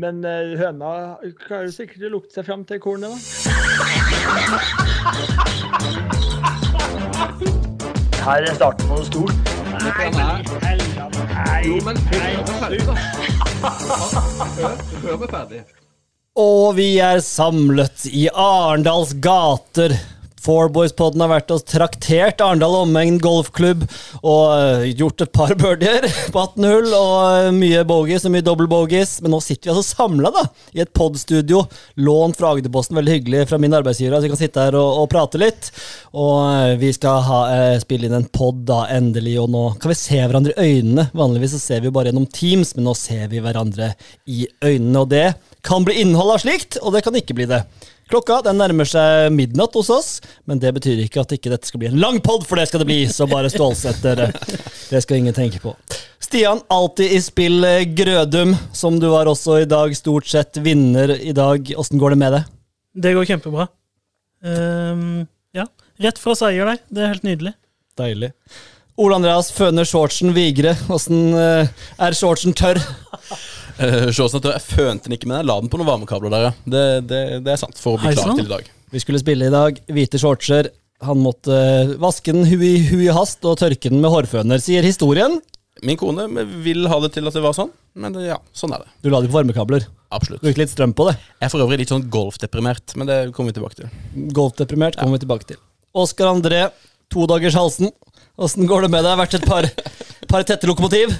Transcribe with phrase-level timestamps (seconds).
[0.00, 3.18] Men eh, høna klarer sikkert å lukte seg fram til kornet, da.
[8.22, 9.36] Her er starten på noe stort.
[9.82, 12.94] Nei, Jo, men hør meg ferdig, da.
[14.62, 15.60] Hør, hør meg ferdig.
[16.40, 19.92] Og vi er samlet i Arendals gater.
[20.42, 23.84] Fourboys-podden har vært og traktert Arendal omegn golfklubb
[24.20, 28.46] og øh, gjort et par birdier på 18 hull og øh, mye bogies og mye
[28.46, 29.16] double bogies.
[29.22, 30.32] Men nå sitter vi altså samla
[30.74, 31.62] i et podstudio,
[32.02, 32.98] lånt fra Agderposten.
[32.98, 35.70] Veldig hyggelig fra min arbeidsgiver, så vi kan sitte her og, og prate litt.
[36.12, 39.92] Og øh, vi skal ha, eh, spille inn en pod da, endelig, og nå kan
[39.92, 41.06] vi se hverandre i øynene.
[41.16, 43.92] Vanligvis så ser vi bare gjennom Teams, men nå ser vi hverandre
[44.26, 45.04] i øynene.
[45.04, 45.26] Og det
[45.66, 47.62] kan bli innhold av slikt, og det kan ikke bli det.
[48.12, 50.08] Klokka den nærmer seg midnatt hos oss,
[50.44, 52.82] men det betyr ikke at ikke dette skal bli en lang pod, for det skal
[52.82, 52.98] det bli.
[53.08, 54.26] Så bare stålsett dere.
[54.90, 55.72] Det skal ingen tenke på.
[56.20, 59.94] Stian, alltid i spill eh, Grødum, som du var også i dag.
[59.96, 61.72] Stort sett vinner i dag.
[61.80, 62.52] Åssen går det med deg?
[63.00, 63.66] Det går kjempebra.
[64.44, 65.24] Um,
[65.56, 65.64] ja.
[66.04, 66.84] Rett fra seier der.
[66.92, 67.54] Det er helt nydelig.
[67.96, 68.34] Deilig.
[69.00, 70.76] Ole Andreas føner shortsen Vigre.
[70.92, 72.80] Åssen eh, er shortsen tørr?
[73.78, 76.52] Uh, Shortsen, jeg fønte den ikke, men jeg la den på noen varmekabler der, ja.
[76.64, 78.70] Det, det, det er sant, for å bli klar til i dag.
[78.92, 79.78] Vi skulle spille i dag.
[79.88, 80.68] Hvite shortser.
[81.02, 84.60] Han måtte eh, vaske den hu i, hu i hast og tørke den med hårføner,
[84.62, 85.40] sier historien.
[85.82, 86.28] Min kone
[86.62, 88.92] vil ha det til at det var sånn, men ja, sånn er det.
[89.02, 89.88] Du la det på varmekabler.
[90.14, 90.44] Absolutt.
[90.44, 91.16] Brukte litt strøm på det.
[91.40, 93.90] Jeg er for øvrig litt sånn golfdeprimert, men det kommer vi tilbake til.
[94.36, 95.58] Golfdeprimert kommer vi tilbake til.
[95.96, 96.66] Oskar André,
[97.12, 97.90] todagershalsen.
[98.36, 99.18] Åssen går det med deg?
[99.24, 99.66] Vært et par,
[100.30, 101.16] par tette lokomotiv?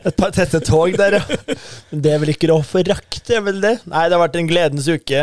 [0.00, 1.56] Et par tette tog der, ja.
[1.90, 3.76] Men det er vel ikke å det er vel det?
[3.90, 5.22] Nei, det har vært en gledens uke.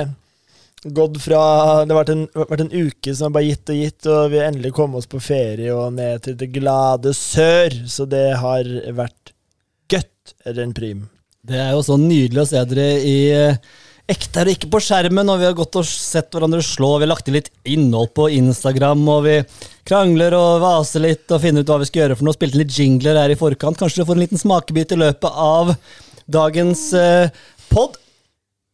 [0.96, 1.40] Gått fra
[1.84, 4.40] Det har vært en, vært en uke som har bare gitt og gitt, og vi
[4.40, 7.76] har endelig kommet oss på ferie og ned til det glade sør.
[7.90, 9.34] Så det har vært
[9.92, 11.08] gøtt, er en prim.
[11.50, 13.20] Det er jo så nydelig å se dere i
[14.10, 15.30] eh, er det ikke på skjermen.
[15.30, 16.96] Og vi har gått og sett hverandre slå.
[16.96, 19.38] og Vi har lagt inn litt innhold på Instagram, og vi
[19.90, 22.38] krangler og vaser litt og finner ut hva vi skal gjøre for noe.
[22.38, 23.80] Spilte litt jingler her i forkant.
[23.80, 25.74] Kanskje du får en liten smakebit i løpet av
[26.30, 27.98] dagens eh, pod.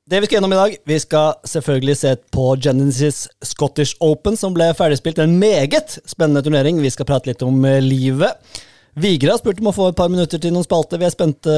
[0.05, 4.53] Det vi skal gjennom i dag, vi skal selvfølgelig se på Genesis Scottish Open, som
[4.53, 5.17] ble ferdigspilt.
[5.23, 6.77] En meget spennende turnering.
[6.83, 8.61] Vi skal prate litt om eh, livet.
[8.95, 11.01] Vigre har spurt om å få et par minutter til noen spalter.
[11.01, 11.57] Vi er spente,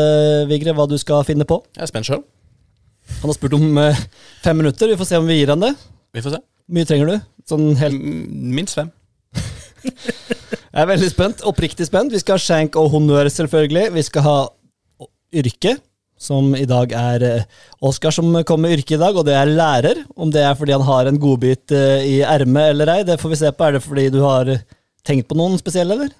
[0.50, 1.60] Vigre, hva du skal finne på.
[1.76, 2.26] Jeg er spent sjøl.
[3.22, 4.06] Han har spurt om eh,
[4.44, 4.91] fem minutter.
[4.91, 5.73] Vi får se om vi gir han det.
[6.13, 6.41] Vi får se.
[6.68, 7.18] Hvor mye trenger du?
[7.47, 8.07] Sånn helt
[8.57, 8.91] Minst fem.
[10.78, 11.44] Jeg er veldig spent.
[11.47, 12.13] Oppriktig spent.
[12.13, 13.88] Vi skal ha skjenk og honnør, selvfølgelig.
[13.95, 14.38] Vi skal ha
[15.38, 15.78] yrke,
[16.18, 17.47] som i dag er eh,
[17.85, 20.03] Oskar som kom med yrke i dag, og det er lærer.
[20.18, 23.34] Om det er fordi han har en godbit eh, i ermet eller ei, det får
[23.34, 23.68] vi se på.
[23.68, 24.53] Er det fordi du har
[25.07, 26.13] tenkt på noen spesielle, eller?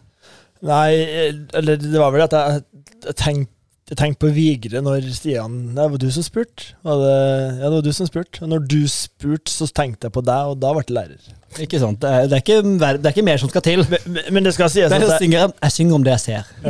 [0.66, 2.66] Nei, eh, eller det var vel at jeg,
[3.10, 3.57] jeg tenkte
[3.88, 6.74] jeg tenkte på Vigre når Stian Det var du som spurte.
[6.84, 8.42] Ja, det var du som spurte.
[8.44, 11.22] Og når du spurte, så tenkte jeg på deg, og da ble jeg lærer.
[11.64, 12.02] Ikke sant?
[12.02, 13.86] Det er, det er, ikke, det er ikke mer som skal til.
[13.88, 16.44] Men, men det skal sies at jeg, synge, jeg synger om det jeg ser.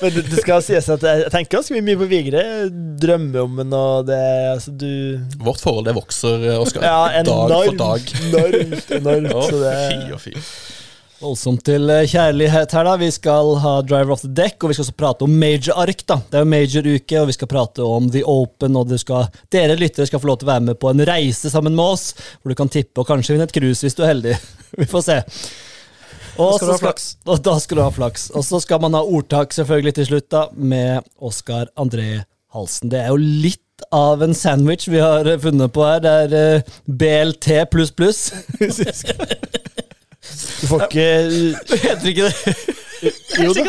[0.00, 2.40] men det, det skal sies at jeg, jeg tenker ganske mye på Vigre.
[3.04, 4.16] Drømmer om den, og det
[4.54, 6.80] altså, du Vårt forhold det vokser, Oskar.
[6.88, 8.00] Ja, dag for dag.
[8.32, 9.44] Enormt, enormt.
[9.52, 10.32] Så det, fy og fy.
[11.18, 12.92] Voldsomt til eh, kjærlighet her, da.
[13.00, 16.04] Vi skal ha Driver off the deck, og vi skal også prate om major-ark.
[16.06, 16.20] da.
[16.30, 20.06] Det er jo major-uke, og vi skal prate om The Open, og skal, dere lyttere
[20.06, 22.58] skal få lov til å være med på en reise sammen med oss, hvor du
[22.58, 24.36] kan tippe og kanskje vinne et cruise hvis du er heldig.
[24.78, 25.18] vi får se.
[26.38, 27.08] Og Da skal ha flaks.
[27.34, 28.28] Og da skal du ha flaks.
[28.38, 32.22] Og så skal man ha ordtak selvfølgelig til slutt, da, med Oskar André
[32.54, 32.94] Halsen.
[32.94, 33.64] Det er jo litt
[33.94, 35.98] av en sandwich vi har funnet på her.
[36.06, 38.28] Det er eh, BLT pluss pluss.
[40.60, 41.06] du får ikke
[41.84, 42.56] Heter ikke det?
[43.38, 43.64] Jo da.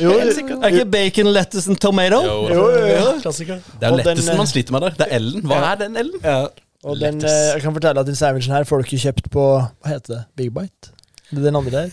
[0.00, 2.22] Jo, Er ikke bacon, lettuce and tomato?
[2.24, 3.08] Jo, jo, jo, jo.
[3.20, 3.58] Klassiker.
[3.80, 4.94] Det er Og den, lettesten eh, man sliter med der.
[4.96, 5.42] Det er Ellen.
[5.44, 6.20] Hva er den Ellen?
[6.24, 6.38] Ja.
[6.88, 9.42] Og den, eh, jeg kan fortelle at den sandwichen her får du ikke kjøpt på
[9.60, 10.22] Hva heter det?
[10.40, 10.94] Big Bite?
[11.30, 11.90] Det er den andre der?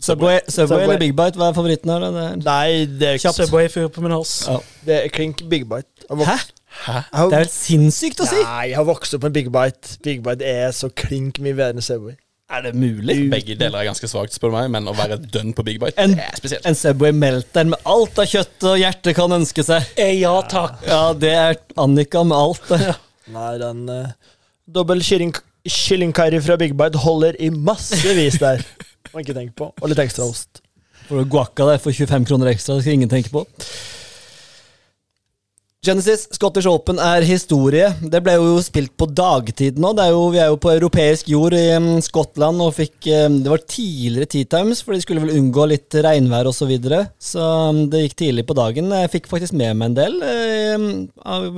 [0.00, 0.82] Subway, Subway, Subway.
[0.82, 1.98] eller Big Bite, hva er favoritten her?
[2.00, 3.36] Det er, Nei, det er kjapt.
[3.36, 4.32] Subway fyr på min hals.
[4.48, 4.56] Ja.
[4.86, 6.08] Det er klink Big Bite.
[6.08, 6.38] Jeg Hæ?
[6.86, 8.38] Jeg det er helt sinnssykt å si!
[8.42, 9.96] Nei, jeg har vokst opp med Big Bite.
[10.02, 12.16] Big Bite er så klink mye bedre enn Subway.
[12.50, 13.14] Er det mulig?
[13.30, 15.94] Begge deler er ganske svakt, spør du meg, men å være dønn på Big Bite,
[16.02, 16.64] En, er spesielt.
[16.66, 19.86] en Subway melter med alt av kjøtt og hjertet kan ønske seg.
[19.94, 20.80] Eh, ja takk.
[20.88, 22.72] Ja, det er Annika med alt.
[22.90, 22.96] Ja.
[23.30, 24.08] Nei, den uh,
[24.66, 25.30] dobbel kylling,
[25.62, 28.64] kyllingkarri fra Big Bite holder i massevis der.
[29.12, 29.68] Må ikke tenke på.
[29.78, 30.58] Og litt ekstra ost.
[31.06, 33.44] For å guacca deg for 25 kroner ekstra, det skal ingen tenke på.
[35.80, 37.86] Genesis, Scottish Open er historie.
[38.12, 39.94] Det ble jo spilt på dagtid nå.
[39.96, 43.48] Er jo, vi er jo på europeisk jord i mm, Skottland og fikk eh, Det
[43.48, 46.58] var tidligere tea times, for de skulle vel unngå litt regnvær osv.
[46.60, 46.98] Så, videre.
[47.16, 48.92] så mm, det gikk tidlig på dagen.
[48.92, 50.18] Jeg fikk faktisk med meg en del.
[50.28, 50.84] eh,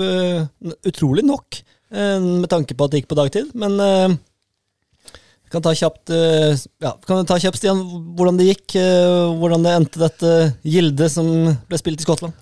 [0.06, 1.58] eh, utrolig nok,
[1.90, 3.50] eh, med tanke på at det gikk på dagtid.
[3.58, 4.14] Men eh,
[5.50, 7.82] kan ta kjapt ja, Kan ta kjapt, Stian,
[8.14, 8.78] hvordan det gikk?
[9.42, 10.30] hvordan det endte dette
[10.62, 11.26] gildet som
[11.66, 12.38] ble spilt i Skottland?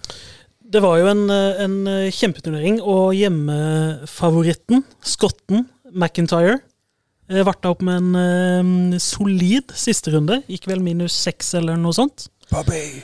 [0.70, 6.60] Det var jo en, eh, en eh, kjempeturnering, og hjemmefavoritten, skotten McIntyre,
[7.28, 10.42] eh, varta opp med en solid sisterunde.
[10.50, 12.28] Gikk vel minus seks eller noe sånt.
[12.52, 13.02] Bobby.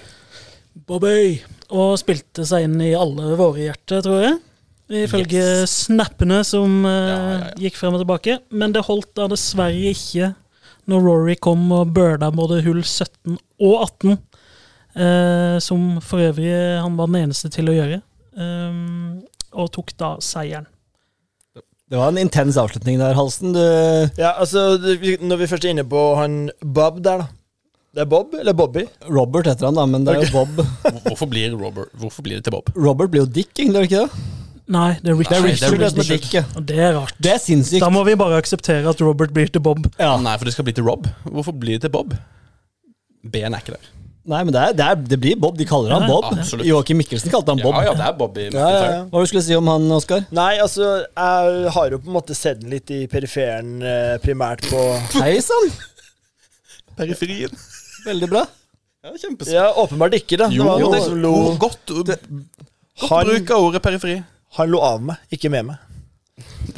[0.86, 1.40] Bobby!
[1.74, 4.38] Og spilte seg inn i alle våre hjerter, tror jeg.
[4.86, 5.88] Ifølge Yes.
[5.88, 7.50] snappene som Ja, ja, ja.
[7.58, 8.38] gikk frem og tilbake.
[8.52, 10.36] Men det holdt da dessverre ikke
[10.86, 14.18] når Rory kom og burda både hull 17 og 18.
[14.96, 16.50] eh, som for øvrig
[16.82, 18.00] han var den eneste til å gjøre.
[18.37, 19.22] Um,
[19.56, 20.66] og tok da seieren.
[21.87, 23.54] Det var en intens avslutning der, Halsen.
[23.54, 23.62] Du,
[24.19, 24.75] Ja, altså,
[25.22, 27.28] når vi først er inne på han Bob der, da.
[27.96, 28.82] Det er Bob eller Bobby?
[29.08, 30.58] Robert heter han, da, men det er jo Bob.
[31.06, 32.69] Hvorfor blir, Robert, hvorfor blir det til Bob?
[32.76, 34.26] Robert blir jo Dick, egentlig, er det ikke det?
[34.66, 36.50] Nei, det er Nei, det er Richard det er Richard.
[36.50, 37.14] Dick, det er rart.
[37.22, 37.81] Det er sinnssykt.
[37.81, 39.87] Da må vi bare akseptere at Robert blir til Bob.
[39.96, 40.10] Ja.
[40.20, 41.06] Nei, for det skal bli til Rob.
[41.25, 42.12] Hvorfor blir det til Bob?
[43.25, 43.88] B-en er ikke der.
[44.26, 45.55] Nei, men det, er, det, er, det blir Bob.
[45.58, 46.26] De kaller han Bob.
[46.34, 47.76] Ja, Joakim Mikkelsen kalte han Bob.
[47.78, 49.00] Ja, ja, det er Bob i Ja, ja, ja.
[49.12, 50.26] Hva skulle du si om han, Oskar?
[50.34, 54.67] Nei, altså, jeg har jo på en måte sett den litt i periferen, eh, primært
[54.67, 54.82] på
[55.20, 55.70] Hei sann!
[56.99, 57.55] Periferien.
[58.06, 58.44] Veldig bra.
[59.06, 59.12] Ja.
[59.52, 60.49] Ja, åpenbart ikke, da.
[60.50, 61.32] Jo, det var det som lo.
[61.62, 62.31] godt, godt
[63.06, 64.17] Han, bruk av ordet periferi.
[64.58, 65.76] han lo av meg, ikke med meg.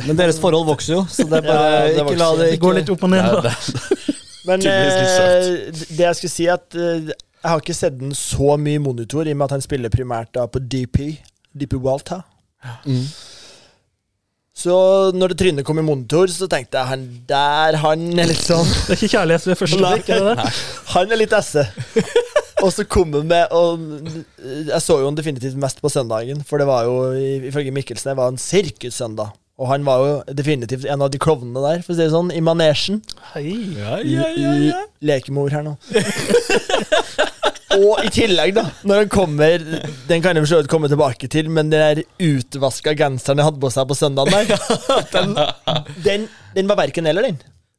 [0.04, 2.60] Men deres forhold vokser jo, så det er bare Ja, det ikke la det Det
[2.62, 3.38] går litt opp og ned.
[3.46, 3.54] Da.
[4.48, 7.08] Men eh, det jeg skulle si, at eh,
[7.42, 10.32] jeg har ikke sett den så mye monitor, i og med at han spiller primært
[10.34, 11.18] da på DP.
[11.54, 12.22] DP Walta.
[12.84, 13.04] Mm.
[14.58, 14.74] Så
[15.14, 18.66] når det trynet kom i monitor, så tenkte jeg han der, han er litt sånn
[18.66, 20.08] Det er ikke kjærlighet ved første blikk?
[20.10, 20.54] er det det?
[20.96, 21.62] Han er litt esse.
[22.64, 23.84] Og så kom han med og
[24.42, 27.12] Jeg så jo han definitivt mest på søndagen, for det var jo
[27.46, 29.30] ifølge Mikkelsen det var en sirkussøndag.
[29.58, 32.30] Og han var jo definitivt en av de klovnene der, for å si det sånn,
[32.30, 33.00] i manesjen.
[33.32, 33.46] Hei.
[33.74, 34.82] Ja, ja, ja, ja.
[35.02, 35.74] Lekemor her nå.
[37.76, 39.60] og i tillegg, da, når han kommer
[40.08, 43.48] Den kan jeg for så vidt komme tilbake til, men den der utvaska genseren jeg
[43.50, 44.66] hadde på seg på søndagen der,
[45.14, 45.34] den,
[46.06, 46.26] den,
[46.56, 47.38] den var verken eller, den.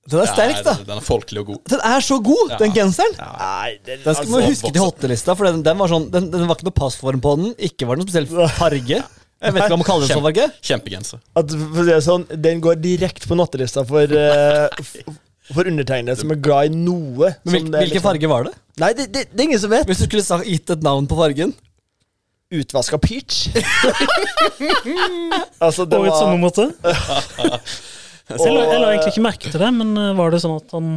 [0.10, 0.74] Den er sterk, da.
[0.88, 1.60] Den er folkelig og god.
[1.70, 3.14] Den er så god, den genseren!
[3.20, 6.30] Nei, den, Den skal man altså, huske til hottelista, for den, den, var sånn, den,
[6.34, 7.52] den var ikke noe passform på den.
[7.70, 9.02] Ikke var det noen spesiell farge.
[9.40, 10.48] Jeg vet ikke hva man kaller det sånn farge.
[10.66, 11.22] Kjempegenser.
[11.40, 14.16] at, for å si det sånn, Den går direkte på nattelista for,
[14.82, 14.98] f-
[15.54, 17.28] for undertegnede som er glad i noe.
[17.44, 18.54] Men hvil, som det hvilken liksom- farge var det?
[18.80, 19.88] Nei, det, det, det er ingen som vet.
[19.90, 21.52] Hvis du skulle sagt, gitt et navn på fargen?
[22.50, 23.50] Utvaska peach.
[25.66, 26.70] altså, det Årets var sommermåte.
[28.30, 30.70] Jeg la, jeg la egentlig ikke merke til det, men eh, var det sånn at
[30.76, 30.90] han,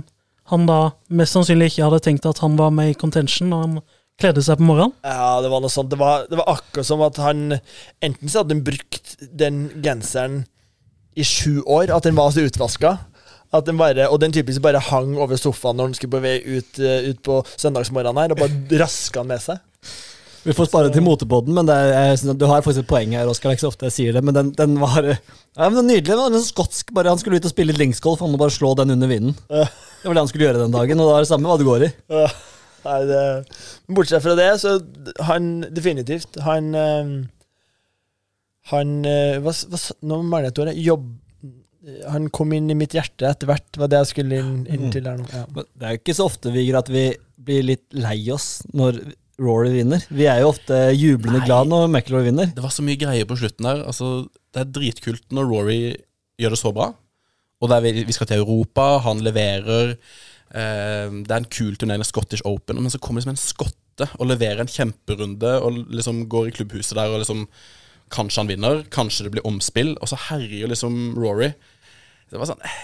[0.52, 0.74] han da
[1.16, 3.78] mest sannsynlig ikke hadde tenkt at han var med i contention når han
[4.20, 4.92] kledde seg på morgenen?
[5.00, 5.88] Ja, det var noe sånt.
[5.94, 7.54] Det var, det var akkurat som at han
[8.04, 10.42] Enten så hadde han brukt den genseren
[11.16, 12.98] i sju år, at den var så utvaska.
[13.52, 16.38] At den bare, og den typisk bare hang over sofaen når den skulle på vei
[16.40, 19.60] ut, eh, ut på søndagsmorgenen her, og bare raska den med seg.
[20.42, 23.50] Vi får spare til motepoden, men det er, du har faktisk et poeng her, Oskar.
[23.50, 25.92] Det er ikke så ofte jeg sier det, men den, den var ja, men den
[25.92, 26.16] nydelig.
[26.16, 26.90] Den var skotsk.
[26.96, 29.36] Bare Han skulle ut og spille linksgolf, han må bare slå den under vinden.
[29.46, 31.68] Det var det han skulle gjøre den dagen, og da er det samme hva det
[31.68, 31.92] går i.
[32.82, 33.22] Nei, det,
[33.94, 34.72] bortsett fra det, så
[35.28, 37.12] han definitivt Han eh,
[38.72, 40.72] Han eh, hva, hva, Nå mangler jeg et ord.
[40.88, 41.04] Jobb
[42.12, 45.02] Han kom inn i mitt hjerte etter hvert, var det jeg skulle inn, inn til
[45.06, 45.26] der nå.
[45.32, 45.46] Ja.
[45.50, 47.08] Det er jo ikke så ofte Vigre, at vi
[47.42, 49.00] blir litt lei oss når
[49.42, 50.04] Rory vinner.
[50.12, 51.46] Vi er jo ofte jublende Nei.
[51.48, 52.52] glad når McIlroy vinner.
[52.54, 53.82] Det var så mye greier på slutten der.
[53.88, 54.12] Altså,
[54.54, 55.80] det er dritkult når Rory
[56.40, 56.92] gjør det så bra.
[57.62, 59.94] Og det er vi, vi skal til Europa, han leverer.
[60.52, 64.28] Eh, det er en kul turnering, Scottish Open, men så kommer liksom en skotte og
[64.30, 67.46] leverer en kjemperunde og liksom går i klubbhuset der og liksom
[68.12, 71.52] Kanskje han vinner, kanskje det blir omspill, og så herjer liksom Rory.
[72.32, 72.82] Det var sånn eh,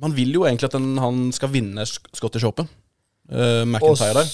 [0.00, 2.68] Man vil jo egentlig at den, han skal vinne Scottish Open.
[3.26, 4.28] Uh, McIntyre der.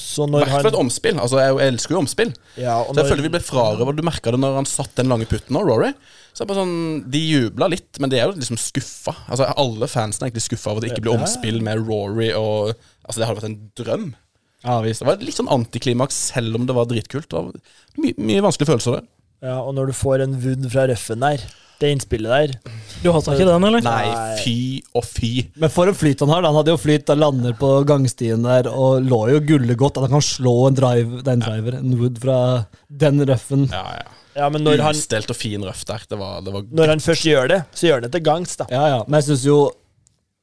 [0.44, 1.16] hvert fall et omspill.
[1.16, 2.32] Altså, jeg, jeg elsker jo omspill.
[2.61, 3.97] ja, Så jeg når, føler vi ble frarøvet.
[3.97, 5.94] Du merka det når han satt den lange putten av Rory.
[6.37, 6.75] Så bare sånn,
[7.12, 9.14] De jubla litt, men de er jo liksom skuffa.
[9.32, 12.35] Altså, alle fansen er egentlig skuffa over at det ikke blir omspill med Rory.
[12.37, 12.75] Og,
[13.06, 14.06] altså, Det hadde vært en drøm.
[14.62, 15.02] Ja, visst.
[15.02, 17.30] Det var litt sånn antiklimaks, selv om det var dritkult.
[17.32, 17.49] Det var
[18.02, 19.09] my mye vanskelige følelser der.
[19.42, 21.42] Ja, og når du får en wood fra røffen der
[21.82, 22.72] det innspillet der.
[23.02, 23.82] Du hater ikke den, eller?
[23.82, 24.06] Nei,
[24.38, 24.56] fy
[24.94, 25.32] og fy.
[25.58, 26.46] Men for en flyt han har.
[26.46, 29.99] Han hadde jo flyt, han lander på gangstien der og lå jo gullet godt.
[29.99, 32.38] At han kan slå en, drive, er driver, en wood fra
[33.02, 33.68] den røffen.
[33.72, 34.18] Ja, ja.
[34.32, 36.04] Ja, men når han, Ustelt og fin røff der.
[36.08, 38.54] Det var, det var når han først gjør det, så gjør han det til gangs,
[38.56, 38.68] da.
[38.72, 39.02] Ja, ja.
[39.04, 39.58] Men jeg syns jo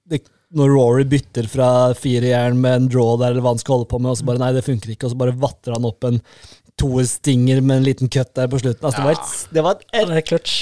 [0.09, 0.19] det,
[0.53, 3.89] Når Rory bytter fra fire jern med en draw der, eller hva han skal holde
[3.89, 6.05] på med, og så bare nei, det funker ikke, og så bare vatter han opp
[6.09, 6.21] en
[6.79, 8.85] toer-stinger med en liten cut der på slutten.
[8.87, 10.53] Altså, det, var et, det var et, det er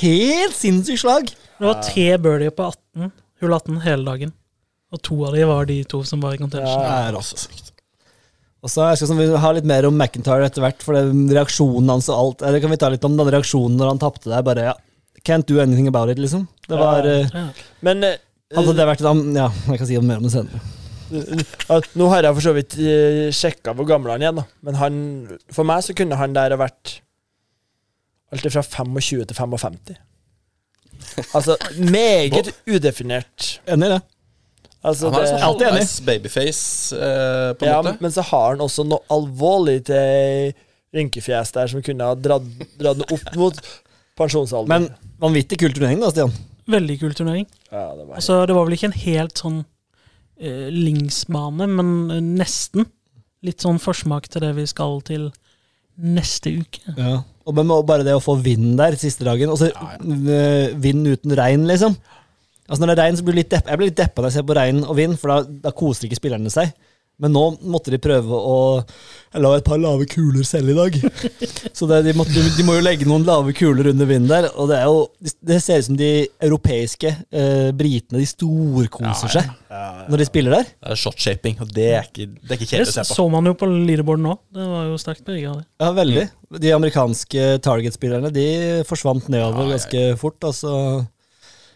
[0.00, 1.30] helt sinnssykt slag!
[1.56, 4.34] Det var tre birdier på 18, hull 18 hele dagen.
[4.94, 6.84] Og to av de var de to som var i contention.
[6.84, 7.72] Det er også sykt.
[8.64, 11.04] Og så jeg skal sånn, vi ha litt mer om McIntyre etter hvert, for det,
[11.36, 14.32] reaksjonen hans og alt Eller kan vi ta litt om den reaksjonen når han tapte
[14.32, 14.42] der.
[14.46, 14.74] Bare ja,
[15.26, 16.46] can't do anything about it, liksom.
[16.66, 17.20] Det var Ja.
[17.20, 17.46] eh, Ja.
[17.80, 18.16] Men uh,
[18.56, 20.60] Hadde det vært et Ja, jeg kan si mer om det senere.
[21.10, 24.44] Nå har jeg for så vidt uh, sjekka hvor gammel han er, da.
[24.66, 24.98] men han,
[25.54, 26.98] for meg så kunne han der ha vært
[28.34, 29.96] alt fra 25 til 55.
[31.36, 33.60] Altså meget udefinert.
[33.70, 34.00] Enig i det.
[34.86, 35.72] Altså, Han har en sånn Alltid enig.
[35.72, 37.96] halvveis babyface, eh, på en ja, måte.
[38.04, 40.52] men så har han også noe alvorlig til
[40.94, 42.44] rynkefjes der som kunne ha dratt,
[42.78, 43.58] dratt den opp mot
[44.18, 44.70] pensjonsalder.
[44.70, 44.86] Men
[45.22, 46.34] vanvittig kul turnering, da, Stian.
[46.70, 47.48] Veldig kul turnering.
[47.70, 49.58] ja, det var Altså, det var vel ikke en helt sånn
[50.40, 52.86] eh, linksbane, men eh, nesten.
[53.46, 55.30] Litt sånn forsmak til det vi skal til
[55.96, 56.82] neste uke.
[56.96, 57.20] Ja.
[57.46, 57.54] Og
[57.86, 59.92] bare det å få vind der siste dagen, og så ja.
[60.82, 61.94] vind uten regn, liksom.
[62.66, 63.68] Altså Når det er regn, så blir det litt depp.
[63.70, 66.08] Jeg blir litt deppa når jeg ser på regn og vind, for da, da koser
[66.08, 66.72] ikke spillerne seg.
[67.22, 67.42] Men nå
[67.72, 68.56] måtte de prøve å
[69.32, 70.96] Jeg la et par lave kuler selv i dag.
[71.76, 74.48] Så det, de, måtte, de må jo legge noen lave kuler under vinden der.
[74.56, 74.98] Og det er jo
[75.48, 76.10] Det ser ut som de
[76.44, 79.40] europeiske eh, britene de storkoser Ja, ja.
[79.40, 79.54] seg
[80.06, 80.68] når de spiller der.
[80.70, 83.08] Det er shotshaping, og det er ikke, det er ikke kjedelig å se på.
[83.10, 84.36] Det så man jo på leaderboard nå.
[84.56, 85.58] Det var jo sterkt av.
[85.82, 86.24] Ja, veldig.
[86.62, 88.46] De amerikanske target-spillerne de
[88.88, 89.76] forsvant nedover Ja, ja, ja.
[89.76, 90.38] ganske fort.
[90.46, 90.72] Altså.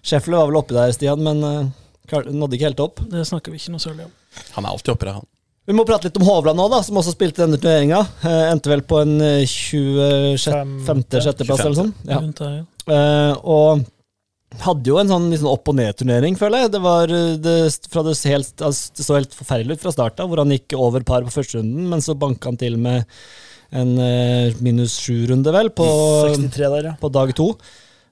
[0.07, 1.71] Scheffler var vel oppi der, Stian, men eh,
[2.11, 3.03] nådde ikke helt opp.
[3.11, 4.17] Det snakker vi ikke noe særlig om.
[4.57, 5.29] Han er alltid oppe der, han.
[5.69, 8.01] Vi må prate litt om Hovland nå, da, som også spilte denne turneringa.
[8.27, 11.93] Eh, endte vel på en eh, 25.-6.-plass eller sånn.
[12.09, 12.19] Ja.
[12.25, 12.63] Ja.
[12.91, 13.85] Eh, og
[14.65, 16.73] hadde jo en sånn, litt sånn opp- og ned-turnering, føler jeg.
[16.75, 17.55] Det var eh, det,
[17.93, 21.07] fra det, helt, altså, det så helt forferdelig ut fra starten, hvor han gikk over
[21.07, 23.07] par på første runden, men så banka han til med
[23.71, 25.87] en eh, minus sju-runde, vel, på,
[26.35, 26.97] 63 der, ja.
[26.99, 27.53] på dag to.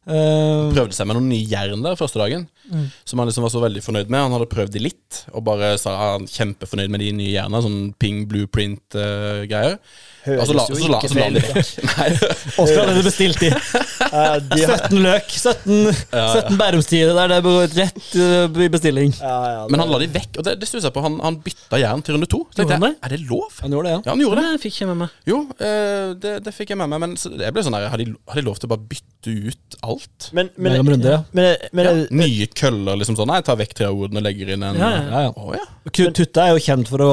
[0.09, 2.91] Eh, Prøvde seg med noen nye jern der første dagen, Mm.
[3.09, 4.21] som han liksom var så veldig fornøyd med.
[4.21, 7.63] Han hadde prøvd de litt, og bare sa han kjempefornøyd med de nye jernene.
[7.65, 9.79] Sånn ping blueprint-greier.
[10.27, 12.21] Høres og så la, jo så la, ikke så la han de feil ut.
[12.21, 12.59] vekk.
[12.65, 13.53] Oskar hadde bestilt de.
[14.09, 15.27] Uh, de har, 17 løk.
[15.37, 15.73] 17,
[16.17, 16.23] ja.
[16.41, 17.29] 17 Bærumstiere der.
[17.29, 19.11] Det går rett uh, i bestilling.
[19.21, 21.03] ja, ja, Men han la de vekk, og det, det stusset jeg på.
[21.05, 22.41] Han, han bytta jern til runde to.
[22.55, 23.53] Så tenkte jeg, er det lov?
[23.61, 24.01] Han gjorde det, ja.
[24.07, 24.55] Ja, han gjorde det.
[24.57, 25.19] Det fikk jeg med meg.
[25.29, 28.01] Jo, eh, det, det fikk jeg med meg, men så jeg ble sånn der, har
[28.01, 29.98] de, har de lov til å bare bytte ut alt?
[30.33, 31.21] Men, men, Mellom runder, ja.
[31.37, 33.31] men, men, Ja, nye køller, liksom sånn.
[33.33, 35.23] Nei, tar vekk ordene og legger inn en Ja, ja.
[35.29, 35.69] ja, ja.
[35.91, 37.13] Tutta er jo kjent for å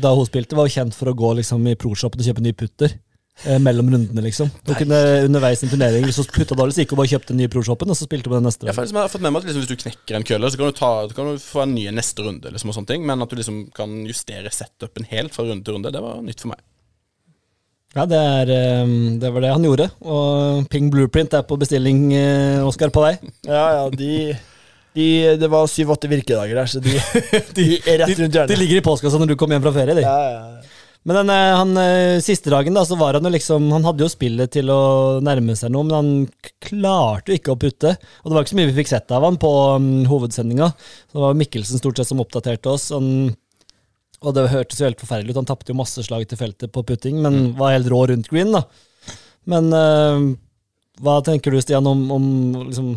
[0.00, 2.56] Da hun spilte, var jo kjent for å gå liksom i pro-shoppen og kjøpe nye
[2.58, 2.96] putter.
[3.46, 4.48] Eh, mellom rundene, liksom.
[4.66, 7.12] Hun kunne underveis i en turnering Hvis hun putta dårlig, så gikk hun bare og
[7.12, 8.66] kjøpte den nye pro-shoppen, og så spilte hun den neste.
[8.66, 10.72] Jeg jeg har fått med meg at liksom, hvis du knekker en kølle, så kan
[10.72, 12.50] du, ta, kan du få en ny neste runde.
[12.50, 15.78] Liksom, og sånne ting Men at du liksom kan justere setupen helt fra runde til
[15.78, 16.64] runde, det var nytt for meg.
[17.96, 18.90] Ja, det, er, eh,
[19.22, 19.88] det var det han gjorde.
[20.04, 23.14] Og Ping Blueprint er på bestilling, eh, Oskar, på vei.
[23.48, 24.34] Ja, ja, de,
[24.98, 25.06] de
[25.40, 26.98] Det var syv-åtte virkedager der, så de,
[27.56, 28.58] de er rett rundt De hjørnet.
[28.60, 30.04] ligger i postkassa når du kommer hjem fra ferie, de.
[30.04, 30.76] Ja, ja.
[31.08, 34.02] Men den, eh, han, eh, siste dagen da, så var han jo liksom Han hadde
[34.04, 34.80] jo spillet til å
[35.24, 37.94] nærme seg noe, men han klarte jo ikke å putte.
[38.20, 40.68] Og det var ikke så mye vi fikk sett av han på um, hovedsendinga.
[41.08, 42.90] Så Det var Mikkelsen stort sett som oppdaterte oss.
[42.92, 43.30] Han,
[44.24, 45.40] og det hørtes jo helt forferdelig ut.
[45.42, 48.50] Han tapte jo masse slag til feltet på putting, men var helt rå rundt green,
[48.54, 48.64] da.
[49.48, 50.24] Men uh,
[51.04, 52.24] hva tenker du, Stian, om, om
[52.66, 52.90] liksom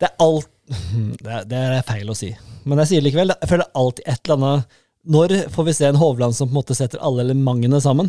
[0.00, 0.48] Det er alt
[1.22, 2.30] det er, det er feil å si,
[2.64, 3.34] men jeg sier likevel.
[3.34, 4.76] Jeg føler alltid et eller annet
[5.12, 8.08] Når får vi se en Hovland som på en måte setter alle elementene sammen?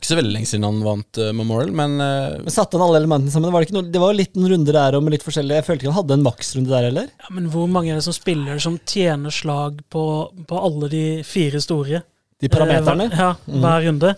[0.00, 3.02] Ikke så veldig lenge siden han vant uh, Memorial, men uh, Men Satte han alle
[3.02, 3.52] elementene sammen?
[3.52, 5.58] Var det, ikke noe, det var jo litt noen runder der og med litt forskjellig.
[5.58, 7.10] Jeg følte ikke han hadde en maksrunde der heller.
[7.20, 10.04] Ja, Men hvor mange er det som spiller som tjener slag på,
[10.48, 12.00] på alle de fire store?
[12.40, 13.10] De parameterne.
[13.10, 13.60] Eh, hver, ja, Mhm.
[13.66, 14.14] hver runde.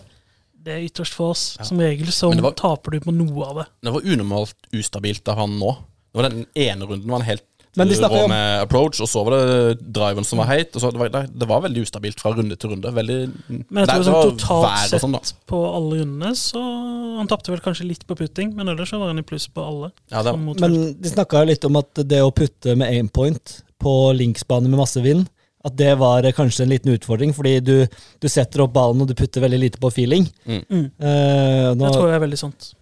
[0.63, 1.43] Det er ytterst få oss.
[1.67, 3.65] Som regel så var- taper du på noe av det.
[3.83, 5.73] det var unormalt ustabilt av han nå.
[6.13, 7.43] Det var den ene runden var han helt
[7.75, 10.75] Men de snakker om- med approach, og så var det driven som var heit.
[10.75, 12.91] Og så det, var, det, det var veldig ustabilt fra runde til runde.
[12.93, 13.17] Veldig
[13.49, 15.17] Men jeg tror det, sånn totalt sett sånn,
[15.49, 16.61] på alle rundene, så
[17.17, 19.61] Han tapte vel kanskje litt på putting, men ellers så var han i pluss på
[19.65, 19.91] alle.
[20.11, 23.61] Ja, det, Sånn Men de snakka litt om at det å putte med aim point
[23.81, 25.27] på linksbane med masse vind,
[25.65, 27.75] at det var kanskje en liten utfordring, fordi du,
[28.19, 30.25] du setter opp ballen og du putter veldig lite på feeling.
[30.45, 30.63] Mm.
[30.99, 32.73] Eh, nå, Det tror jeg er veldig sant.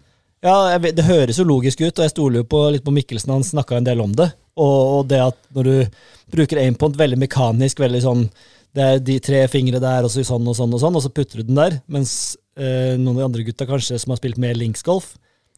[0.42, 2.94] Ja, jeg vet, Det høres jo logisk ut, og jeg stoler jo på, litt på
[2.94, 3.30] Mikkelsen.
[3.30, 4.32] Han snakka en del om det.
[4.58, 6.00] Og, og det at når du
[6.34, 8.26] bruker aimpoint veldig mekanisk, veldig sånn
[8.74, 11.10] Det er de tre fingre der, og så sånn og sånn, og sånn, og så
[11.12, 11.74] putter du den der.
[11.92, 15.10] Mens eh, noen av de andre gutta kanskje som har spilt mer linksgolf,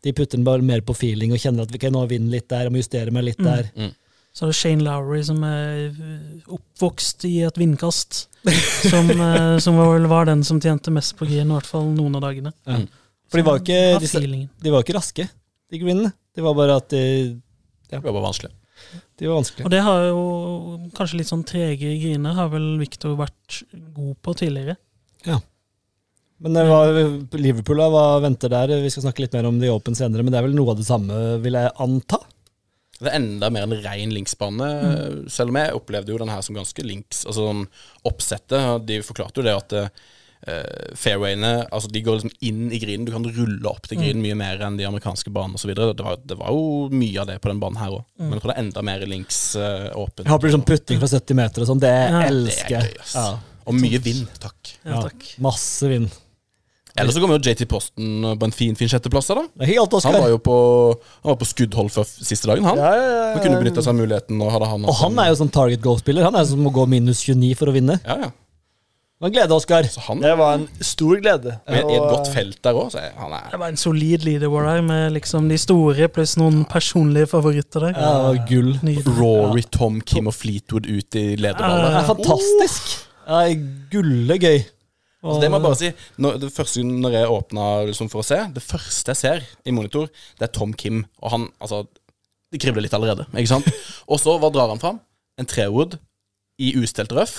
[0.03, 2.49] de putter den bare mer på feeling og kjenner at vi kan nå vinne litt
[2.51, 3.47] der, og må justere meg litt Mm.
[3.47, 3.93] der.
[4.35, 8.25] Så er det Shane Lowry som er øh, oppvokst i et vindkast.
[8.91, 12.19] Som, øh, som vel var den som tjente mest på green, i hvert fall noen
[12.19, 12.51] av dagene.
[13.35, 15.25] For de var jo ikke, disse, de var ikke raske,
[15.75, 16.13] de greenene.
[16.35, 17.01] Det var bare at de,
[17.91, 18.53] Det var bare vanskelig.
[19.19, 19.67] de var vanskelige.
[19.67, 20.21] Og det har jo
[20.95, 23.65] kanskje litt sånn trege griner, har vel Victor vært
[23.97, 24.77] god på tidligere.
[25.27, 25.41] Ja.
[26.45, 26.95] Men det var,
[27.39, 28.77] Liverpool da, hva venter der?
[28.85, 30.79] Vi skal snakke litt mer om The Open senere, men det er vel noe av
[30.79, 32.21] det samme, vil jeg anta?
[33.01, 34.67] Det er enda mer en ren linksbane,
[35.33, 37.25] selv om jeg opplevde jo den her som ganske links.
[37.27, 37.65] Altså sånn
[38.07, 38.85] oppsettet.
[38.87, 39.75] De forklarte jo det at
[40.47, 43.05] eh, fairwayene altså de går liksom inn i grinen.
[43.07, 45.75] Du kan rulle opp til grinen mye mer enn de amerikanske banene osv.
[45.75, 48.43] Det, var- det var jo mye av det på den banen her òg, men jeg
[48.45, 50.25] tror det er enda mer links uh, åpen.
[50.25, 52.23] Jeg håper liksom putting fra 70 meter og sånn, det Ja.
[52.29, 53.01] elsker er jeg.
[53.15, 53.27] Ja.
[53.65, 54.75] Og mye vind, takk.
[54.85, 55.25] Ja, takk.
[55.41, 56.13] Masse vind.
[56.95, 59.27] Ellers så kommer jo JT Posten på en fin fin sjetteplass.
[59.27, 59.43] da.
[59.59, 60.55] Han var jo på,
[61.25, 62.79] han var på skuddhold før siste dagen, han.
[62.79, 64.39] Ja, ja, ja, Han kunne benytta seg av muligheten.
[64.39, 66.23] Og, hadde han Og han er jo sånn target goal-spiller.
[66.29, 67.97] Han er som må gå minus 29 for å vinne.
[68.07, 68.31] Ja, ja.
[69.15, 69.83] Det var en glede, Oskar.
[70.21, 71.53] Det var en stor glede.
[71.71, 74.67] I et- i et godt felt der òg, så han Det var en solid leaderboard
[74.67, 77.93] her, med liksom de store pluss noen personlige favoritter der.
[77.95, 78.75] Ja, gull.
[78.83, 79.07] Nydelig.
[79.19, 81.95] Rory, Tom, Kim og Fleetwood ut i Det lederballet.
[81.95, 83.07] er fantastisk.
[83.29, 83.55] Ja,
[83.91, 84.65] Gullegøy.
[85.25, 88.25] Altså, det må jeg bare si når, Det første når jeg åpna liksom, for å
[88.25, 90.07] se Det første jeg ser i monitor,
[90.39, 91.07] det er Tom Kim.
[91.23, 91.87] Og han Altså,
[92.53, 93.25] det kribler litt allerede.
[93.33, 93.65] Ikke sant?
[94.09, 95.01] Og så, hva drar han fram?
[95.39, 95.99] En trewood
[96.63, 97.33] i ustelt røff.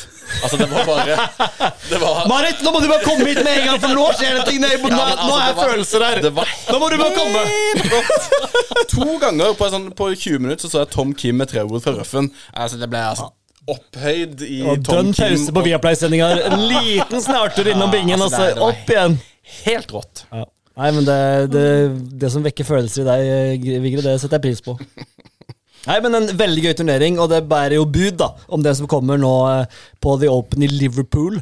[0.44, 1.16] Altså, det var bare
[1.92, 4.40] Det var Marit, nå må du bare komme hit med en gang, for nå skjer
[4.40, 4.60] det ting!
[4.60, 6.20] Nå, Ja, altså, nå er det var- følelser der!
[6.26, 7.46] Det var Nå må du bare komme!
[8.92, 11.96] To ganger på, sånn, på 20 minutter så så jeg Tom Kim med trewood fra
[11.96, 12.28] røffen.
[12.52, 13.30] Altså, det ble altså
[13.72, 16.28] opphøyd i Og Tom dønn pause på Viaplay-sendinga.
[16.52, 19.16] En liten snartur innom bingen, og altså, så altså, opp igjen.
[19.64, 20.26] Helt rått.
[20.76, 21.20] Nei, men det,
[21.56, 21.68] det,
[22.20, 24.76] det som vekker følelser i deg, Vigre, det setter jeg pris på.
[25.86, 28.90] Nei, men En veldig gøy turnering, og det bærer jo bud da om det som
[28.90, 31.38] kommer nå eh, på The Open i Liverpool.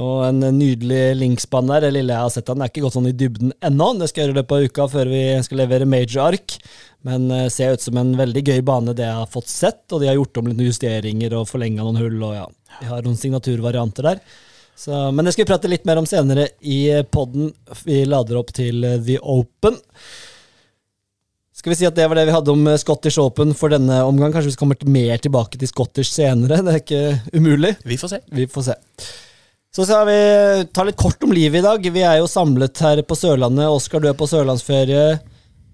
[0.00, 1.86] Og En nydelig linksbane der.
[1.86, 3.92] Det lille jeg har sett av den, er ikke gått sånn i dybden ennå.
[4.00, 6.58] Det skal jeg gjøre det på uka før vi skal levere major-ark.
[7.04, 9.84] Men det ser ut som en veldig gøy bane, det jeg har fått sett.
[9.92, 12.18] Og de har gjort om litt justeringer og forlenga noen hull.
[12.24, 12.48] og ja,
[12.80, 14.22] De har noen signaturvarianter der.
[14.74, 16.80] Så, men det skal vi prate litt mer om senere i
[17.14, 17.52] podden.
[17.86, 19.78] Vi lader opp til eh, The Open.
[21.64, 24.02] Skal vi si at det var det vi hadde om eh, Scottish Open for denne
[24.04, 24.34] omgang.
[24.34, 26.58] Kanskje vi kommer mer tilbake til Scottish senere.
[26.60, 27.70] Det er ikke umulig.
[27.88, 28.18] Vi får se.
[28.36, 28.74] Vi får se.
[29.72, 30.18] Så skal vi
[30.76, 31.86] ta litt kort om livet i dag.
[31.94, 33.72] Vi er jo samlet her på Sørlandet.
[33.72, 35.06] Oskar, du er på sørlandsferie.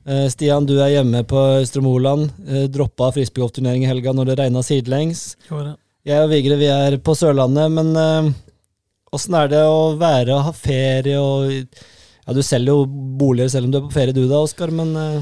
[0.07, 2.31] Eh, Stian, du er hjemme på Østre Moland.
[2.47, 5.25] Eh, Droppa frisbeegolfturnering i helga når det regna sidelengs.
[5.51, 8.31] Jeg og Vigre vi er på Sørlandet, men eh,
[9.11, 12.87] åssen er det å være og ha ferie og Ja, du selger jo
[13.19, 15.21] boliger selv om du er på ferie du da, Oskar, men eh,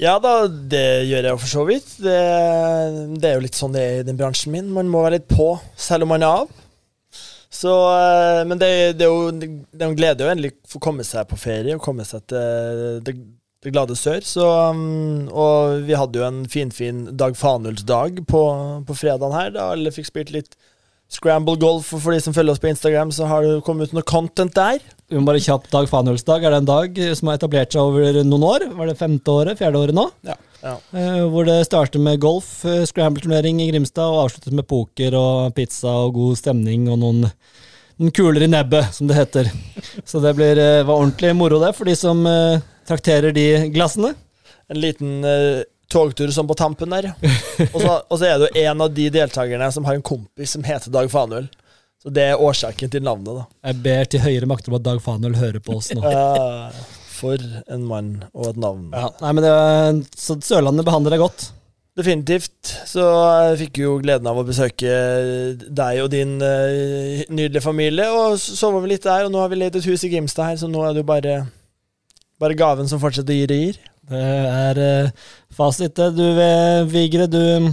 [0.00, 1.92] Ja da, det gjør jeg jo for så vidt.
[2.04, 2.16] Det,
[3.16, 4.68] det er jo litt sånn det er i den bransjen min.
[4.72, 6.50] Man må være litt på, selv om man er av.
[7.52, 11.40] Så, eh, men det, det er jo en glede å endelig få komme seg på
[11.40, 13.16] ferie og komme seg til det,
[13.62, 14.20] det glade sør.
[14.26, 18.42] Så, um, og vi hadde jo en finfin Dag Fanuls-dag på,
[18.88, 20.56] på fredagen her, da alle fikk spilt litt
[21.12, 21.92] scramble golf.
[21.94, 24.56] Og for de som følger oss på Instagram, så har det kommet ut noe content
[24.56, 24.82] der.
[25.12, 26.44] Vi må bare kjapt Dag Fanølsdag.
[26.44, 28.64] Er det en dag som har etablert seg over noen år?
[28.78, 29.58] Var det femte året?
[29.60, 30.06] Fjerde året nå?
[30.24, 30.38] Ja.
[30.62, 30.76] Ja.
[30.94, 35.54] Eh, hvor det starter med golf, eh, scramble-turnering i Grimstad, og avsluttes med poker og
[35.56, 37.26] pizza og god stemning og noen,
[37.98, 39.50] noen kuler i nebbet, som det heter.
[40.08, 44.14] Så det blir, eh, var ordentlig moro, det, for de som eh, trakterer de glassene.
[44.70, 47.10] En liten eh, togtur som på tampen der.
[47.74, 50.54] Og så, og så er det jo en av de deltakerne som har en kompis
[50.54, 51.50] som heter Dag Fanuel.
[52.02, 53.44] Så det er årsaken til navnet, da.
[53.68, 56.02] Jeg ber til høyere makter om at Dag Fanøl hører på oss nå.
[56.10, 56.70] ja,
[57.14, 58.88] for en mann og et navn.
[58.90, 59.52] Ja, nei, men det
[60.18, 61.52] så Sørlandet behandler deg godt.
[61.98, 62.72] Definitivt.
[62.88, 64.92] Så jeg fikk jo gleden av å besøke
[65.62, 69.28] deg og din uh, nydelige familie, og så sover vi litt der.
[69.28, 71.10] Og nå har vi leid et hus i Grimstad her, så nå er det jo
[71.12, 71.36] bare,
[72.42, 73.78] bare gaven som fortsetter å gi gir.
[74.10, 76.02] Det er uh, fasit.
[76.16, 77.70] Du eh, Vigre, du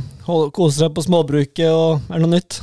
[0.53, 2.59] koser deg på småbruket, og er det noe nytt?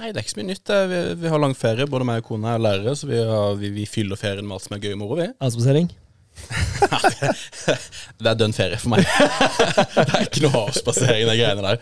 [0.00, 0.70] Nei, det er ikke så mye nytt.
[0.90, 1.84] Vi, vi har lang ferie.
[1.90, 4.64] Både meg og kona er lærere, så vi, har, vi, vi fyller ferien med alt
[4.64, 5.18] som er gøy og moro.
[5.20, 5.26] vi.
[5.44, 5.90] Avspasering?
[8.16, 9.04] Det er dønn ferie for meg.
[9.98, 11.76] det er ikke noe avspasering, de greiene der.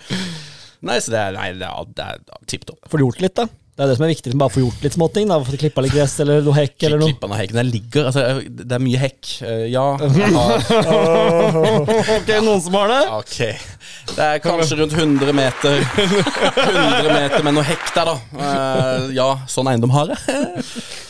[0.88, 2.82] Nei, så det er, nei, det er, det er tipp topp.
[2.90, 3.46] Får du gjort litt, da?
[3.78, 5.28] Det er det som er viktig, bare få gjort litt småting.
[5.30, 7.14] da, Få klippa litt gress eller noe hekk eller noe.
[7.28, 7.58] Av hekken.
[7.60, 9.22] Den ligger altså, Det er mye hekk.
[9.46, 9.84] Eh, Ja.
[12.18, 13.02] Ok, noen som har det?
[13.20, 13.38] Ok.
[14.16, 18.44] Det er kanskje rundt 100 meter 100 meter med noe hekk der, da.
[18.48, 20.62] Eh, ja, sånn eiendom har jeg.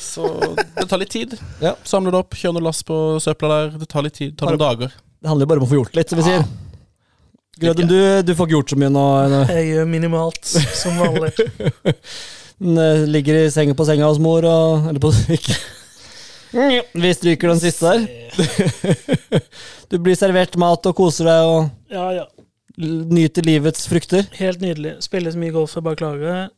[0.03, 1.37] Så det tar litt tid.
[1.63, 1.75] Ja.
[1.87, 3.77] Samle det opp, kjøre noe lass på søpla der.
[3.83, 4.33] Det tar litt tid.
[4.35, 4.97] Det tar noen dager.
[5.19, 6.45] Det handler jo bare om å få gjort litt, som vi sier.
[7.59, 9.05] Grøden, du, du får ikke gjort så mye nå.
[9.33, 9.41] nå.
[9.51, 11.33] Jeg gjør minimalt, som vanlig.
[12.59, 15.55] Eh, ligger i senga på senga hos mor og Eller på ikke.
[16.99, 18.09] Vi stryker den siste der.
[19.93, 22.25] Du blir servert mat og koser deg og Ja, ja.
[22.79, 24.29] Nyter livets frukter.
[24.39, 24.97] Helt nydelig.
[25.05, 26.49] Spiller så mye golf jeg bare klager.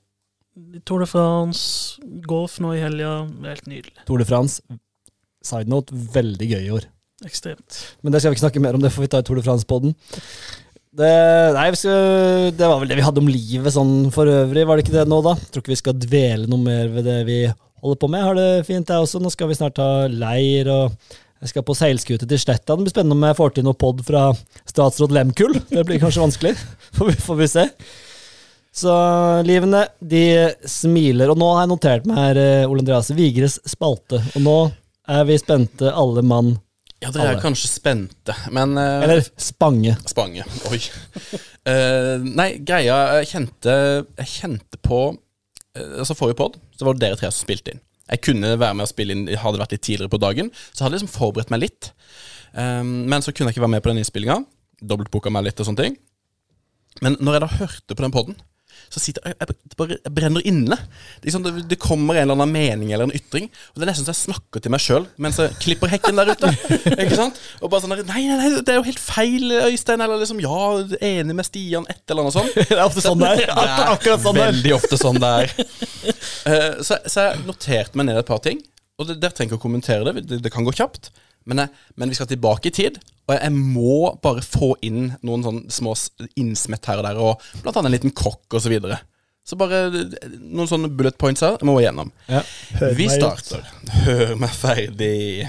[0.85, 3.23] Tour de France, golf nå i helga.
[3.47, 3.97] Helt nydelig.
[4.09, 4.61] Tour de France.
[5.47, 6.89] Side note, veldig gøy i år.
[7.25, 7.79] Ekstremt.
[8.01, 9.45] Men det skal vi ikke snakke mer om, det får vi ta i Tour de
[9.45, 9.95] France-poden.
[10.91, 11.11] Det,
[11.55, 14.77] nei, vi skal, det var vel det vi hadde om livet sånn for øvrig, var
[14.77, 15.37] det ikke det nå, da?
[15.39, 18.25] Tror ikke vi skal dvele noe mer ved det vi holder på med.
[18.27, 19.21] Har det fint, jeg også.
[19.23, 22.77] Nå skal vi snart ha leir, og jeg skal på seilskute til Sletta.
[22.77, 24.29] Det blir spennende om jeg får til noe pod fra
[24.69, 25.57] statsråd Lemkull.
[25.71, 26.55] Det blir kanskje vanskelig.
[26.99, 27.65] Får vi, får vi se.
[28.77, 28.95] Så
[29.47, 30.25] livene, de
[30.69, 31.33] smiler.
[31.33, 34.21] Og nå har jeg notert meg her, eh, Ole Andreas, Vigres spalte.
[34.35, 34.57] Og nå
[35.11, 36.53] er vi spente, alle mann.
[37.01, 39.95] Ja, dere er kanskje spente, men uh, Eller Spange.
[40.11, 40.45] Spange.
[40.69, 40.81] Oi.
[41.65, 43.77] uh, nei, greia Jeg kjente,
[44.21, 47.81] jeg kjente på uh, Altså Forrige pod så var det dere tre som spilte inn.
[48.11, 50.85] Jeg kunne være med og spille inn Hadde det vært litt tidligere på dagen, så
[50.85, 51.91] hadde jeg liksom forberedt meg litt.
[52.53, 54.41] Um, men så kunne jeg ikke være med på den innspillinga.
[54.83, 55.99] Dobbeltbooka meg litt og sånne ting.
[57.05, 58.41] Men når jeg da hørte på den poden,
[58.91, 60.79] så sitter jeg, jeg, bare, jeg brenner inne.
[61.21, 63.93] Det, liksom, det, det kommer en eller annen mening eller en ytring, og det er
[63.93, 66.53] nesten så jeg snakker til meg sjøl mens jeg klipper hekken der ute.
[67.05, 67.41] Ikke sant?
[67.61, 70.03] Og bare sånn der, nei, nei, nei, det er jo helt feil, Øystein.
[70.05, 70.61] Eller liksom, ja,
[71.11, 72.57] enig med Stian, et eller annet sånt.
[72.71, 73.51] Det er ofte sånn det er.
[73.91, 74.53] Akkurat sånn det er.
[74.55, 75.55] Veldig ofte sånn det er.
[76.47, 78.61] uh, så, så jeg noterte meg ned et par ting.
[79.01, 81.11] Og det, der trenger ikke å kommentere det, det, det kan gå kjapt.
[81.49, 85.45] Men, jeg, men vi skal tilbake i tid, og jeg, må bare få inn noen
[85.47, 85.95] sånn små
[86.41, 88.99] innsmett her og der, og blant annet en liten kokk og så videre.
[89.47, 91.57] Så bare noen sånne bullet points her.
[91.59, 92.13] Jeg må igjennom.
[92.31, 92.43] Ja.
[92.95, 93.65] Vi starter.
[94.05, 95.49] Hør meg ferdig.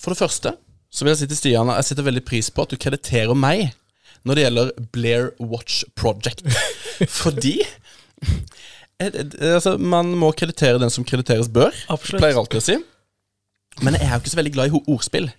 [0.00, 0.56] For det første
[0.90, 3.68] så vil jeg si til Stian jeg setter veldig pris på at du krediterer meg
[4.26, 6.42] når det gjelder Blair Watch Project.
[7.20, 11.76] Fordi eh, eh, altså, Man må kreditere den som krediteres bør.
[11.92, 12.20] Absolutt.
[12.20, 12.78] Pleier alltid å si.
[13.86, 15.30] Men jeg er jo ikke så veldig glad i ordspill.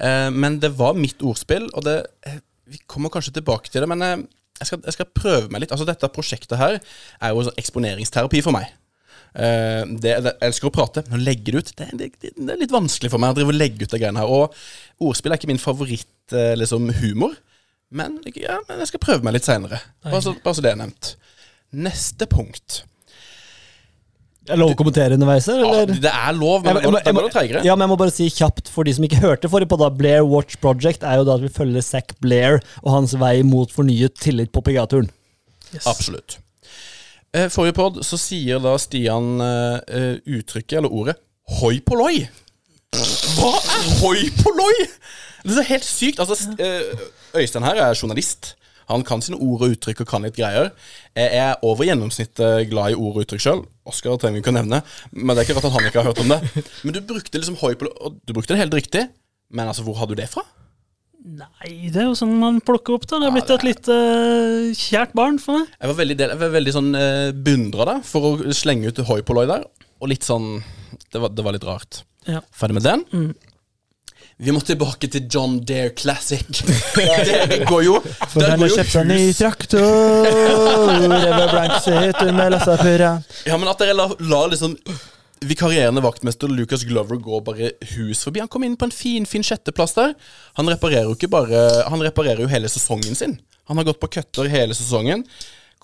[0.00, 3.88] Eh, men det var mitt ordspill, og det eh, Vi kommer kanskje tilbake til det,
[3.90, 4.20] men eh,
[4.60, 5.72] jeg, skal, jeg skal prøve meg litt.
[5.74, 8.70] Altså Dette prosjektet her er jo sånn eksponeringsterapi for meg.
[9.30, 12.58] Uh, det, jeg elsker å prate, men å legge det ut det, det, det, er
[12.58, 13.30] litt vanskelig for meg.
[13.30, 14.56] å drive og legge ut det greiene her Og
[15.06, 17.36] ordspill er ikke min favoritt eh, liksom humor.
[17.94, 19.78] Men, ja, men jeg skal prøve meg litt seinere.
[20.02, 21.12] Bare, bare så det er nevnt.
[21.70, 22.82] Neste punkt.
[24.50, 27.22] Er lov å kommentere underveis her, Ja, det er lov, men Jeg må- jeg må-
[27.22, 27.64] må du.
[27.64, 29.88] Ja, men jeg må bare si kjapt for de som ikke hørte forrige på da,
[29.90, 33.70] Blair Watch Project er jo da at vi følger Zack Blair og hans vei mot
[33.70, 35.10] fornyet tillit på PGA-turen.
[35.74, 35.86] Yes.
[35.86, 36.38] Absolutt.
[37.32, 41.14] Eh, Forrige pod så sier da Stian eh, uttrykket, eller ordet,
[41.60, 42.28] hoi polloi.
[42.92, 44.88] Hva er hoi polloi?
[45.46, 46.18] Det er helt sykt.
[46.18, 48.54] Altså, eh, Øystein her er journalist.
[48.90, 50.72] Han kan sine ord og uttrykk og kan litt greier.
[51.16, 53.64] Jeg er over gjennomsnittet glad i ord og uttrykk sjøl.
[53.90, 54.82] Oskar trenger vi ikke å nevne,
[55.14, 56.40] men det er ikke rart at han ikke har hørt om det.
[56.84, 59.06] Men du brukte liksom hoi og du brukte det helt riktig.
[59.50, 60.44] Men altså, hvor har du det fra?
[61.20, 63.04] Nei, det er jo sånn man plukker opp.
[63.10, 65.74] da Det er blitt et litt eh, kjært barn for meg.
[65.76, 69.02] Jeg var veldig, del, jeg var veldig sånn uh, beundra deg for å slenge ut
[69.10, 69.66] hoi polloi der.
[70.00, 70.62] Og litt sånn
[71.12, 72.02] Det var, det var litt rart.
[72.28, 72.40] Ja.
[72.56, 73.04] Ferdig med den.
[73.12, 73.49] Mm.
[74.40, 76.46] Vi må tilbake til John Dare Classic.
[77.50, 79.36] det går jo For der går har jo kjøpt seg ny hus.
[79.36, 80.28] traktor.
[83.44, 84.78] Ja, men at dere la, la liksom
[85.44, 88.40] vikarierende vaktmester Lucas Glover gå bare hus forbi.
[88.40, 90.16] Han kom inn på en fin fin sjetteplass der.
[90.56, 91.60] Han reparerer jo ikke bare
[91.92, 93.36] Han reparerer jo hele sesongen sin.
[93.68, 95.26] Han har gått på køtter hele sesongen.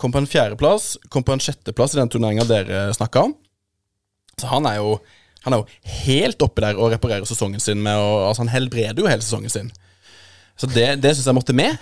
[0.00, 3.36] Kom på en fjerdeplass, kom på en sjetteplass i den turneringa dere snakka om.
[4.40, 4.96] Så han er jo
[5.46, 9.02] Han er jo helt oppe der og reparerer sesongen sin med og, Altså, han helbreder
[9.04, 9.70] jo hele sesongen sin.
[10.56, 11.76] Så det, det syns jeg måtte med.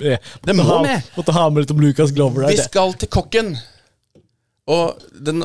[0.00, 1.12] Det må Måtte ha- med.
[1.18, 3.54] Måtte ha med litt om Lucas Glover Vi skal til kokken.
[4.70, 5.42] Og den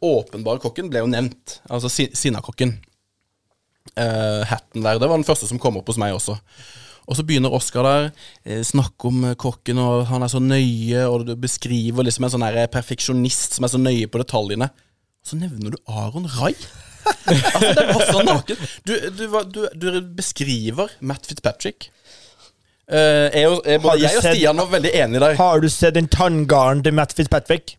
[0.00, 1.58] åpenbare kokken ble jo nevnt.
[1.68, 2.78] Altså si, Sinnakokken.
[3.98, 5.00] Uh, hatten der.
[5.00, 6.36] Det var den første som kom opp hos meg også.
[7.10, 8.04] Og så begynner Oskar der,
[8.46, 12.30] eh, snakke om eh, kokken, og han er så nøye, og du beskriver liksom en
[12.36, 14.68] sånn perfeksjonist som er så nøye på detaljene.
[14.70, 16.52] Og så nevner du Aron Rai.
[17.06, 18.56] Altså, det var så naken.
[18.86, 21.90] Du, du, du, du beskriver Matt Fitzpatrick.
[22.90, 25.36] Uh, jeg, og, jeg, både jeg og sett- Stian var veldig enige der.
[25.38, 27.76] Har du sett den tanngarden til Matt Fitzpatrick?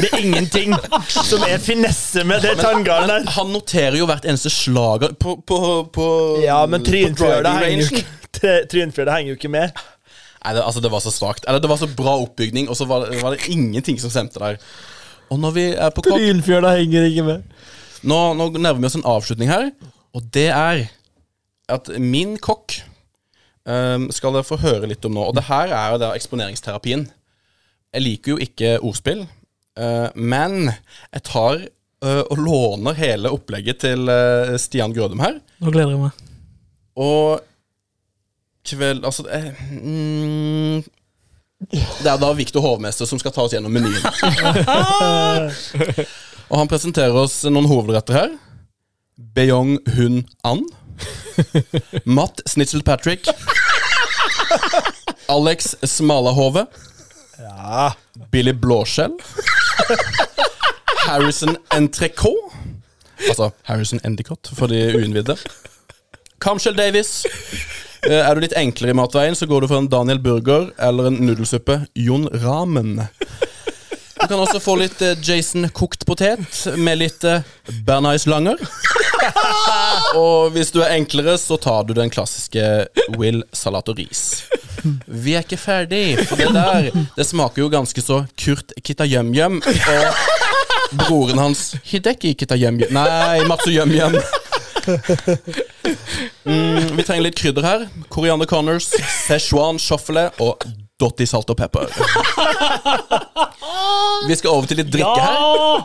[0.00, 0.74] Det er ingenting
[1.30, 3.30] som er finesse med det tanngarden der.
[3.36, 5.58] Han noterer jo hvert eneste slag på, på,
[5.92, 6.06] på
[6.44, 9.84] Ja, men på henger, jo ikke- henger jo ikke med.
[10.46, 11.44] Nei, det, altså, det var så svakt.
[11.48, 14.38] Eller det var så bra oppbygning, og så var det, var det ingenting som stemte
[14.38, 14.56] der.
[15.30, 17.42] Og når vi er på Trynfjøla henger ikke med.
[18.06, 19.70] Nå, nå nærmer vi oss en avslutning her,
[20.16, 20.86] og det er
[21.72, 22.78] at min kokk
[23.66, 25.24] um, skal dere få høre litt om nå.
[25.28, 27.06] Og det her er jo da eksponeringsterapien.
[27.94, 29.24] Jeg liker jo ikke ordspill,
[29.80, 35.40] uh, men jeg tar uh, og låner hele opplegget til uh, Stian Grødum her.
[35.62, 36.24] Nå gleder jeg meg.
[36.96, 37.42] Og
[38.66, 40.82] kveld Altså eh, mm,
[41.70, 44.00] Det er da Viktor Hovmester som skal ta oss gjennom menyen.
[46.50, 48.34] og han presenterer oss noen hovedretter her.
[49.36, 50.64] Beyong Hun An.
[52.18, 53.26] Matt Snitzel Patrick.
[55.28, 56.66] Alex Smalahove.
[57.38, 57.92] Ja.
[58.30, 59.16] Billy Blåskjell.
[61.06, 62.52] Harrison Entrecot.
[63.28, 65.36] Altså Harrison Endicott for de uinnvidde.
[66.42, 67.24] Kamskjell Davies.
[68.06, 71.08] Eh, Er du litt enklere i matveien, så går du for en Daniel Burger eller
[71.10, 73.06] en nudelsuppe Jon Ramen.
[74.20, 77.44] Du kan også få litt eh, Jason kokt potet med litt eh,
[77.84, 78.60] Bernice Langer.
[80.20, 84.46] Og hvis du er enklere, så tar du den klassiske Will salat og ris.
[85.06, 89.60] Vi er ikke ferdig, for det der Det smaker jo ganske så Kurt Kitayum-yum.
[89.60, 94.16] Og broren hans Hideki Kitayum-yum Nei, Matsu Yum-yum.
[96.46, 97.86] Mm, vi trenger litt krydder her.
[98.12, 98.92] Koriander Connors,
[99.26, 100.62] Szechuan shuffle og
[101.00, 101.90] Dotti salt og pepper.
[104.26, 105.40] Vi skal over til litt drikke her.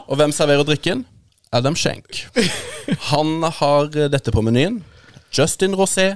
[0.08, 1.04] Og hvem serverer drikken?
[1.52, 2.21] Adam Schenk.
[3.12, 4.80] Han har dette på menyen.
[5.36, 6.13] Justin Rosé,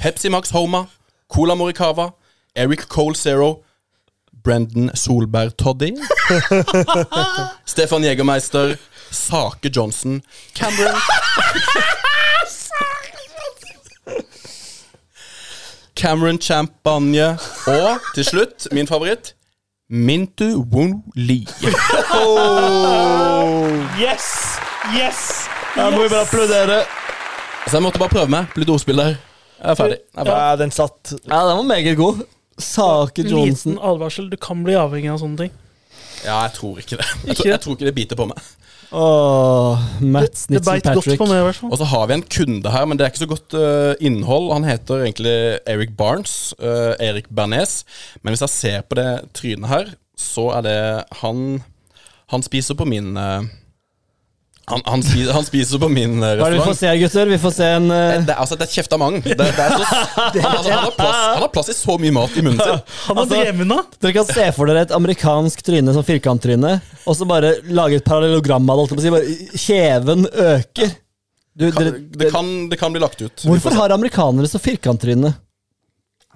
[0.00, 0.84] Pepsi Max Homa,
[1.32, 2.10] Cola Moricava,
[2.56, 3.62] Eric Cole Zero,
[4.44, 5.92] Brendan Solberg Toddy,
[7.64, 8.76] Stefan Jegermeister,
[9.10, 10.22] Sake Johnson,
[10.54, 10.96] Cameron
[16.00, 17.26] Cameron Champagne
[17.68, 19.34] og til slutt, min favoritt,
[19.90, 21.42] Mintu Wun Li.
[24.00, 24.26] Yes!
[24.96, 25.20] Yes!
[25.74, 26.78] Her må vi bare applaudere.
[27.66, 29.16] Så jeg måtte bare prøve meg litt ordspill der.
[29.60, 29.98] Jeg er ferdig.
[30.00, 30.44] Jeg er ferdig.
[30.46, 31.12] Ja, den satt.
[31.28, 32.22] Ja, den var meget god.
[32.60, 33.74] Sake Johnson.
[33.74, 34.30] Liten advarsel.
[34.32, 35.52] Du kan bli avhengig av sånne ting.
[36.24, 37.06] Ja, jeg tror ikke det.
[37.10, 37.36] Jeg Ikke?
[37.42, 38.48] tror, jeg tror ikke det biter på meg.
[38.90, 41.20] Åh, Matt Snitzel Patrick.
[41.22, 41.70] meg, i hvert fall.
[41.70, 44.50] Og så har vi en kunde her, men det er ikke så godt uh, innhold.
[44.56, 45.34] Han heter egentlig
[45.70, 46.54] Eric Barnes.
[46.58, 47.84] Uh, Erik Bernes.
[48.22, 50.80] Men hvis jeg ser på det trynet her, så er det
[51.22, 51.62] Han
[52.30, 53.42] Han spiser på min øh,
[54.70, 56.40] han, han, spiser, han spiser på min restaurant.
[56.40, 57.30] Hva er det vi får se gutter?
[57.32, 57.96] Vi får se en uh...
[57.96, 59.18] Det, er- altså, det er et kjeftamang.
[59.24, 62.38] Det, det er så, han, han, har plass, han har plass i så mye mat
[62.38, 62.80] i munnen sin.
[63.08, 63.98] Han har Altså- drevet.
[64.00, 66.72] Dere kan se for dere et amerikansk tryne som firkanttryne,
[67.04, 69.12] og så bare lage et parallellogram av det.
[69.16, 70.94] bare Kjeven øker.
[71.60, 73.42] Du, Kan, dere, det, kan, det kan bli lagt ut.
[73.44, 75.34] Hvorfor har amerikanere så firkanttryne?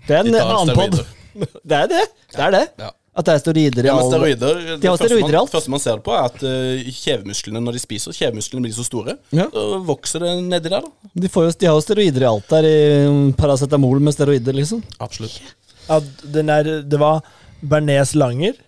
[0.09, 0.99] Det er en annen pod.
[1.65, 2.03] Det er det.
[2.35, 2.65] Det er det.
[2.79, 2.91] Ja.
[3.15, 5.51] At det er steroider i Ja, all steroider, De har første steroider i alt.
[5.53, 8.75] Det første man ser det på, er at uh, kjevemusklene når de spiser, kjevemusklene blir
[8.75, 9.15] så store.
[9.35, 9.47] Ja.
[9.55, 11.11] Så vokser det nedi der, da.
[11.23, 12.67] de, får jo, de har jo steroider i alt der.
[12.67, 14.83] I um, paracetamol med steroider, liksom.
[15.05, 15.39] Absolutt.
[15.87, 16.01] Ja,
[16.35, 17.23] den er, det var
[17.63, 18.59] Bernes Langer.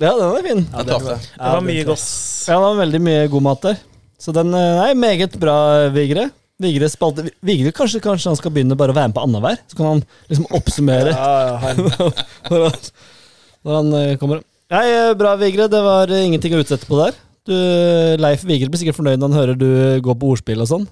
[0.00, 0.66] Ja, den er fin.
[0.70, 1.30] Den det, jeg.
[1.34, 2.10] Det var mye godt.
[2.46, 3.82] Ja, det var veldig mye god mat der.
[4.20, 5.56] Så den er meget bra,
[5.92, 6.30] Vigre.
[6.60, 9.60] Vigre spalte Vigre, kanskje, kanskje han skal begynne bare å være med på annenhver?
[9.70, 11.80] Så kan han liksom oppsummere Ja, ja, han,
[13.66, 14.44] når han, eh, kommer.
[14.70, 15.68] Nei, eh, bra, Vigre.
[15.68, 17.18] Det var eh, ingenting å utsette på der.
[17.48, 17.54] Du,
[18.20, 19.70] Leif Vigre blir sikkert fornøyd når han hører du
[20.04, 20.88] går på ordspill og sånn.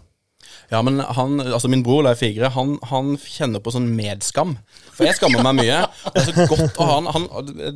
[0.68, 4.56] Ja, men han, altså min bror Leif Vigre han, han kjenner på sånn medskam.
[4.96, 5.82] For jeg skammer meg mye.
[6.12, 7.28] Det er så godt å ha han, han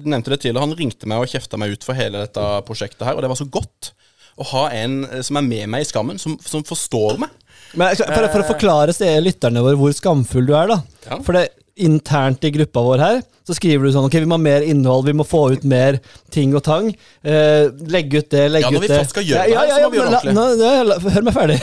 [0.03, 3.17] nevnte det tidligere, han ringte meg og kjefta meg ut for hele dette prosjektet her,
[3.17, 3.93] og det var så godt
[4.41, 7.33] å ha en som er med meg i skammen, som, som forstår meg.
[7.79, 10.79] Men for, for å forklare lytterne våre hvor skamfull du er, da.
[11.07, 11.21] Ja.
[11.25, 14.43] For det internt i gruppa vår her, så skriver du sånn Ok, vi må ha
[14.43, 15.99] mer innhold, vi må få ut mer
[16.35, 16.91] ting og tang.
[17.25, 19.01] Eh, legge ut det, legge Ja, når vi det.
[19.01, 20.63] først skal gjøre det her, så må vi gjøre det ordentlig.
[20.69, 21.59] ja, Hør meg ferdig.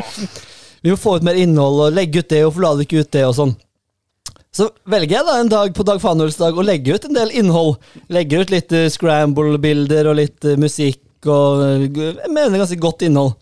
[0.82, 3.12] vi må få ut mer innhold, og legge ut det, og la det ikke ut
[3.16, 3.54] det, og sånn.
[4.52, 7.78] Så velger jeg da en dag på Dag Fanuels-dag å legge ut en del innhold.
[8.12, 11.86] Legger ut litt eh, scramble-bilder og litt eh, musikk og eh,
[12.20, 13.32] jeg mener ganske godt innhold.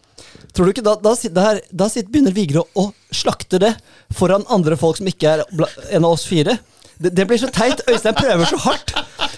[0.52, 3.72] Tror du ikke da, da, der, da sitter, begynner Vigre å, slakte det
[4.14, 5.44] foran andre folk som ikke er
[5.90, 6.58] en av oss fire?
[7.00, 7.82] Det, det blir så teit.
[7.88, 8.94] Øystein prøver så hardt,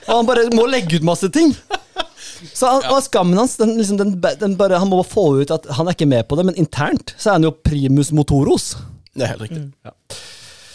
[0.09, 1.55] og han bare må legge ut masse ting.
[2.51, 5.69] Så han, og Skammen hans den, liksom, den, den bare, Han må få ut at
[5.77, 8.73] han er ikke med på det, men internt så er han jo primus motoros.
[9.15, 9.63] Det er helt riktig.
[9.87, 9.95] Ja.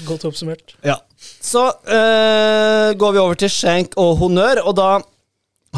[0.07, 0.75] Godt oppsummert.
[0.85, 0.99] Ja.
[1.41, 4.89] Så øh, går vi over til skjenk og honnør, og da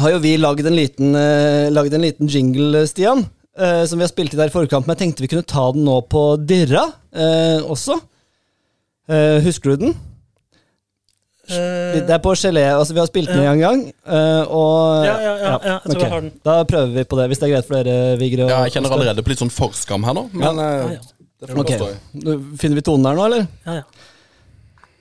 [0.00, 3.24] har jo vi lagd en liten, eh, en liten jingle, Stian.
[3.58, 5.70] Eh, som vi har spilt i der i forkant, men jeg tenkte vi kunne ta
[5.72, 7.98] den nå på Dirra eh, også.
[9.10, 9.94] Eh, husker du den?
[11.50, 12.62] Eh, Det er på gelé.
[12.70, 13.80] Altså, vi har spilt den en gang.
[14.06, 16.32] eh, og, ja, ja, ja, ja, jeg tror jeg har den.
[16.46, 18.44] Da prøver vi på det, hvis det er greit for dere, Vigre.
[18.44, 19.00] og Ja, jeg kjenner Oskar.
[19.00, 21.00] allerede på litt sånn forskam her nå, men Ja, ja.
[21.40, 21.72] det får Ok.
[21.74, 22.58] forstå.
[22.60, 23.48] Finner vi tonen der nå, eller?
[23.66, 23.82] Ja, ja.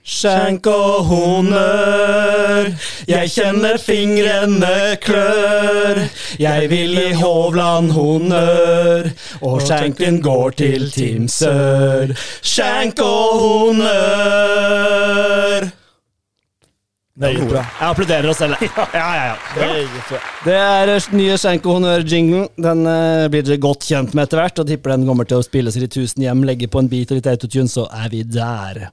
[0.03, 2.69] Skjenk og honnør,
[3.07, 5.99] jeg kjenner fingrene klør.
[6.39, 9.09] Jeg vil gi Hovland honnør,
[9.43, 12.15] og skjenken går til Team Sør.
[12.41, 14.99] Skjenk og honnør.
[17.19, 17.59] Meget bra.
[17.67, 18.55] Jeg applauderer oss selv.
[18.95, 19.35] Ja, ja, ja.
[20.45, 22.47] Det er eh, nye Skjenk og honnør-jinglen.
[22.55, 25.43] Den eh, blir dere godt kjent med etter hvert, og tipper den kommer til å
[25.43, 26.47] spilles i de tusen hjem.
[26.47, 28.87] Legge på en bit og litt autotune, så er vi der.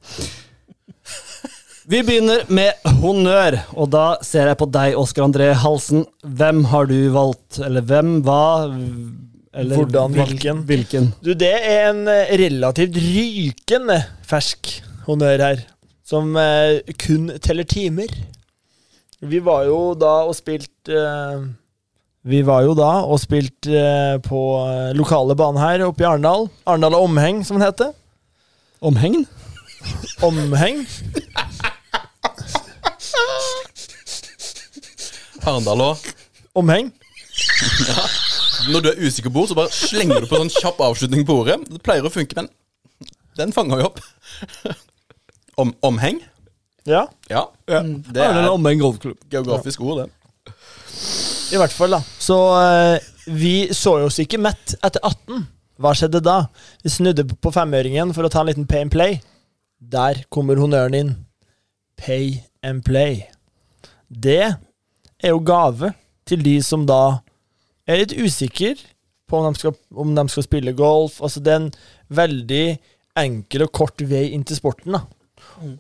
[1.87, 6.01] Vi begynner med honnør, og da ser jeg på deg, Oskar André Halsen.
[6.27, 8.73] Hvem har du valgt, eller hvem, hva
[9.55, 10.65] eller Hvordan, hvilken?
[10.67, 11.07] Hvilken?
[11.23, 14.73] Du, det er en eh, relativt rykende fersk
[15.07, 15.63] honnør her,
[16.03, 18.11] som eh, kun teller timer.
[19.23, 21.47] Vi var jo da og spilt eh,
[22.27, 26.51] Vi var jo da og spilt eh, på eh, lokale bane her oppe i Arendal.
[26.67, 27.95] Arendal og Omheng, som den heter.
[28.83, 29.23] Omhengen?
[30.27, 30.83] Omheng.
[35.47, 36.07] Arendal òg.
[36.57, 36.93] Omheng.
[38.73, 41.37] Når du er usikker på ord, så bare slenger du på sånn kjapp avslutning på
[41.43, 41.59] ordet.
[41.71, 42.49] Det pleier å funke, men
[43.39, 44.01] den fanger vi opp.
[45.61, 46.19] Om, omheng?
[46.87, 47.47] Ja, Ja.
[47.67, 49.19] Det er, er Omheng golfklubb.
[49.33, 50.55] geografisk ord, det.
[51.53, 52.01] i hvert fall, da.
[52.23, 55.47] Så eh, vi så oss ikke mett etter 18.
[55.83, 56.37] Hva skjedde da?
[56.85, 59.19] Vi snudde på femøringen for å ta en liten pay and play.
[59.81, 61.11] Der kommer honnøren inn.
[62.01, 63.27] Pay and play.
[64.09, 64.55] Det
[65.27, 65.93] er jo gave
[66.27, 67.21] til de som da
[67.87, 68.81] er litt usikker
[69.27, 71.21] på om de skal, om de skal spille golf.
[71.23, 71.73] Altså, det er en
[72.15, 72.65] veldig
[73.19, 75.05] enkel og kort vei inn til sporten, da.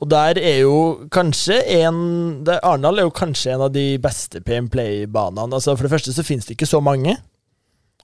[0.01, 1.99] Og der er jo kanskje en
[2.47, 5.53] der Arendal er jo kanskje en av de beste PM Play-banene.
[5.53, 7.17] Altså For det første så finnes det ikke så mange.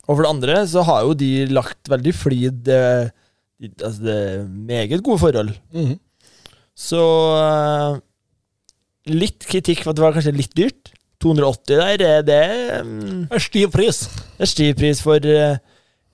[0.04, 3.12] Og for det andre så har jo de lagt veldig flid eh,
[3.62, 5.52] Altså det er meget gode forhold.
[5.70, 5.94] Mhm.
[6.74, 7.02] Så
[7.38, 8.00] eh,
[9.12, 10.91] litt kritikk for at det var kanskje litt dyrt.
[11.22, 14.02] 280 der, er det er Stiv pris.
[14.36, 15.56] Det er stiv pris for uh,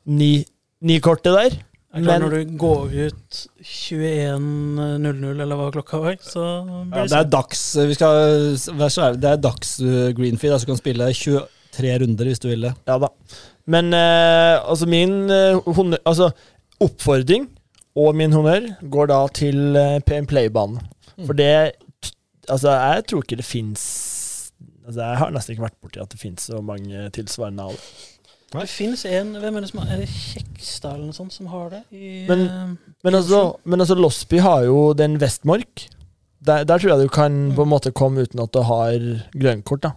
[0.06, 0.44] ni,
[0.84, 1.56] ni kortet der.
[1.88, 6.82] Det er klart, Men- når du går ut 21.00, eller hva klokka var, så Ja,
[6.92, 10.52] blir det er dags Vi skal vær så ærlig, det er dags uh, greenfeed.
[10.52, 12.74] Altså du kan spille 23 runder hvis du vil det.
[12.88, 13.08] Ja da.
[13.68, 16.30] Men uh, altså min uh, altså,
[16.80, 17.48] oppfordring
[17.96, 20.80] og min honnør går da til uh, PM Play-banen.
[21.26, 21.72] For det
[22.48, 23.82] Altså, jeg tror ikke det fins
[24.88, 27.82] Altså, jeg har nesten ikke vært borti at det finnes så mange tilsvarende av det.
[28.48, 31.50] Det fins en Hvem er det som har Er det Kjekstad eller noe sånt som
[31.52, 31.82] har det?
[31.92, 35.84] I, Men- eh, Men altså, men altså Losby har jo den Vestmark.
[36.40, 38.96] Der, der tror jeg du kan på en måte komme uten at du har
[39.36, 39.82] grønnkort.
[39.82, 39.92] da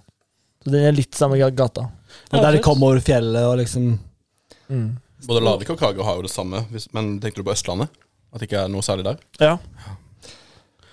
[0.65, 1.87] Så den er litt samme gata.
[2.33, 3.99] Ja, der de kommer over fjellet og liksom
[4.69, 4.97] Mm.
[5.27, 7.89] Både Larvik og Kragerø har jo det samme, men tenker du på Østlandet?
[8.33, 9.17] At det ikke er noe særlig der?
[9.39, 9.57] Ja.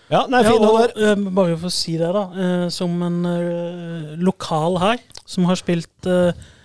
[0.09, 2.23] Ja, nei, ja, og, eh, bare for å si det, da.
[2.33, 6.09] Uh, som en uh, lokal her, som har spilt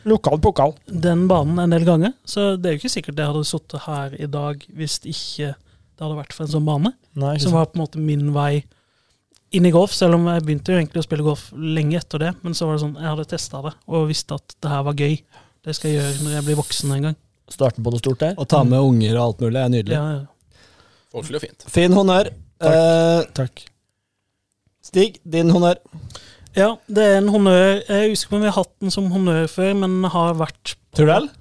[0.08, 0.74] Lokal pokal.
[0.88, 4.16] den banen en del ganger, så det er jo ikke sikkert jeg hadde sittet her
[4.20, 6.94] i dag hvis ikke det hadde vært for en sånn bane.
[7.20, 8.66] Nei, Som var på en måte min vei
[9.54, 12.32] inn i golf, selv om jeg begynte jo egentlig å spille golf lenge etter det.
[12.42, 14.98] Men så var det sånn, jeg hadde testa det og visste at det her var
[14.98, 15.20] gøy.
[15.64, 17.20] Det skal jeg gjøre når jeg blir voksen en gang.
[17.54, 18.34] Starten på noe stort der.
[18.40, 20.00] Å ta med unger og alt mulig er nydelig.
[20.00, 20.64] Ja, ja.
[21.14, 21.68] Folkelig og fint.
[21.70, 22.32] Fin honnør.
[22.64, 22.74] Takk.
[22.80, 23.64] Eh, Takk.
[24.84, 25.76] Stig, din honnør.
[26.56, 27.80] ja, det er en honnør.
[27.88, 30.34] Jeg er usikker på om vi har hatt den som honnør før, men den har
[30.40, 31.32] vært Tror du det?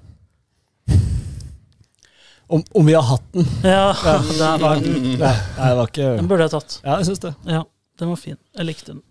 [2.53, 3.45] Om, om vi har hatt den?
[3.63, 3.93] Ja,
[4.41, 4.93] der var den.
[5.17, 6.75] Nei, det var ikke Den burde jeg tatt.
[6.83, 7.31] Ja, jeg syns det.
[7.49, 7.61] Ja,
[8.01, 8.37] den var fin.
[8.57, 9.01] Jeg likte den.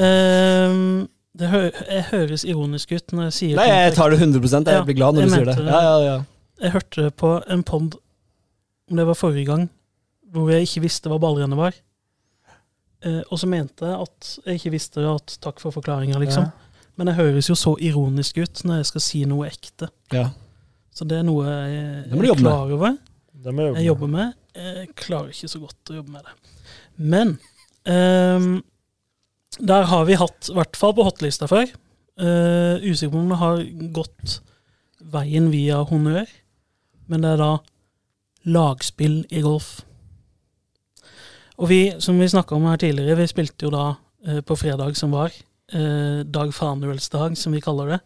[0.00, 4.40] Ehm, det hø jeg høres ironisk ut når jeg sier Nei, jeg tar det 100
[4.40, 5.56] Jeg Ja, blir glad når jeg du sier det.
[5.60, 5.66] det.
[5.68, 6.16] Ja, ja, ja.
[6.62, 7.98] Jeg hørte på en pod,
[8.90, 9.66] om det var forrige gang,
[10.32, 11.76] hvor jeg ikke visste hva ballrennet var.
[13.02, 16.48] Eh, og så mente jeg at jeg ikke visste at takk for forklaringa, liksom.
[17.00, 19.90] Men jeg høres jo så ironisk ut når jeg skal si noe ekte.
[20.14, 20.30] ja.
[20.92, 22.42] Så det er noe jeg, Det jeg jobbe er med.
[22.44, 22.96] klar over.
[23.42, 24.34] Det må jeg Jeg jobber med.
[24.54, 26.34] Jeg klarer ikke så godt å jobbe med det.
[27.00, 27.30] Men
[27.88, 28.60] eh,
[29.58, 31.64] der har vi hatt, i hvert fall på hotlista før
[32.20, 33.62] uh, Usikker på om det har
[33.96, 34.38] gått
[35.12, 36.28] veien via honnør,
[37.10, 37.50] men det er da
[38.48, 39.82] lagspill i golf.
[41.60, 43.84] Og vi, som vi snakka om her tidligere, vi spilte jo da
[44.26, 45.34] eh, på fredag som var,
[45.72, 48.00] eh, Dag Fanuelsdag, som vi kaller det.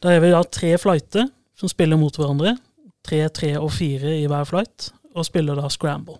[0.00, 1.28] Da er vi da tre flighter
[1.58, 2.56] som spiller mot hverandre.
[3.04, 6.18] Tre, tre og fire i hver flight, og spiller da scramble.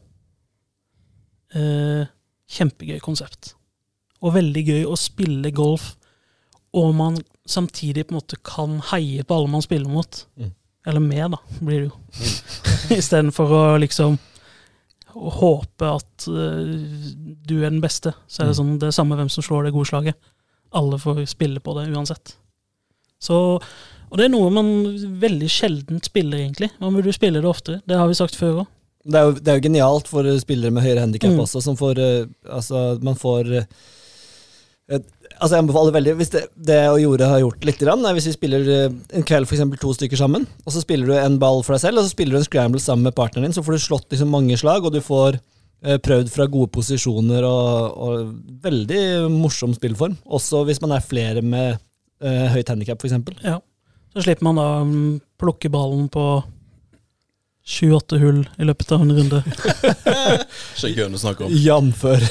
[1.57, 2.05] Eh,
[2.51, 3.55] kjempegøy konsept.
[4.21, 5.95] Og veldig gøy å spille golf,
[6.77, 7.17] og man
[7.49, 10.25] samtidig på en måte kan heie på alle man spiller mot.
[10.37, 10.53] Mm.
[10.87, 11.97] Eller med, da, blir det jo.
[13.01, 14.19] Istedenfor å liksom
[15.15, 16.75] å håpe at uh,
[17.47, 18.13] du er den beste.
[18.31, 20.19] Så er det sånn, det er samme hvem som slår det gode slaget.
[20.77, 22.37] Alle får spille på det uansett.
[23.21, 23.37] Så,
[24.11, 24.69] og det er noe man
[25.21, 26.71] veldig sjelden spiller, egentlig.
[26.81, 27.81] Man burde spille det oftere.
[27.85, 28.69] Det har vi sagt før òg.
[29.01, 31.41] Det det er jo genialt for spillere med høyere handikap Mm.
[31.41, 33.65] også, som får eh, Altså, man får eh,
[34.91, 35.09] et-
[35.41, 38.29] Altså, jeg anbefaler veldig Hvis det, det jeg gjorde, har gjort litt, grann, er hvis
[38.29, 41.39] vi spiller eh, en kveld for eksempel to stykker sammen, og så spiller du en
[41.41, 43.65] ball for deg selv, og så spiller du en scramble sammen med partneren din, så
[43.65, 48.05] får du slått liksom mange slag, og du får eh, prøvd fra gode posisjoner og,
[48.05, 48.31] og
[48.69, 50.19] veldig morsom spillform.
[50.29, 51.81] Også hvis man er flere med
[52.21, 53.41] eh, høyt handikap, for eksempel.
[53.41, 53.59] Ja.
[54.13, 56.25] Så slipper man da mm, plukke ballen på
[57.71, 59.45] sju-åtte hull i løpet av en runde.
[60.81, 61.55] Skjeggeøyne snakker om.
[61.55, 62.29] Jamfør.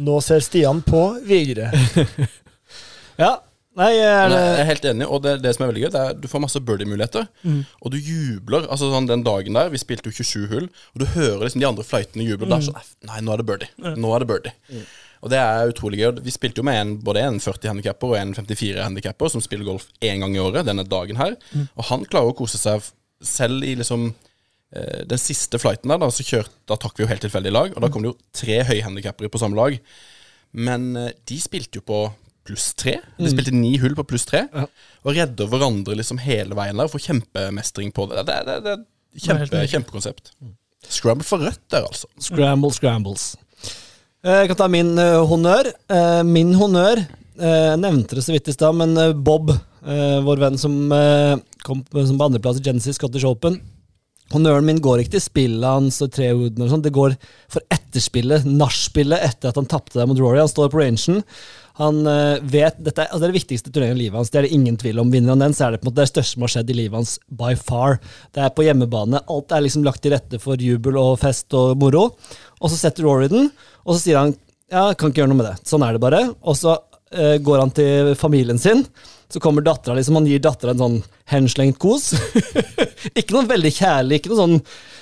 [0.00, 1.72] Nå ser Stian på Vigre.
[3.14, 3.28] Ja.
[3.78, 6.00] Nei, er det jeg er helt enig, og det, det som er veldig gøy, det
[6.00, 7.24] er at du får masse birdie-muligheter.
[7.42, 7.60] Mm.
[7.82, 8.68] Og du jubler.
[8.70, 11.66] altså sånn Den dagen der, vi spilte jo 27 hull, og du hører liksom de
[11.66, 12.50] andre fløytene juble.
[12.54, 13.70] Er sånn Nei, nå er det birdie.
[13.98, 14.54] Nå er det birdie.
[15.24, 16.20] Og det er utrolig gøy.
[16.22, 19.66] Vi spilte jo med en, både en 40 handikapper og en 54 handikapper som spiller
[19.66, 21.34] golf én gang i året denne dagen her.
[21.74, 22.84] Og han klarer å kose seg
[23.24, 24.30] selv i liksom eh,
[25.06, 27.82] den siste flighten der, da, så kjørte, da trakk vi jo helt tilfeldig lag, og
[27.84, 29.76] da kom det jo tre høyhandikappere på samme lag.
[30.54, 32.00] Men eh, de spilte jo på
[32.44, 32.98] pluss tre.
[33.16, 34.66] De spilte ni hull på pluss tre, Ja.
[35.06, 36.90] og redder hverandre liksom hele veien der.
[36.92, 38.26] Får kjempemestring på det.
[38.28, 39.70] Det, det, det er et Det er kjempe, nydelig.
[39.72, 40.32] kjempekonsept.
[40.92, 42.10] Scramble for rødt der, altså.
[42.20, 43.30] Scramble scrambles.
[44.24, 45.70] Eh, Jeg kan ta min eh, honnør.
[45.88, 49.50] Eh, Min honnør eh, Jeg nevnte det så vidt i stad, men eh, Bob,
[49.84, 53.56] eh, vår venn som eh, kom som på andreplass i Genesis Scottish Open
[54.32, 57.12] Honnøren min går ikke til spillet hans og trewoodene og sånn, det går
[57.52, 60.40] for etterspillet, nachspielet etter at han tapte der mot Rory.
[60.40, 61.20] Han står på rangen.
[61.78, 64.40] Han eh, vet, dette er, altså det er det viktigste turneringen i livet hans, det
[64.40, 65.10] er det ingen tvil om.
[65.12, 66.78] Vinner han den, så er det på en måte det største som har skjedd i
[66.78, 67.98] livet hans by far.
[68.34, 69.22] Det er på hjemmebane.
[69.34, 72.08] Alt er liksom lagt til rette for jubel og fest og moro.
[72.62, 73.50] Og så setter Rory den,
[73.84, 74.36] og så sier han
[74.72, 75.56] ja, kan ikke gjøre noe med det.
[75.68, 76.22] Sånn er det bare.
[76.46, 78.86] Og så uh, går han til familien sin.
[79.34, 80.98] Så kommer dattera, liksom, han gir dattera en sånn
[81.32, 82.12] henslengt kos.
[83.18, 84.60] ikke noe veldig kjærlig, ikke noe sånn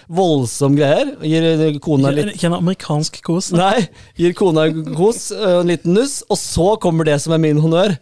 [0.09, 1.11] voldsom greier.
[1.21, 3.51] Gir eh, kona litt Ikke en amerikansk kos.
[3.53, 3.67] da.
[3.75, 3.83] Nei,
[4.17, 7.99] gir kona kos, øh, en liten nuss, og så kommer det som er min honnør.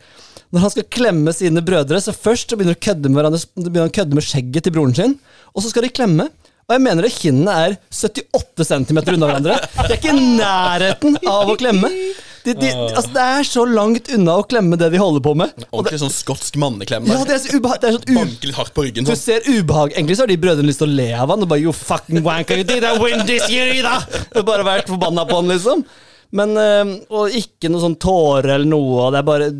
[0.54, 4.26] Når han skal klemme sine brødre, så først så begynner begynner han å kødde med
[4.26, 5.18] skjegget til broren sin,
[5.50, 6.30] og så skal de klemme.
[6.70, 9.56] Og jeg mener det, kinnene er 78 cm unna hverandre.
[9.74, 11.90] De er ikke i nærheten av å klemme.
[12.44, 15.50] De, de, altså, det er så langt unna å klemme det de holder på med.
[15.70, 17.04] Ordentlig sånn skotsk manneklem.
[17.10, 19.04] ja, det er så ubehag, det er sånn Banke litt hardt på ryggen.
[19.04, 19.20] du Sånn.
[19.20, 19.92] ser ubehag.
[19.92, 22.22] Egentlig så har de brødrene lyst til å le av han og bare You fucking
[22.24, 23.98] wanker, you did I win this year, da!
[24.40, 25.84] Og Bare vært forbanna på han, liksom.
[26.32, 29.06] Men øh, Og ikke noe sånn tårer eller noe.
[29.08, 29.50] og Det er bare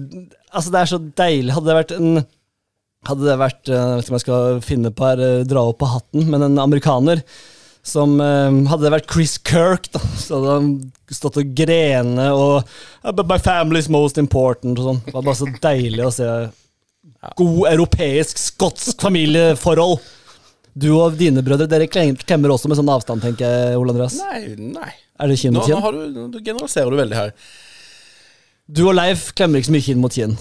[0.50, 1.52] Altså, det er så deilig.
[1.56, 2.20] Hadde det vært en
[3.08, 5.78] Hadde det vært Jeg vet ikke om jeg skal finne på her, øh, dra opp
[5.82, 7.22] på hatten, men en amerikaner
[7.82, 10.70] som øh, Hadde det vært Chris Kirk, da, så hadde han
[11.10, 12.68] stått og grene og
[13.02, 15.00] "Ah, But my family's most important og sånn.
[15.06, 16.28] Det var bare så deilig å se
[17.36, 19.98] god europeisk, skotsk familieforhold.
[20.80, 24.14] Du og dine brødre dere klemmer også med sånn avstand, tenker jeg, Ole Andreas.
[24.22, 24.92] Nei, nei.
[25.20, 25.82] Er det kinn Nå, mot nå, kinn?
[25.82, 27.32] har du, nå generaliserer du veldig her.
[28.70, 30.36] Du og Leif klemmer ikke så mye kinn mot kinn.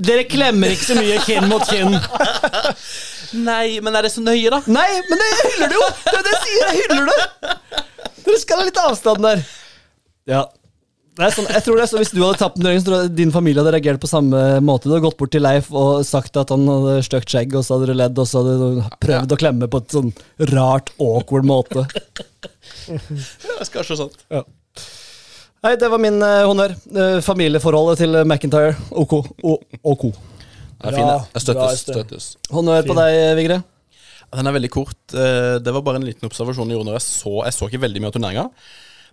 [0.00, 1.94] Dere klemmer ikke så mye kinn mot kinn.
[3.38, 4.60] Nei, men er det så nøye, da?
[4.70, 5.88] Nei, men det hyller du jo!
[6.06, 7.58] Det er det jeg sier, jeg hyller det!
[8.24, 9.44] Dere skal ha litt avstand der.
[10.30, 10.46] Ja.
[11.20, 12.86] Det er sånn, jeg tror det er sånn, Hvis du hadde tapt en drøring, så
[12.86, 14.86] tror jeg din familie hadde reagert på samme måte.
[14.88, 17.76] Du hadde gått bort til Leif og sagt at han hadde stygt skjegg, og så
[17.76, 20.14] hadde du ledd, og så hadde du prøvd å klemme på et sånn
[20.54, 21.86] rart, awkward måte.
[22.90, 22.96] Ja,
[23.58, 24.24] jeg skal ikke sånt.
[25.60, 26.72] Nei, det var min uh, honnør.
[26.88, 28.72] Uh, familieforholdet til McIntyre.
[28.96, 29.18] OK.
[29.44, 29.58] O,
[29.92, 30.08] OK.
[30.80, 31.06] Er fin.
[31.34, 31.82] Jeg støttes.
[31.84, 32.28] Støttes.
[32.54, 33.58] Honnør på deg, Vigre.
[34.30, 35.00] Den er veldig kort.
[35.12, 37.82] Eh, Det var bare en liten observasjon jeg gjorde når jeg så Jeg så ikke
[37.82, 38.44] veldig mye av turneringa.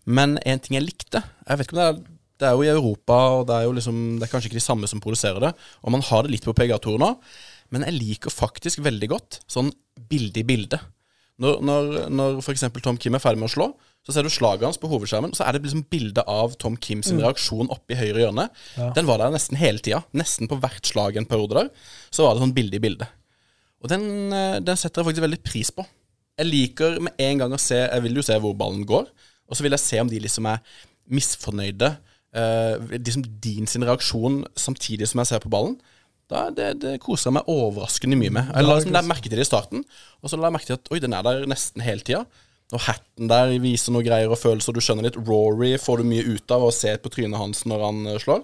[0.05, 1.97] Men en ting jeg likte Jeg vet ikke om det er
[2.37, 4.67] Det er jo i Europa, og det er jo liksom Det er kanskje ikke de
[4.69, 5.53] samme som produserer det.
[5.83, 7.15] Og man har det litt på PGA-tour nå.
[7.73, 9.73] Men jeg liker faktisk veldig godt sånn
[10.07, 10.79] bilde i bilde.
[11.41, 12.63] Når, når, når f.eks.
[12.81, 13.67] Tom Kim er ferdig med å slå,
[14.07, 16.77] så ser du slaget hans på hovedskjermen, og så er det liksom bilde av Tom
[16.79, 18.47] Kim sin reaksjon oppe i høyre hjørne.
[18.95, 19.99] Den var der nesten hele tida.
[20.15, 21.71] Nesten på hvert slag en periode der.
[22.07, 23.09] Så var det sånn bilde i bilde.
[23.83, 25.83] Og den, eh, den setter jeg faktisk veldig pris på.
[26.39, 29.09] Jeg liker med en gang å se Jeg vil jo se hvor ballen går,
[29.49, 30.63] og så vil jeg se om de liksom er
[31.11, 31.97] misfornøyde
[32.35, 35.77] Uh, liksom din sin reaksjon samtidig som jeg ser på ballen,
[36.29, 38.49] da det, det koser jeg meg overraskende mye med.
[38.51, 39.85] Jeg la liksom, merke til det i starten,
[40.19, 42.25] og så la jeg merke til at oi, den er der nesten hele tida.
[42.75, 44.75] Og hatten der viser noe greier og følelser.
[44.75, 45.15] Du skjønner litt.
[45.27, 48.43] Rory får du mye ut av å se på trynet hans når han eh, slår.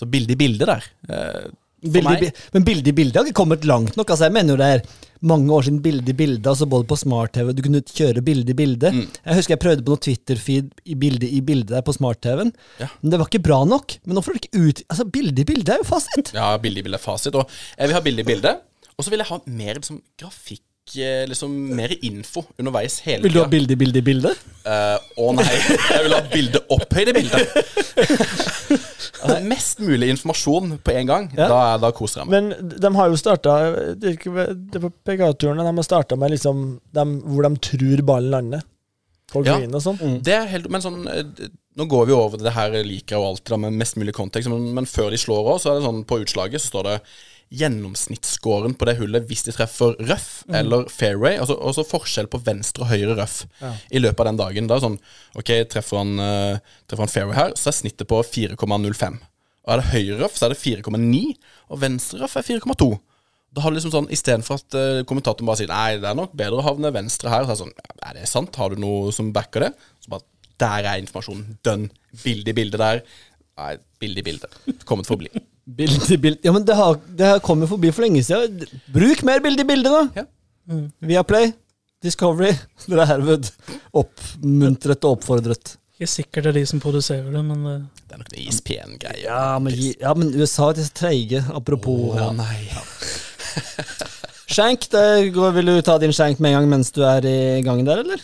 [0.00, 0.86] Så bilde i bilde der.
[1.08, 1.50] Eh,
[1.80, 4.10] Bilde, bi- men bilde i bilde har ikke kommet langt nok.
[4.12, 4.82] Altså, jeg mener jo det er
[5.24, 7.54] mange år siden bilde i bilde, altså både på smart-TV.
[7.56, 8.90] Du kunne kjøre bilde i bilde.
[8.92, 9.06] Mm.
[9.24, 12.52] Jeg husker jeg prøvde på noe Twitter-feed i bilde i bilde der på smart-TV-en.
[12.82, 12.90] Ja.
[13.00, 13.96] Men det var ikke bra nok.
[14.04, 16.34] Men nå får du ikke ut Altså, bilde i bilde er jo fasit.
[16.36, 17.40] Ja, bilde i bilde er fasit.
[17.40, 17.48] Og
[17.78, 18.52] jeg vil ha bilde i bilde.
[18.98, 20.66] Og så vil jeg ha mer liksom, grafikk,
[20.98, 23.52] eh, liksom mer info underveis hele Vil du ha tida.
[23.56, 24.32] bilde i bilde i bilde?
[24.64, 27.40] Eh, Å nei, jeg vil ha bilde opphøyde bilde.
[29.20, 31.28] altså, mest mulig informasjon på en gang.
[31.36, 31.48] Ja.
[31.50, 32.50] Da, da koser jeg meg.
[32.50, 33.54] Men de har jo starta
[34.00, 36.66] Det er på PGA-turene de har starta med liksom
[36.96, 38.66] de, hvor de tror ballen lander.
[39.30, 39.58] På Ja.
[39.60, 40.00] green og sånn.
[40.26, 43.26] Det er helt, men sånn eh, Nå går vi over det her liker jeg jo
[43.28, 45.84] alltid da, med mest mulig kontekst, men, men før de slår òg, så er det
[45.86, 46.96] sånn på utslaget så står det
[47.50, 51.34] gjennomsnittsscoren på det hullet hvis de treffer røff eller fairway.
[51.40, 53.42] Altså, også forskjell på venstre og høyre røff
[53.90, 54.70] i løpet av den dagen.
[54.70, 55.00] Da er sånn
[55.38, 59.20] Ok, treffer han, uh, treffer han fairway her, så er snittet på 4,05.
[59.66, 61.22] Og er det høyre røff, så er det 4,9,
[61.70, 62.90] og venstre røff er 4,2.
[63.50, 66.36] Da har du liksom sånn, Istedenfor at uh, kommentatoren bare sier Nei, det er nok
[66.38, 67.46] bedre å havne venstre her.
[67.46, 68.60] Så er det sånn, Er det sant?
[68.62, 69.72] Har du noe som backer det?
[69.98, 70.26] Så bare
[70.60, 71.58] Der er informasjonen.
[71.66, 71.88] Dønn.
[72.22, 73.02] Bilde i bilde der.
[73.58, 74.50] Nei, bilde i bilde.
[74.86, 75.32] Kommet for å bli.
[75.64, 78.62] Bilde i bilde Ja, men det har, det har kommet forbi for lenge siden.
[78.92, 80.22] Bruk mer bilde i bilde, da!
[80.22, 80.26] Ja.
[81.04, 81.52] Viaplay,
[82.02, 82.54] Discovery.
[82.88, 83.50] Dere er herved
[83.96, 85.76] oppmuntret og oppfordret.
[86.00, 89.24] Ikke sikkert det er de som produserer det, men eh, Det er nok noe ISPN-greier.
[89.26, 91.42] Ja, men, ja, men USA er så treige.
[91.52, 92.30] Apropos Å ja.
[92.38, 92.62] nei.
[94.50, 97.60] Skjenk, det går, vil du ta din skjenk med en gang mens du er i
[97.66, 98.22] gang der, eller?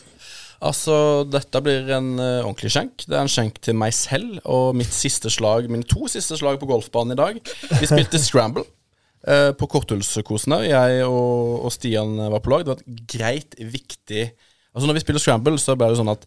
[0.66, 0.96] Altså,
[1.30, 3.04] dette blir en uh, ordentlig skjenk.
[3.06, 6.58] Det er en skjenk til meg selv og mitt siste slag, mine to siste slag
[6.60, 7.38] på golfbanen i dag.
[7.80, 8.66] Vi spilte scramble
[9.28, 10.66] uh, på korthullskosen her.
[10.72, 12.66] Jeg og, og Stian var på lag.
[12.66, 14.28] Det var et greit, viktig
[14.76, 16.26] Altså, når vi spiller scramble, så blir det sånn at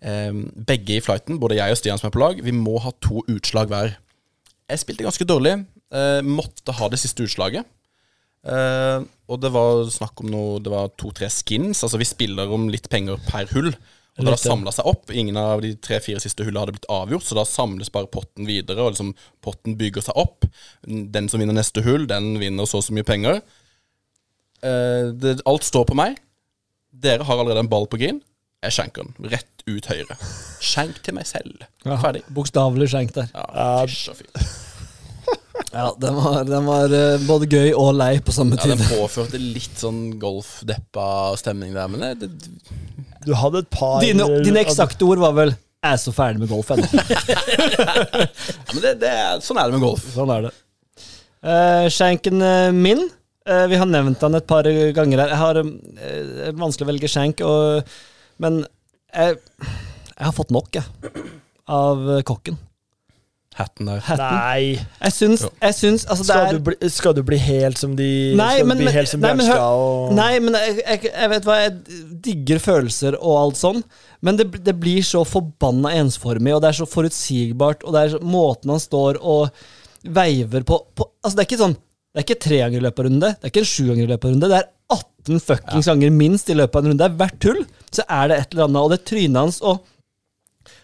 [0.00, 0.32] eh,
[0.70, 3.20] begge i flighten, både jeg og Stian som er på lag, vi må ha to
[3.28, 3.92] utslag hver.
[4.70, 5.58] Jeg spilte ganske dårlig.
[5.90, 7.66] Uh, måtte ha det siste utslaget.
[8.46, 8.98] Eh,
[9.30, 11.82] og det var snakk om noe Det var to-tre skins.
[11.84, 13.72] Altså vi spiller om litt penger per hull.
[14.20, 15.12] Og har samla seg opp.
[15.14, 18.82] Ingen av de tre-fire siste hullene hadde blitt avgjort, så da samles bare potten videre,
[18.82, 19.14] og liksom
[19.44, 20.44] potten bygger seg opp.
[20.84, 23.40] Den som vinner neste hull, den vinner så og så mye penger.
[24.60, 26.18] Eh, det, alt står på meg.
[26.90, 28.20] Dere har allerede en ball på green.
[28.60, 30.18] Jeg skjenker den rett ut høyre.
[30.60, 31.64] Skjenk til meg selv.
[31.86, 32.26] Ferdig.
[32.36, 33.30] Bokstavelig skjenk der.
[33.32, 34.28] Ja, fysj og fy.
[35.70, 38.74] Ja, den var, den var eh, både gøy og lei på samme tid.
[38.74, 42.72] Ja, den påførte litt sånn golfdeppa stemning der, men det, det,
[43.26, 46.50] Du hadde et par Dine, dine eksakte ord var vel 'jeg er så ferdig med
[46.50, 46.88] golf ennå'.
[46.92, 50.02] ja, men det, det er, sånn er det med golf.
[50.12, 50.50] Sånn er det.
[51.40, 53.00] Uh, skjenken eh, min
[53.48, 55.32] uh, Vi har nevnt han et par ganger her.
[55.32, 57.94] Jeg har uh, vanskelig å velge skjenk, og,
[58.44, 58.60] men
[59.14, 59.38] jeg,
[60.20, 60.84] jeg har fått nok, jeg.
[61.70, 62.58] Av eh, kokken.
[63.58, 63.98] Hatten der.
[64.06, 64.36] Hatten.
[64.36, 64.86] Nei.
[65.02, 67.96] Jeg syns, jeg syns altså, det Skal er du, bli, skal du bli helt som
[67.98, 68.06] de
[68.38, 70.76] Nei, Skal men- du bli helt som nei, men hør- Bjørnstad og Nei, men jeg,
[70.86, 71.98] jeg, jeg vet hva, jeg
[72.28, 73.82] digger følelser og alt sånn,
[74.22, 78.14] men det, det blir så forbanna ensformig, og det er så forutsigbart, og det er
[78.14, 79.50] så, måten han står og
[80.06, 83.02] veiver på, på Altså, det er ikke sånn Det er ikke tre ganger i løpet
[83.02, 85.42] av runde, det er ikke en sju ganger i løpet av runde, det er 18
[85.44, 87.02] fuckings ganger minst i løpet av en runde.
[87.02, 87.60] Det er hvert hull,
[87.94, 89.82] så er det et eller annet, og det trynet hans og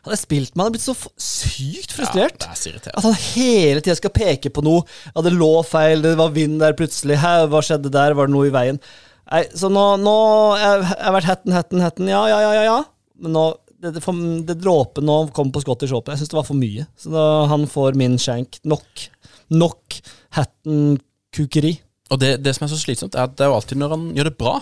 [0.07, 2.39] Hadde jeg spilt med han, hadde blitt så f- sykt Ja, frustrert.
[2.43, 2.97] det er så irriterende.
[2.99, 4.85] At han hele tida skal peke på noe.
[5.13, 7.19] Ja, det lå feil, det var vind der plutselig.
[7.23, 8.15] Hæ, hva skjedde der?
[8.19, 8.81] Var det noe i veien?
[9.27, 10.17] Nei, så nå, nå
[10.61, 12.09] Jeg jeg har vært hetten, hetten, hetten.
[12.13, 12.65] Ja, ja, ja, ja.
[12.71, 12.79] ja.
[13.21, 13.47] Men nå
[13.77, 14.17] det, det, for,
[14.49, 16.15] det dråpen nå kom på Scottish Open.
[16.15, 16.87] Jeg syns det var for mye.
[16.97, 18.57] Så da, han får min shank.
[18.65, 19.09] Nok.
[19.53, 19.99] Nok
[20.39, 21.75] hatten-kukeri.
[22.15, 24.09] Og det, det som er så slitsomt, er at det er jo alltid når han
[24.17, 24.57] gjør det bra.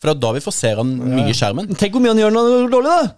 [0.00, 1.70] For det er da vi får se han mye i skjermen.
[1.78, 3.14] Tenk hvor mye han gjør når han gjør dårlig, da!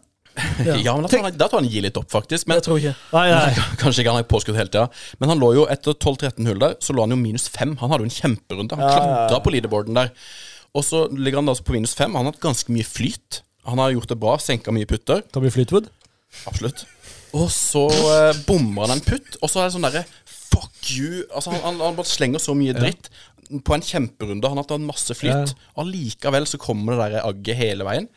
[0.84, 2.49] Ja, men Da tror, han, da tar han gi litt opp, faktisk.
[2.49, 2.95] Men jeg tror ikke.
[3.14, 3.64] Nei, nei.
[3.80, 4.86] Kanskje ikke han har påskudd hele tida.
[5.22, 7.76] Men han lå jo etter 12-13 hull der, så lå han jo minus 5.
[7.82, 8.78] Han hadde jo en kjemperunde.
[8.78, 9.09] Han Ja, ja, ja.
[9.28, 10.12] klatra på leaderboarden der.
[10.76, 12.14] Og så ligger han da på minus 5.
[12.14, 13.43] Han har hatt ganske mye flyt.
[13.68, 15.24] Han har gjort det bra, senka mye putter.
[15.32, 15.91] Kan bli Fleetwood.
[16.49, 16.84] Absolutt.
[17.36, 20.05] Og så eh, bommer han en putt, og så er det sånn derre
[20.49, 21.24] Fuck you!
[21.28, 23.11] Altså, han, han, han bare slenger så mye dritt
[23.64, 24.49] på en kjemperunde.
[24.49, 25.53] Han har hatt masse flyt.
[25.80, 28.09] Allikevel så kommer det der agget hele veien.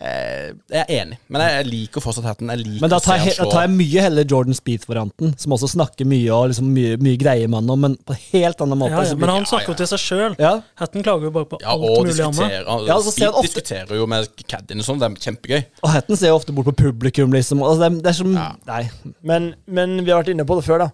[0.00, 2.50] Eh, Jeg er enig, men jeg, liker fortsatt hatten.
[2.50, 5.70] Jeg liker Men da tar, jeg, da tar jeg mye heller Jordan Speed-varianten, som også
[5.74, 8.92] snakker mye og liksom mye, mye greier med han, men på en helt annen måte.
[8.96, 10.36] Ja, ja, men han snakker jo til seg sjøl.
[10.42, 10.54] ja.
[10.82, 12.58] Hatten klager jo bare på Ja, alt mulig annet.
[12.58, 15.62] Ja, og Speed ofte- diskuterer jo med caddien og sånn, det er kjempegøy.
[15.84, 17.62] Og Hatten ser jo ofte bort på publikum, liksom.
[17.62, 18.50] Altså, det, er, det er som Ja.
[18.66, 18.82] Nei.
[19.22, 20.90] Men, men vi har vært inne på det før, da.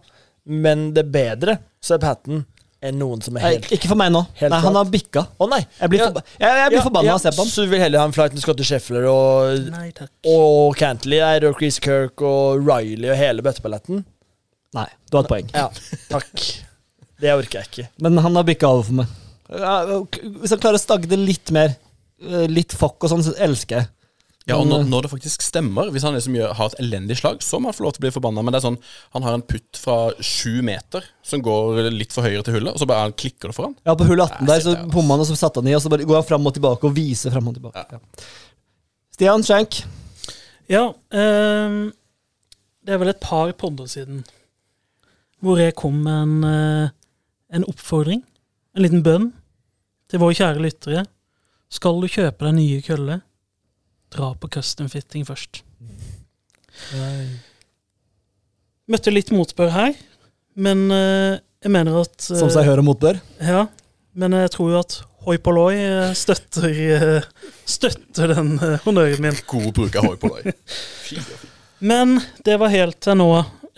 [0.50, 2.44] Men det er bedre Seb Hatton
[2.82, 4.22] enn noen som er nei, helt Ikke for meg nå.
[4.40, 5.26] Helt nei, han har bikka.
[5.38, 5.60] Å nei!
[5.80, 6.06] Jeg blir, Ja.
[6.08, 7.50] forba jeg, jeg blir Ja, forbanna ja, av å se på han.
[7.52, 10.10] Så du vil heller ha en flight med Scotty Sheffler og, Nei takk.
[10.32, 14.04] og Cantley og Chris Kirk og Riley og hele bøtteballetten?
[14.74, 15.50] Nei, du har et poeng.
[15.52, 15.68] Ja,
[16.08, 16.44] takk.
[17.20, 17.88] Det orker jeg ikke.
[18.00, 19.06] Men han har bikka over for meg.
[19.50, 21.74] Hvis han klarer å stagge det litt mer,
[22.22, 23.88] eh, litt fuck og sånn, så elsker jeg.
[24.50, 27.16] Ja, og når, eh, når det faktisk stemmer, hvis han liksom gjør, har et elendig
[27.20, 28.44] slag, så må han få lov til å bli forbanna.
[28.44, 28.80] Men det er sånn,
[29.16, 32.82] han har en putt fra sju meter som går litt for høyre til hullet, og
[32.82, 33.76] så bare han klikker det foran.
[33.86, 35.76] Ja, på hull 18 der Nei, så jeg, bomma han, og så satte han i,
[35.78, 37.86] og så bare går han fram og tilbake og viser fram og tilbake.
[37.94, 38.28] Ja.
[39.16, 39.82] Stian Schenk.
[40.70, 41.80] Ja, ehm,
[42.86, 44.22] det er vel et par podder siden
[45.40, 46.90] hvor jeg kom med en, eh,
[47.56, 48.20] en oppfordring,
[48.76, 49.30] en liten bønn,
[50.10, 51.04] til våre kjære lyttere.
[51.72, 53.22] Skal du kjøpe deg nye køller,
[54.10, 55.62] dra på custom fitting først.
[58.90, 59.94] Møtte litt motbør her,
[60.58, 63.20] men eh, jeg mener at eh, Som seg hører motbør.
[63.44, 63.66] Ja,
[64.18, 64.96] men jeg tror jo at
[65.26, 67.28] Hoi Polloi eh, støtter, eh,
[67.68, 69.38] støtter den eh, honnøren min.
[69.52, 70.54] God bruk av hoi.
[71.06, 71.20] Fy,
[71.90, 73.28] Men det var helt til nå,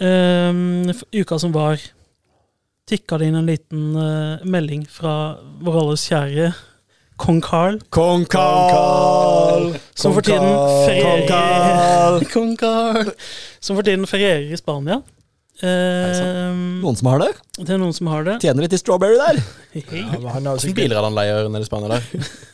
[0.03, 0.63] eh,
[0.95, 1.83] f- uka som var,
[2.89, 5.13] tikka det inn en liten eh, melding fra
[5.63, 6.49] vår alles kjære
[7.23, 9.69] kong Carl, Kong Carl!
[10.01, 10.49] som for tiden
[10.87, 13.13] ferierer Kong Carl!
[13.63, 15.01] Som for tiden ferierer i Spania.
[15.63, 16.49] Eh,
[16.83, 17.29] Noen som har det?
[17.61, 18.39] det er noen som har det.
[18.43, 19.39] Tjener litt i strawberry der.
[19.95, 22.03] Ja, han har sikkert biler er det han leier nede i Spania der?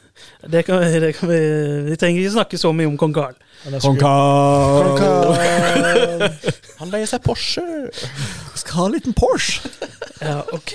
[0.50, 1.38] Det kan, vi- det kan vi,
[1.88, 3.34] vi trenger ikke snakke så mye om kong Carl.
[3.64, 3.98] han har Kong
[4.98, 6.22] Carl!
[6.78, 7.64] Han leier seg Porsche!
[8.58, 9.70] Skal ha en liten Porsche.
[10.22, 10.74] Ja, ok.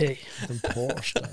[0.49, 1.29] En Porsche, da.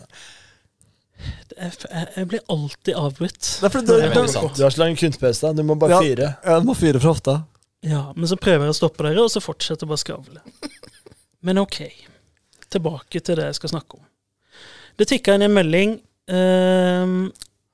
[1.61, 3.41] Jeg, blir alltid avbrutt.
[3.61, 4.57] Det er fordi Det er du, veldig du, sant.
[4.57, 5.51] Du har så lang kunstpause.
[5.57, 6.01] Du må bare Ja.
[6.01, 6.29] fyre.
[6.45, 7.35] ja, du må fyre fra hofta.
[7.83, 10.41] Ja, men så prøver jeg å stoppe dere, og så fortsetter jeg bare å skravle.
[11.43, 11.81] Men ok.
[12.71, 14.05] Tilbake til det jeg skal snakke om.
[14.99, 15.95] Det tikka inn en melding
[16.29, 17.15] eh,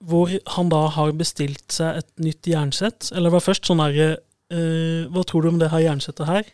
[0.07, 3.11] hvor han da har bestilt seg et nytt jernsett.
[3.13, 4.09] Eller det var først sånn herre
[4.51, 6.45] eh, Hva tror du om det her jernsettet her?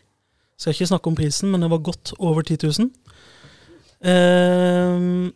[0.57, 2.89] Skal ikke snakke om prisen, men det var godt over 10 000.
[4.03, 5.31] Eh,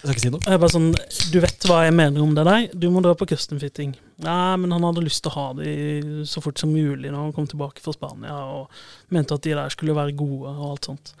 [0.00, 0.44] Jeg skal ikke si noe.
[0.48, 0.92] Jeg bare sånn,
[1.32, 2.62] Du vet hva jeg mener om det der.
[2.72, 3.92] Du må dra på custom fitting.
[4.24, 7.34] Nei, men han hadde lyst til å ha de så fort som mulig når han
[7.36, 11.12] kom tilbake fra Spania, og mente at de der skulle være gode og alt sånt.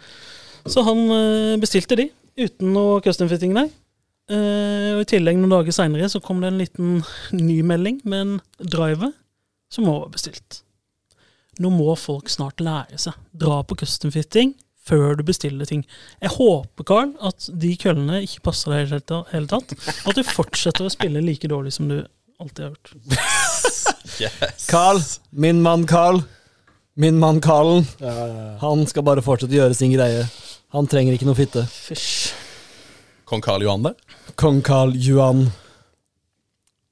[0.64, 2.08] Så han eh, bestilte de,
[2.40, 3.68] uten noe custom fitting der.
[4.32, 6.96] Eh, og I tillegg noen dager seinere så kom det en liten
[7.36, 9.12] ny melding med en driver
[9.70, 10.62] som også var bestilt.
[11.60, 13.16] Nå må folk snart lære seg.
[13.36, 14.54] Dra på custom fitting
[14.90, 15.84] før du bestiller ting.
[16.20, 19.76] Jeg håper, Carl, at de køllene ikke passer deg i det hele ta- hele tatt.
[20.10, 22.00] At du fortsetter å spille like dårlig som du
[22.42, 22.92] alltid har gjort.
[24.20, 24.66] Yes.
[24.68, 24.98] Carl,
[25.32, 26.18] min mann Carl.
[27.00, 27.86] Min mann Carlen.
[28.02, 28.48] Ja, ja, ja.
[28.60, 30.26] Han skal bare fortsette å gjøre sin greie.
[30.74, 31.62] Han trenger ikke noe fitte.
[31.72, 32.34] Fish.
[33.30, 33.94] Kong Carl Johan der.
[34.40, 35.46] Kong Carl Johan.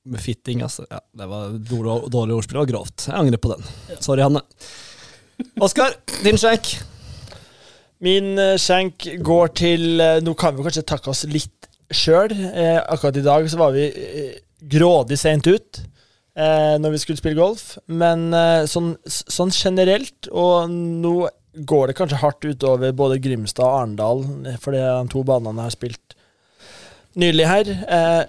[0.09, 0.87] Med fitting, altså.
[0.89, 3.09] Ja, det var dårlig, dårlig ordspill og grovt.
[3.11, 3.69] Jeg angrer på den.
[4.01, 4.41] Sorry, Hanne.
[5.61, 6.79] Oskar, din skjenk.
[8.05, 12.31] Min eh, skjenk går til eh, Nå kan vi kanskje takke oss litt sjøl.
[12.31, 14.37] Eh, akkurat i dag så var vi eh,
[14.71, 15.81] grådig seint ut
[16.39, 17.73] eh, når vi skulle spille golf.
[17.91, 18.29] Men
[18.71, 21.17] sånn, sånn generelt, og nå
[21.69, 25.75] går det kanskje hardt utover både Grimstad og Arendal, eh, fordi de to banene har
[25.75, 26.15] spilt
[27.19, 27.73] nylig her.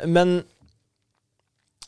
[0.09, 0.39] Men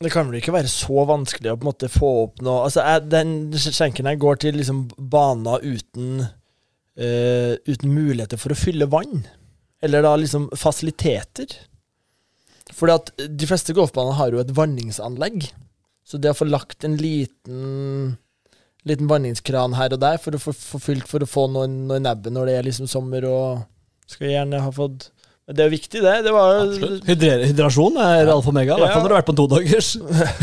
[0.02, 2.82] det kan vel ikke være så vanskelig å på en måte få opp noe Altså,
[2.82, 6.24] jeg, Den skjenken her går til liksom baner uten
[6.98, 9.26] eh, uten muligheter for å fylle vann.
[9.82, 11.54] Eller da liksom fasiliteter.
[12.72, 15.48] Fordi at de fleste golfbaner har jo et vanningsanlegg.
[16.06, 18.18] Så det å få lagt en liten
[18.82, 22.00] liten vanningskran her og der for å få, få fylt for å få noe, noe
[22.00, 23.68] i nebbet når det er liksom sommer og
[24.10, 25.12] Skal gjerne ha fått
[25.50, 26.12] det er jo viktig, det.
[26.22, 29.18] Det var jo Hydrer, hydrasjon er alfa og mega, i hvert fall når du har
[29.18, 29.88] vært på en todagers.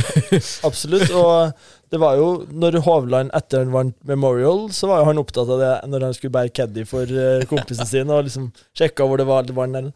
[0.68, 1.14] Absolutt.
[1.16, 5.50] Og det var jo når Hovland etter han vant Memorial, så var jo han opptatt
[5.50, 9.22] av det når han skulle bære caddy for eh, kompisen sin, og liksom sjekka hvor
[9.22, 9.74] det var det vann.
[9.74, 9.92] den.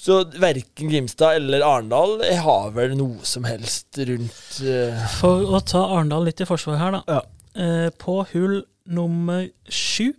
[0.00, 5.02] Så verken Grimstad eller Arendal har vel noe som helst rundt uh...
[5.18, 7.18] For å ta Arendal litt i forsvar her, da.
[7.18, 7.20] Ja.
[7.60, 10.14] Eh, på hull nummer sju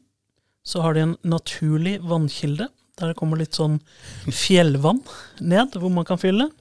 [0.68, 2.68] så har de en naturlig vannkilde.
[3.00, 3.80] Der det kommer litt sånn
[4.28, 5.02] fjellvann
[5.40, 6.52] ned, hvor man kan fylle.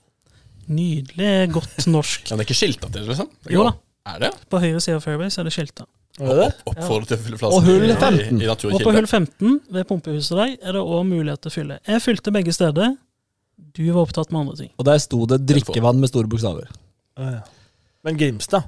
[0.71, 2.25] Nydelig, godt norsk.
[2.31, 3.29] Ja, det er ikke skilta til, liksom?
[3.45, 3.75] Det Jo da.
[4.09, 4.31] Er det?
[4.49, 5.87] På høyre side av fairway så er det skilta.
[6.19, 6.51] Var det det?
[6.69, 8.41] Oppfordrer til å fylle Og hull 15.
[8.41, 11.55] i, i Og på hull 15 ved pumpehuset der er det òg mulighet til å
[11.55, 11.79] fylle.
[11.87, 12.97] Jeg fylte begge steder.
[13.77, 14.71] Du var opptatt med andre ting.
[14.77, 16.69] Og der sto det 'drikkevann' med store bokstaver.
[17.17, 17.41] Ah, ja.
[18.05, 18.63] Men Grimstad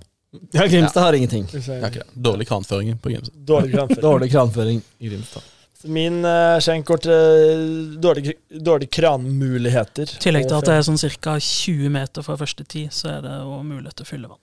[0.52, 1.46] Ja, Grimstad har ingenting.
[1.52, 2.04] Det er.
[2.14, 3.36] Dårlig kranføring på Grimstad.
[3.36, 4.02] Dårlig kranføring.
[4.02, 5.42] Dårlig kranføring i Grimstad.
[5.84, 10.14] Min uh, skjenk uh, til dårlige dårlig kranmuligheter.
[10.14, 11.36] I tillegg til at det er sånn ca.
[11.42, 14.40] 20 meter fra første tid, så er det òg mulighet til å fylle vann.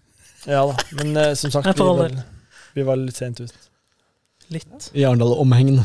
[0.48, 2.14] Ja da, men eh, som sagt, vi var,
[2.78, 3.54] vi var litt sent ut.
[4.50, 4.90] Litt.
[4.98, 5.84] I Arendal og omhengende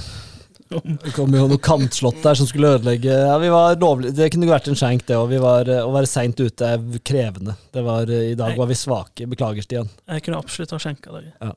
[1.04, 4.48] Det kom jo noe kantslott der som skulle ødelegge Ja, vi var lovlig Det kunne
[4.48, 5.34] vært en skjenk, det òg.
[5.36, 7.58] Å være seint ute er krevende.
[7.74, 9.28] Det var, eh, I dag var vi svake.
[9.30, 9.90] Beklager, Stian.
[10.08, 11.52] Jeg kunne absolutt ha skjenka dere.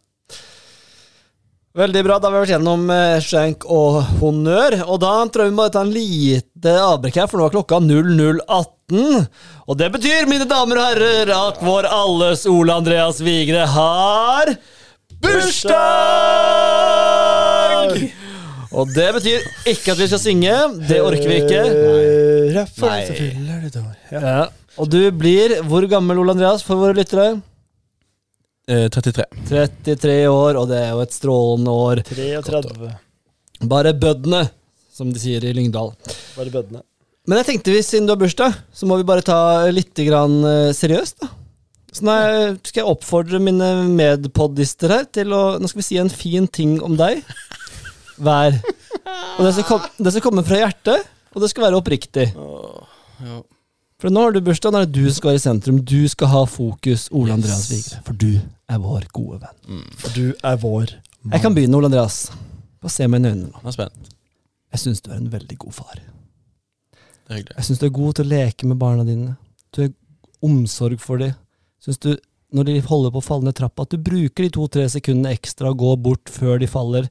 [1.78, 2.16] Veldig bra.
[2.18, 4.80] Da har vi vært gjennom eh, skjenk og honnør.
[4.88, 7.78] Og da tror jeg vi må ta en lite avbrekk her, for nå er klokka
[7.86, 9.28] 00.18.
[9.68, 14.56] Og det betyr, mine damer og herrer, at vår alles Ole Andreas Vigre har
[15.22, 15.76] bursdag!
[18.78, 20.56] Og det betyr ikke at vi skal synge.
[20.90, 21.62] Det orker vi ikke.
[21.62, 22.56] Nei.
[22.58, 23.06] Raffa, Nei.
[24.12, 24.20] Ja.
[24.22, 24.42] Ja.
[24.78, 27.38] Og du blir hvor gammel, Ole Andreas, for våre lyttere?
[28.68, 29.24] Eh, 33.
[29.48, 32.02] 33 år, og det er jo et strålende år.
[32.10, 32.90] 33.
[33.72, 34.42] Bare bøddene,
[34.92, 35.94] som de sier i Lyngdal.
[36.36, 36.84] Bare bøddene.
[37.28, 39.40] Men jeg tenkte vi, siden du har bursdag, så må vi bare ta
[39.72, 41.32] litt grann eh, seriøst, da.
[41.96, 42.16] Så nå
[42.68, 46.76] skal jeg oppfordre mine medpoddister her til å Nå skal vi si en fin ting
[46.84, 47.24] om deg
[48.20, 48.60] hver.
[49.38, 52.28] Og det skal, kom, det skal komme fra hjertet, og det skal være oppriktig.
[52.36, 53.40] Ja.
[53.98, 55.80] For nå har du bursdag, nå er det du som skal være i sentrum.
[55.82, 58.04] Du skal ha fokus, Ole Andreas Vigre.
[58.06, 58.36] For du
[58.68, 59.82] er vår gode venn.
[60.00, 60.92] For du er vår
[61.22, 61.34] mann.
[61.34, 62.28] Jeg kan begynne, Ole Andreas.
[62.84, 63.62] Bare se meg i øynene nå.
[63.64, 64.14] Jeg er spent.
[64.76, 66.00] Jeg syns du er en veldig god far.
[66.02, 67.58] Det er hyggelig.
[67.58, 69.36] Jeg syns du er god til å leke med barna dine.
[69.76, 69.94] Du er
[70.46, 71.34] omsorg for dem.
[71.84, 72.12] Syns du,
[72.56, 75.72] når de holder på å falle ned trappa, at du bruker de to-tre sekundene ekstra
[75.72, 77.08] og går bort før de faller.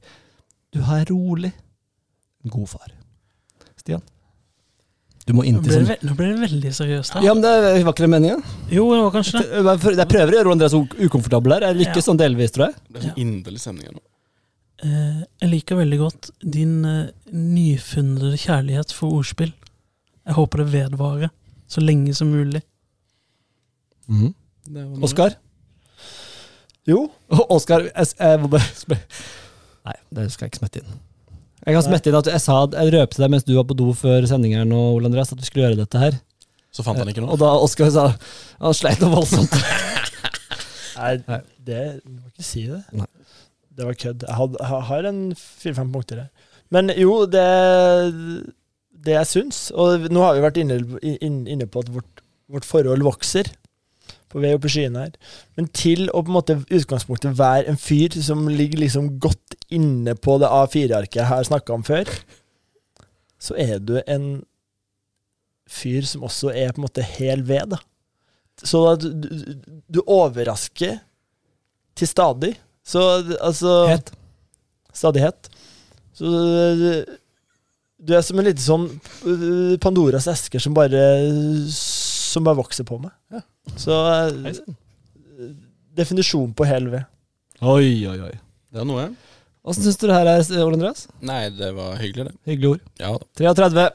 [0.73, 1.51] Du er rolig.
[2.47, 2.93] God far.
[3.77, 4.05] Stian?
[5.27, 7.23] Du må Nå inntil ble, det, sånn nå ble det veldig seriøst her.
[7.25, 7.51] Ja, men det
[7.83, 8.43] var ikke det meningen?
[8.71, 9.95] Jo, det var kanskje det.
[9.99, 10.75] Jeg prøver å gjøre Andreas
[11.07, 11.65] ukomfortabel her.
[11.67, 12.05] Jeg lykkes Ja.
[12.05, 12.75] sånn delvis, tror jeg.
[12.87, 14.03] Det er sånn inderlig stemning her nå.
[14.87, 19.51] Eh, jeg liker veldig godt din eh, nyfunnede kjærlighet for ordspill.
[20.27, 21.29] Jeg håper det vedvarer
[21.67, 22.61] så lenge som mulig.
[24.07, 24.31] Mm.
[25.03, 25.35] Oskar?
[26.87, 27.09] Jo.
[27.57, 28.63] Oskar, jeg, jeg må bare
[29.87, 30.95] Nei, det skal jeg ikke smette inn.
[31.67, 33.89] Jeg kan smette inn at jeg sa Jeg røpte deg mens du var på do
[33.97, 36.15] før sending og nå, Ole Andreas, at vi skulle gjøre dette her.
[36.71, 37.33] Så fant han ikke noe?
[37.35, 38.05] Og da Oskar sa
[38.61, 39.51] Han sleit noe voldsomt.
[40.97, 41.41] Nei, Nei.
[41.67, 42.79] det Du må ikke si det.
[42.95, 43.09] Nei.
[43.77, 44.23] Det var kødd.
[44.25, 46.53] Jeg, had, jeg har en fire-fem punkter her.
[46.73, 47.43] Men jo, det
[49.07, 53.05] Det jeg syns Og nå har vi vært inne, inne på at vårt, vårt forhold
[53.05, 53.51] vokser.
[54.27, 55.13] På vei opp i skyene her.
[55.55, 60.15] Men til å på en måte utgangspunktet være en fyr som ligger liksom godt inne
[60.19, 62.11] på det A4-arket jeg har snakka om før,
[63.39, 64.27] så er du en
[65.67, 67.81] fyr som også er på en måte hel ved, da.
[68.65, 69.27] Så at du,
[69.85, 70.97] du, overrasker
[71.97, 72.55] til stadig.
[72.85, 73.01] Så
[73.41, 74.11] altså Het.
[74.93, 75.49] Stadighet.
[76.17, 76.25] Så
[77.97, 78.87] du, er som en liten sånn
[79.27, 81.03] uh, Pandoras esker som bare
[81.69, 83.13] Som bare vokser på meg.
[83.33, 83.43] Ja.
[83.75, 83.95] Så
[85.97, 87.07] Definisjon på hel ved.
[87.61, 88.33] Oi, oi, oi.
[88.71, 89.07] Det er noe.
[89.67, 91.07] Åssen syns du det her er, Ole Andreas?
[91.25, 92.35] Nei, det var hyggelig, det.
[92.47, 92.83] Hyggelig ord.
[93.01, 93.53] Ja da.
[93.57, 93.87] 33.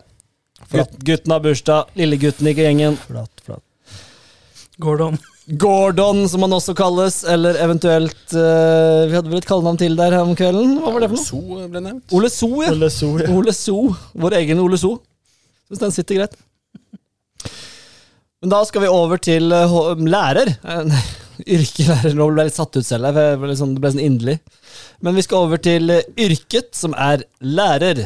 [0.73, 1.93] Gutt, gutten har bursdag.
[1.99, 2.99] Lillegutten i gjengen.
[3.07, 3.65] Flatt, flatt.
[4.83, 5.17] Gordon.
[5.47, 7.23] Gordon, som han også kalles.
[7.29, 10.77] Eller eventuelt uh, Vi hadde vel et kallenavn til der om kvelden.
[10.83, 11.29] Hva var det for noe?
[11.31, 12.15] So ble nevnt.
[12.19, 12.73] Ole So, ja.
[12.75, 13.31] Ole So, ja.
[13.33, 13.79] Ole So.
[14.27, 14.97] Vår egen Ole So.
[15.71, 16.37] Syns den sitter greit.
[18.43, 20.57] Men da skal vi over til uh, lærer.
[21.43, 22.13] Eh, Yrkelærer.
[22.15, 23.17] Nå ble jeg litt satt ut selv.
[23.17, 24.35] jeg ble sånn, det ble sånn inderlig.
[25.03, 28.05] Men vi skal over til eh, yrket, som er lærer.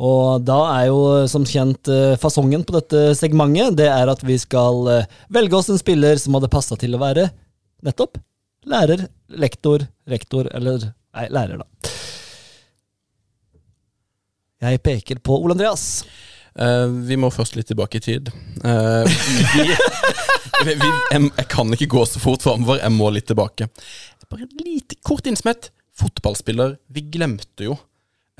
[0.00, 1.90] Og da er jo som kjent
[2.22, 4.86] fasongen på dette segmentet, det er at vi skal
[5.28, 7.26] velge oss en spiller som hadde passa til å være
[7.84, 8.16] nettopp
[8.68, 11.90] lærer, lektor, rektor eller Nei, lærer, da.
[14.60, 16.04] Jeg peker på Ole Andreas.
[16.58, 18.30] Eh, vi må først litt tilbake i tid.
[18.64, 19.20] Eh,
[19.54, 19.66] vi,
[20.66, 23.70] vi, vi, jeg, jeg kan ikke gå så fort framover, jeg må litt tilbake.
[24.30, 25.72] Bare et lite kort innsmett.
[26.00, 26.78] Fotballspiller.
[26.94, 27.78] Vi glemte jo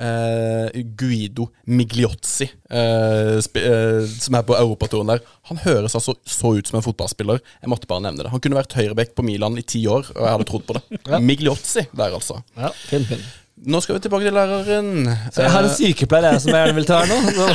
[0.01, 5.21] Uh, Guido Migliozzi, uh, eh, som er på europaturen der.
[5.51, 7.43] Han høres altså så ut som en fotballspiller.
[7.61, 8.31] Jeg måtte bare nevne det.
[8.33, 11.03] Han kunne vært høyreback på Milan i ti år, og jeg hadde trodd på det.
[11.03, 11.21] Ja.
[11.21, 12.39] Migliozzi der, altså.
[12.57, 13.21] Ja, fin, fin.
[13.69, 15.05] Nå skal vi tilbake til læreren.
[15.29, 17.51] Så jeg har en sykepleier jeg som jeg gjerne vil ta her nå.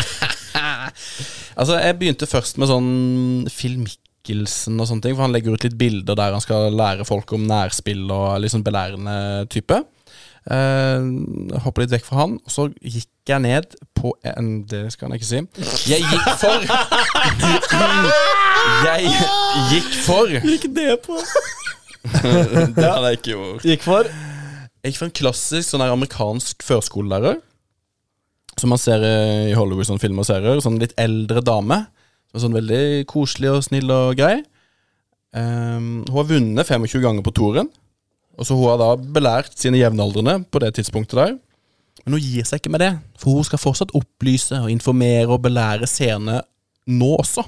[0.56, 1.36] Så.
[1.56, 2.88] Altså, jeg begynte først med sånn
[3.51, 5.16] filmikk Mikkelsen og sånne ting.
[5.16, 8.53] For han legger ut litt bilder der han skal lære folk om nærspill og litt
[8.53, 9.84] sånn belærende type.
[10.45, 11.01] Uh,
[11.64, 13.66] hopper litt vekk fra han, og så gikk jeg ned
[13.97, 15.39] på en Det skal han ikke si.
[15.89, 16.62] Jeg gikk for
[18.86, 19.10] Jeg
[19.72, 21.18] gikk for Gikk det på?
[22.06, 23.66] Det hadde jeg ikke gjort.
[23.66, 24.06] Gikk for?
[24.86, 27.41] Jeg gikk for en klassisk sånn der amerikansk førskolelærer.
[28.60, 30.62] Som man ser eh, i Hollywood sånn film og serier.
[30.64, 31.82] Sånn litt eldre dame.
[32.32, 34.38] Som sånn veldig koselig og snill og grei.
[35.36, 37.72] Um, hun har vunnet 25 ganger på toren.
[38.39, 41.36] Og så hun har da belært sine jevnaldrende på det tidspunktet der.
[42.06, 45.41] Men hun gir seg ikke med det, for hun skal fortsatt opplyse og informere og
[45.47, 46.41] belære seerne
[46.86, 47.43] nå også.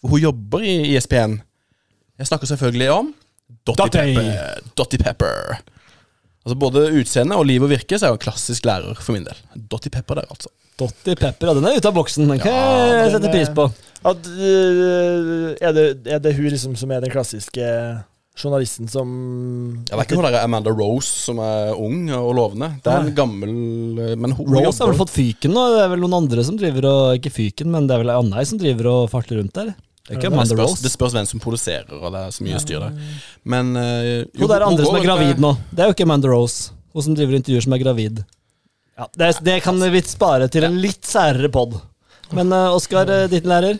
[0.00, 1.40] For hun jobber i ISP-en.
[2.16, 3.14] Jeg snakker selvfølgelig om
[3.66, 3.90] Dottie.
[3.90, 4.60] Pepper.
[4.78, 5.58] Dottie Pepper.
[6.46, 9.24] Altså Både utseende og liv og virke så er jo en klassisk lærer for min
[9.26, 9.38] del.
[9.66, 10.52] Dotty Pepper der, altså.
[10.78, 12.28] Dotty Pepper, ja, den er ute av boksen.
[12.30, 13.64] Den kan Ja, jeg sette pris på.
[14.06, 17.64] At, øh, er, det, er det hun liksom som er den klassiske
[18.36, 19.08] journalisten som
[19.88, 22.68] Ja, det er ikke hun der Amanda Rose som er ung og lovende.
[22.84, 23.56] Det er en gammel
[24.20, 25.64] Men hun Rose har vel fått fyken nå.
[25.74, 28.44] Det er vel noen andre som driver og Ikke fyken, men det er vel Annei
[28.46, 29.72] som driver og farter rundt der.
[30.06, 32.82] Det ikke det spørs, det spørs hvem som produserer, og det er så mye styr
[32.84, 32.92] der.
[33.42, 35.50] Men uh, jo, Hun der andre som er gravid nå.
[35.72, 36.70] Det er jo ikke Amanda Rose.
[36.94, 38.22] Hun som driver intervjuer som er gravid.
[38.96, 41.74] Ja, det, det kan vi spare til en litt særere pod.
[42.36, 43.76] Men uh, Oskar, uh, din lærer?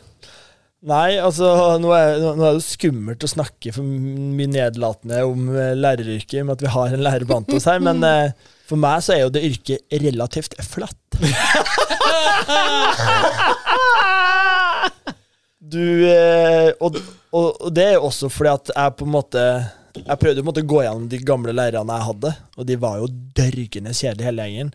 [0.87, 5.49] Nei, altså nå er, nå er det jo skummelt å snakke for mye nedlatende om
[5.55, 8.35] læreryrket, med at vi har en lærer blant oss her, men uh,
[8.67, 10.99] for meg så er jo det yrket relativt flatt.
[15.77, 16.97] Du eh, og,
[17.37, 19.43] og, og det er jo også fordi at jeg på en måte
[19.97, 23.95] Jeg prøvde å gå gjennom de gamle lærerne jeg hadde, og de var jo dørgende
[23.97, 24.73] kjedelige hele gjengen.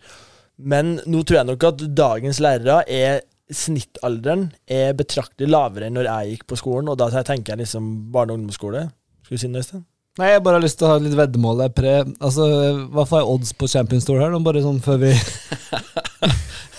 [0.62, 3.22] Men nå tror jeg nok at dagens lærere er
[3.52, 7.88] Snittalderen er betraktelig lavere enn når jeg gikk på skolen, og da tenker jeg liksom
[8.14, 8.86] barne- og ungdomsskole.
[9.26, 9.82] Skal du si noe, Øystein?
[10.20, 11.60] Nei, jeg bare har lyst til å ha litt veddemål.
[11.76, 12.46] Pre, altså,
[12.92, 14.40] hva får jeg odds på Champions Tour her, nå?
[14.44, 15.12] Bare sånn før vi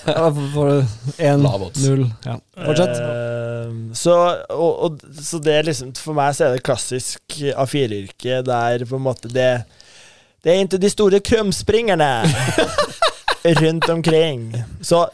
[0.03, 1.82] får du én, Lav odds.
[1.86, 2.93] null Ja, fortsett.
[2.97, 3.53] Eh,
[3.97, 4.16] så,
[4.53, 8.99] og, og, så det er liksom For meg så er det klassisk A4-yrke der på
[8.99, 9.64] en måte det
[10.43, 12.11] Det er ikke de store krumspringerne
[13.61, 14.51] rundt omkring.
[14.82, 15.05] Så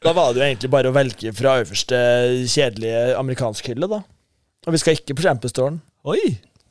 [0.00, 1.98] da var det jo egentlig bare å velge fra øverste
[2.48, 3.98] kjedelige amerikanske hylle, da.
[4.68, 5.80] Og vi skal ikke på Champions-touren.
[6.08, 6.20] Oi!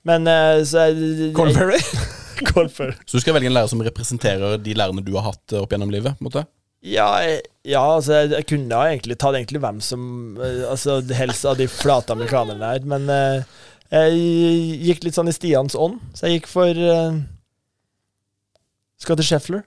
[0.07, 1.77] Men eh, så er Corn Ferry?
[2.49, 2.95] Corn Ferry.
[3.05, 5.93] Så du skal velge en lærer som representerer de lærerne du har hatt opp gjennom
[5.93, 6.17] livet?
[6.17, 6.45] på en måte?
[6.85, 7.07] Ja,
[7.67, 10.03] ja altså, jeg, jeg kunne ha egentlig tatt egentlig hvem som
[10.39, 13.57] eh, Altså helst av de flate amerikanerne der, men uh,
[13.89, 14.21] jeg
[14.85, 17.17] gikk litt sånn i Stians ånd, så jeg gikk for uh,
[19.01, 19.65] Skal til Scheffler.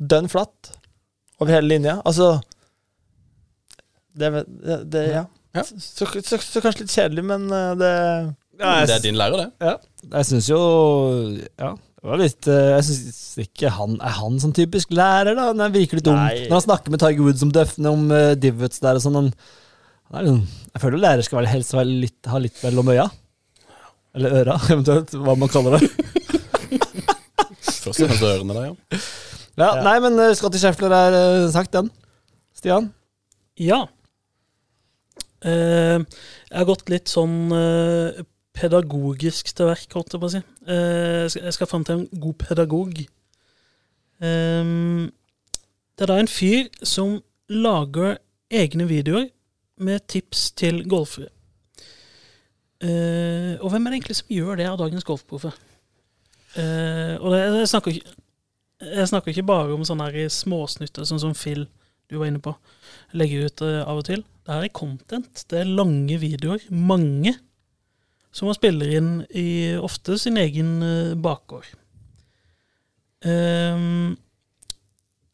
[0.00, 0.72] Dønn flatt.
[1.40, 1.98] Over hele linja.
[2.04, 2.38] Altså
[4.16, 5.26] Det, det, det Ja.
[5.54, 5.64] Ja.
[5.64, 7.94] Så, så, så, kanskje litt kjedelig, men eh, det
[8.60, 9.66] Det er din lærer, det.
[9.66, 9.72] Ja,
[10.18, 10.60] jeg syns jo
[11.58, 15.50] Ja, det var litt eh, Jeg syns ikke han er han sånn typisk lærer, da.
[15.52, 16.16] Han virker litt dum.
[16.16, 19.28] Når han snakker med Tiger Woods om døffene, om uh, divots der og sånn han,
[20.08, 23.06] han er liksom, Jeg føler lærer skal være, helst være litt, ha litt mellom øya.
[24.16, 25.12] Eller øra, eventuelt.
[25.12, 25.90] Hva man kaller det.
[27.84, 29.04] Først og fremst ørene da, ja.
[29.60, 29.70] Ja.
[29.84, 31.92] Nei, men uh, Scotty Scheffler er uh, sagt, den.
[32.56, 32.88] Stian?
[33.60, 33.82] Ja.
[35.44, 38.24] Uh, jeg har gått litt sånn eh,
[38.56, 40.42] pedagogisk til verk, holdt jeg på å si.
[40.66, 42.94] Eh, jeg skal- fram til en god pedagog.
[44.20, 45.12] Ehm,
[45.96, 48.18] det er da en fyr som lager
[48.50, 49.28] egne videoer
[49.78, 51.28] med tips til golfere.
[52.80, 55.52] Eh, og hvem er det egentlig som gjør det av dagens golfproffe?
[56.56, 58.14] Eh, og det, jeg, snakker ikke,
[58.80, 61.66] jeg snakker ikke bare om sånne her småsnutter, sånn som Phil
[62.10, 62.56] du var inne på
[63.14, 64.24] legger ut av og til.
[64.44, 65.44] Det her er content.
[65.50, 66.64] Det er lange videoer.
[66.70, 67.36] Mange.
[68.32, 71.66] Som man spiller inn i ofte sin egen uh, bakgård.
[73.26, 74.14] Um,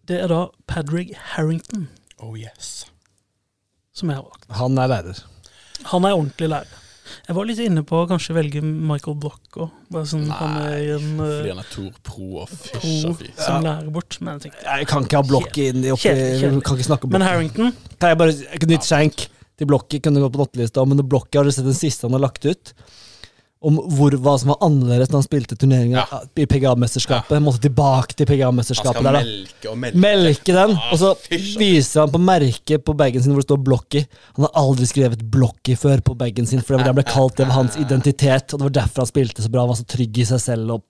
[0.09, 1.87] det er da Padraig Harrington
[2.19, 2.87] Oh yes.
[3.95, 4.49] som jeg har valgt.
[4.59, 5.21] Han er lærer.
[5.93, 6.83] Han er ordentlig lærer.
[7.29, 9.71] Jeg var litt inne på å kanskje velge Michael Block òg.
[10.11, 14.19] Sånn han er en Fordi uh, han er Tor Pro og Fischer som lærer bort.
[14.21, 16.13] Men jeg tenkte Jeg kan ikke ha Block inn i oppi.
[16.43, 17.27] Kan ikke snakke om Men.
[17.29, 19.29] Harrington Kan jeg bare Nytt skjenk
[19.59, 22.27] til blokket, kunne gått på nottelista, men blokket har du sett den siste han har
[22.29, 22.73] lagt ut?
[23.67, 26.19] Om hvor, hva som var annerledes da han spilte turneringa Ja.
[26.37, 27.41] i PGA-mesterskapet.
[27.43, 29.23] Måtte tilbake til PGA-mesterskapet der, da.
[29.25, 29.97] melke og melke.
[30.05, 33.49] Melke den, Ah, og så fyrst, viser han på merket på bagen sin hvor det
[33.49, 34.05] står 'Blokky'.
[34.37, 37.09] Han har aldri skrevet 'Blokky' før på bagen sin, for det var det han ble
[37.15, 37.37] kalt.
[37.37, 39.61] Det var hans identitet, og det var derfor han spilte så bra.
[39.65, 40.71] Han var så trygg i seg selv.
[40.71, 40.83] Og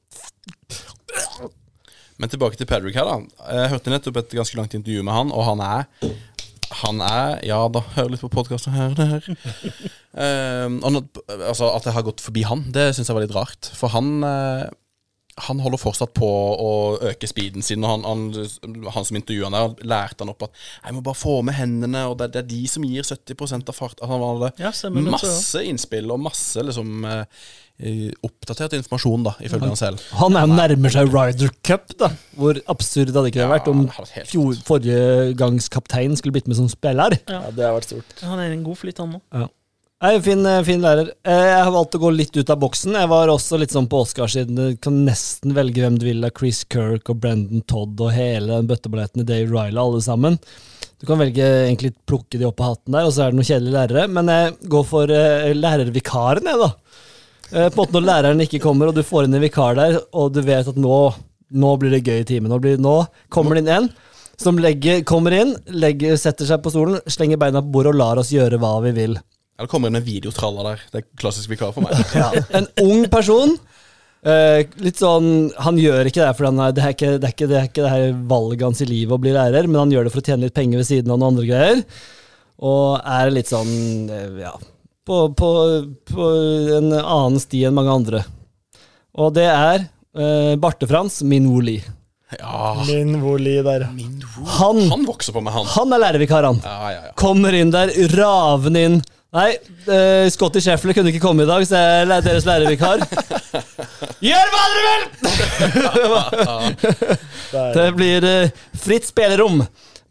[2.19, 3.17] Men tilbake til Patrick her, da.
[3.53, 6.11] Jeg hørte nettopp et ganske langt intervju med han, og han er
[6.83, 8.95] Han er Ja da, hør litt på podkasten her
[10.85, 11.05] og nå-
[11.37, 13.69] altså, at jeg har gått forbi han, det syns jeg var litt rart.
[13.77, 14.65] For han eh,
[15.45, 16.71] Han holder fortsatt på å
[17.11, 17.85] øke speeden sin.
[17.85, 21.19] Og han, han, han som intervjuet han der, lærte han opp at jeg må bare
[21.21, 24.01] få med hendene, og det, det er de som gir 70% av fart.
[24.01, 24.73] Han hadde Ja,
[25.05, 27.45] masse innspill og masse liksom eh,
[27.85, 30.07] eh, oppdatert informasjon, da, ifølge han selv.
[30.23, 32.11] Han er jo nærmer seg Ryder Cup, da.
[32.41, 33.85] Hvor absurd hadde ikke det Ja, vært om
[34.33, 37.19] fjor, forrige gangs kaptein skulle blitt med som spiller?
[37.29, 38.17] Ja, det har vært stort.
[38.25, 39.47] Han er en god flyt, han nå.
[40.05, 41.09] Nei, fin, eh, fin lærer.
[41.25, 42.93] Eh, Jeg har valgt å gå litt ut av boksen.
[42.93, 46.23] Jeg var også litt sånn på Oscar siden du kan nesten velge hvem du vil
[46.23, 50.37] av Chris Kirk og Brendan Todd og hele den bøtteballetten i Dave Riley, alle sammen.
[51.01, 53.49] Du kan velge egentlig plukke de opp av hatten der, og så er det noen
[53.49, 54.05] kjedelige lærere.
[54.13, 56.69] Men jeg går for uh, lærervikaren, jeg, da.
[57.47, 59.97] Uh, på en måte Når læreren ikke kommer, og du får inn en vikar der,
[60.13, 60.99] og du vet at nå,
[61.53, 62.53] nå blir det gøy i timen.
[62.53, 62.99] Nå, nå
[63.33, 63.89] kommer det inn en
[64.37, 68.21] som legger, kommer inn, legger, setter seg på stolen, slenger beina på bordet og lar
[68.21, 69.17] oss gjøre hva vi vil.
[69.59, 70.83] Eller kommer inn en videotraller der.
[70.93, 71.97] Det er klassisk vikar for meg.
[72.19, 72.29] Ja.
[72.61, 73.57] En ung person.
[74.27, 77.35] eh, litt sånn Han gjør ikke det fordi han er, det, er ikke, det, er
[77.37, 79.93] ikke, det er ikke det her valget hans i livet å bli lærer, men han
[79.95, 81.83] gjør det for å tjene litt penger ved siden av noen andre greier.
[82.67, 83.73] Og er litt sånn
[84.13, 84.55] eh, ja,
[85.07, 85.51] på, på,
[86.13, 86.31] på
[86.81, 88.23] en annen sti enn mange andre.
[89.17, 91.79] Og det er eh, Barte-Frans Minoli.
[92.41, 93.85] Ja, Min Woli der.
[93.95, 94.17] min.
[94.59, 95.69] Han, Han vokser på med han.
[95.77, 96.59] han er lærervikar, han.
[96.65, 97.13] Ja, ja, ja.
[97.17, 98.97] Kommer inn der, ravende inn.
[99.37, 99.51] Nei,
[99.91, 103.03] uh, Scotty Sheffler kunne ikke komme i dag, så jeg er deres lærervikar.
[104.27, 105.03] Gjør hva dere vil!
[107.77, 109.61] Det blir uh, fritt spillerom.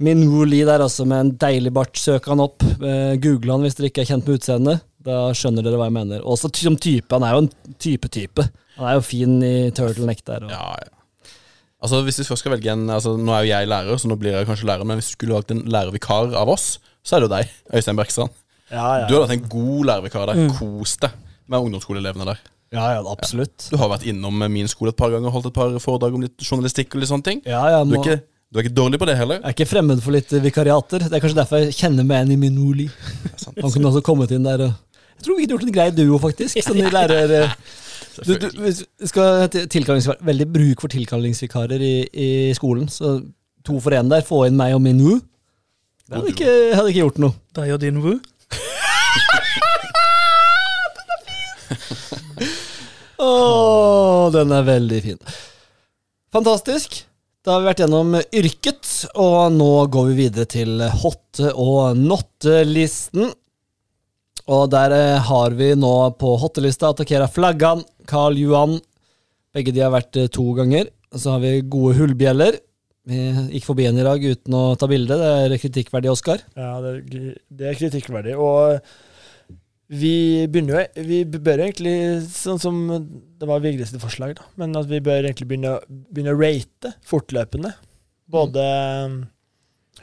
[0.06, 1.98] Min Wooly der altså med en deilig bart.
[1.98, 2.62] Søk han opp.
[2.78, 4.86] Uh, Google han hvis dere ikke er kjent med utseendet.
[5.06, 6.22] Da skjønner dere hva jeg mener.
[6.26, 7.10] Også ty- som type.
[7.16, 7.52] Han er jo en
[7.82, 8.46] type-type.
[8.78, 10.46] Han er jo fin i turtleneck der.
[10.46, 10.54] Og.
[10.54, 10.92] ja, ja.
[11.86, 14.16] Altså, hvis vi først skal velge en altså, Nå er jo jeg lærer, så nå
[14.18, 17.22] blir jeg kanskje lærer, men hvis du skulle valgt en lærervikar av oss, så er
[17.22, 18.34] det jo deg, Øystein Bergstrand.
[18.72, 19.08] Ja, ja.
[19.08, 20.46] Du hadde hatt en god lærervikar der.
[20.58, 22.40] Kos deg med ungdomsskoleelevene der.
[22.74, 23.68] Ja, ja, absolutt.
[23.72, 26.24] Du har vært innom min skole et par ganger og holdt et par foredrag om
[26.26, 27.44] litt journalistikk og litt sånne ting.
[27.48, 28.18] Ja, ja, Du er ikke,
[28.50, 29.40] du er ikke dårlig på det heller.
[29.40, 31.06] jeg er ikke fremmed for litt vikariater.
[31.06, 32.90] Det er kanskje derfor jeg kjenner meg igjen i min Wooly.
[33.62, 34.74] Han kunne også kommet inn der og
[35.16, 36.60] Jeg tror vi kunne gjort en grei duo, faktisk.
[36.66, 37.56] Sånn de lærer eh,
[38.26, 39.48] du, du, skal
[40.26, 42.90] Veldig bruk for tilkallingsvikarer i, i skolen.
[42.92, 43.20] Så
[43.66, 44.26] to for én der.
[44.28, 45.22] Få inn meg og min Wu.
[46.06, 47.38] Jeg hadde ikke, hadde ikke gjort noe.
[47.56, 48.20] Deg og din Woo.
[53.26, 55.20] Åh, den er veldig fin.
[56.36, 57.04] Fantastisk.
[57.46, 63.30] Da har vi vært gjennom yrket, og nå går vi videre til hotte- og notte-listen.
[64.46, 68.78] Og der eh, har vi nå på hottelista Atakera Flaggan, Carl Johan.
[69.56, 70.90] Begge de har vært eh, to ganger.
[71.14, 72.60] Og så har vi gode hullbjeller.
[73.06, 73.22] Vi
[73.54, 75.18] gikk forbi en i dag uten å ta bilde.
[75.22, 76.42] Det er kritikkverdig, Oskar.
[76.58, 78.34] Ja, det er kritikkverdig.
[78.42, 78.82] Og
[79.92, 81.94] vi begynner jo Vi bør egentlig,
[82.34, 86.40] sånn som det var Vigres forslag, da, men at vi bør egentlig begynne, begynne å
[86.40, 87.76] rate fortløpende.
[88.34, 88.66] Både
[89.06, 89.20] um,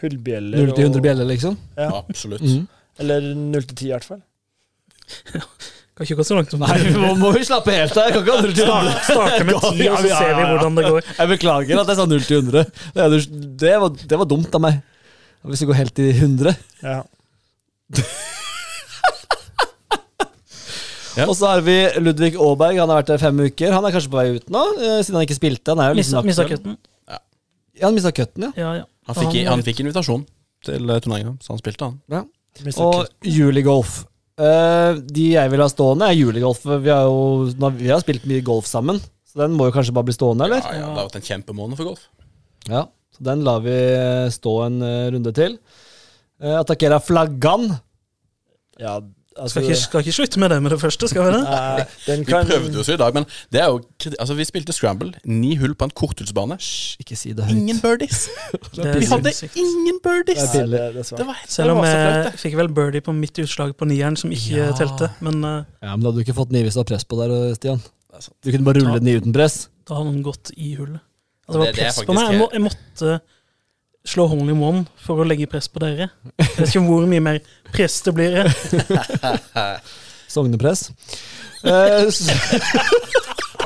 [0.03, 1.59] hullbjeller 0 til 100 bjeller, liksom.
[1.75, 2.45] Ja, Absolutt.
[2.47, 2.67] Mm.
[3.03, 4.23] eller 0 til 10 i hvert fall.
[5.93, 8.07] Kan ikke gå så langt som Nei, vi må vi slappe helt av.
[8.15, 8.95] Kan ikke ha 0 til 100.
[9.09, 11.11] Starte med ti, og så ser vi hvordan det går.
[11.19, 12.71] Jeg beklager at jeg sa 0 til 100.
[12.95, 13.21] Det,
[13.61, 14.79] det, var, det var dumt av meg.
[15.51, 16.55] Hvis vi går helt til 100.
[16.87, 17.03] Ja.
[21.17, 21.27] Ja.
[21.29, 22.79] Og så har vi Ludvig Aaberg.
[22.81, 23.73] Han har vært der fem uker.
[23.75, 25.75] Han er kanskje på vei ut nå, eh, siden han ikke spilte.
[25.75, 26.79] Han er jo liksom Mista cutten.
[27.73, 28.53] Ja, han mista cutten, ja.
[28.57, 28.85] Ja, ja.
[29.09, 30.27] Han fikk, Han- han fikk invitasjon
[30.65, 32.01] til uh, turneringa, så han spilte, han.
[32.13, 32.21] Ja.
[32.79, 33.07] Og.
[33.25, 34.05] Juligolf.
[34.39, 36.61] Uh, de jeg vil ha stående, er Juligolf.
[36.65, 39.93] Vi har jo nå- vi har spilt mye golf sammen, så den må jo kanskje
[39.97, 40.61] bare bli stående, eller?
[40.63, 42.05] Ja, ja, det har vært en kjempemåned for golf.
[42.69, 42.85] Ja,
[43.17, 45.59] så den lar vi eh, stå en eh, runde til.
[46.45, 47.71] Uh, Attackera Flaggan.
[48.79, 49.01] Ja,
[49.37, 51.43] altså Skal ikke, skal ikke slutte med det med det første, skal vi det?
[51.45, 53.81] Nei, den Vi prøvde oss i dag, men det er jo
[54.21, 55.13] Altså, vi spilte scramble.
[55.25, 56.57] Ni hull på en korthullsbane.
[57.01, 57.57] Ikke si det høyt.
[57.63, 58.29] Ingen birdies.
[58.75, 60.43] Det Vi hadde ingen birdies.
[60.55, 61.19] Nei, det, det, det.
[61.19, 64.57] Det var, Selv om jeg fikk vel birdie på mitt utslag på nieren, som ikke
[64.59, 64.73] Ja.
[64.77, 65.11] telte.
[65.21, 67.19] Men uh, Ja, men da hadde du ikke fått ni hvis du hadde press på
[67.23, 67.81] der, Stian.
[68.13, 68.37] Er sant.
[68.45, 68.99] Du kunne bare rulle Ja.
[68.99, 69.69] den i uten press.
[69.89, 71.01] da hadde han gått i hullet.
[71.49, 72.33] Altså, det var Det- det er press på faktisk meg.
[72.33, 73.21] Jeg, må, jeg måtte
[74.05, 76.11] slå hole in one for å legge press på dere.
[76.39, 77.39] Jeg vet ikke hvor mye mer
[77.75, 78.39] press det blir.
[78.43, 78.49] jeg.
[80.33, 80.87] Sognepress.
[81.63, 82.31] Eh, s-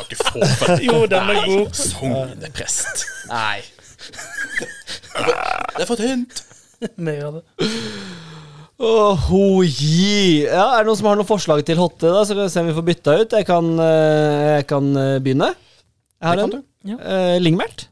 [0.03, 1.71] ikke få for Jo, den er god.
[1.79, 3.05] Sogneprest.
[3.31, 3.61] Nei.
[5.77, 6.43] Det er for tynt.
[7.01, 7.71] Mer av det.
[8.77, 9.45] Åh, ho.
[9.65, 12.25] Ja, er det noen som har noen forslag til Hotte, da?
[12.29, 13.37] Så kan vi se om vi får bytta ut.
[13.39, 15.49] Jeg kan, eh, jeg kan eh, begynne.
[16.21, 16.65] Jeg har Det en.
[16.93, 16.99] Ja.
[17.01, 17.87] Eh, Lingmert.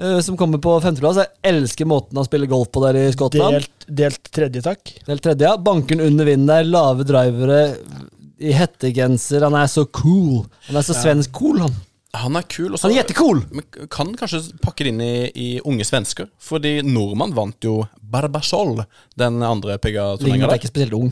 [0.00, 1.22] Eh, som kommer på femteplass.
[1.22, 3.58] Jeg elsker måten han spiller golf på der i Skottland.
[3.60, 4.94] Delt, delt tredje, takk.
[5.08, 5.56] Delt tredje, ja.
[5.56, 7.60] Banken under vinden der, lave drivere
[8.36, 9.44] i hettegenser.
[9.48, 10.46] Han er så cool.
[10.68, 11.76] Han er så svensk cool, han.
[12.16, 12.70] Han er kul.
[12.72, 13.42] Også, Han er jettecool!
[13.52, 16.30] Men kan kanskje pakke det inn i, i unge svensker.
[16.40, 18.84] Fordi nordmann vant jo Barbasol,
[19.20, 21.10] den andre PGA-turneringa Ligner er ikke spesielt ung.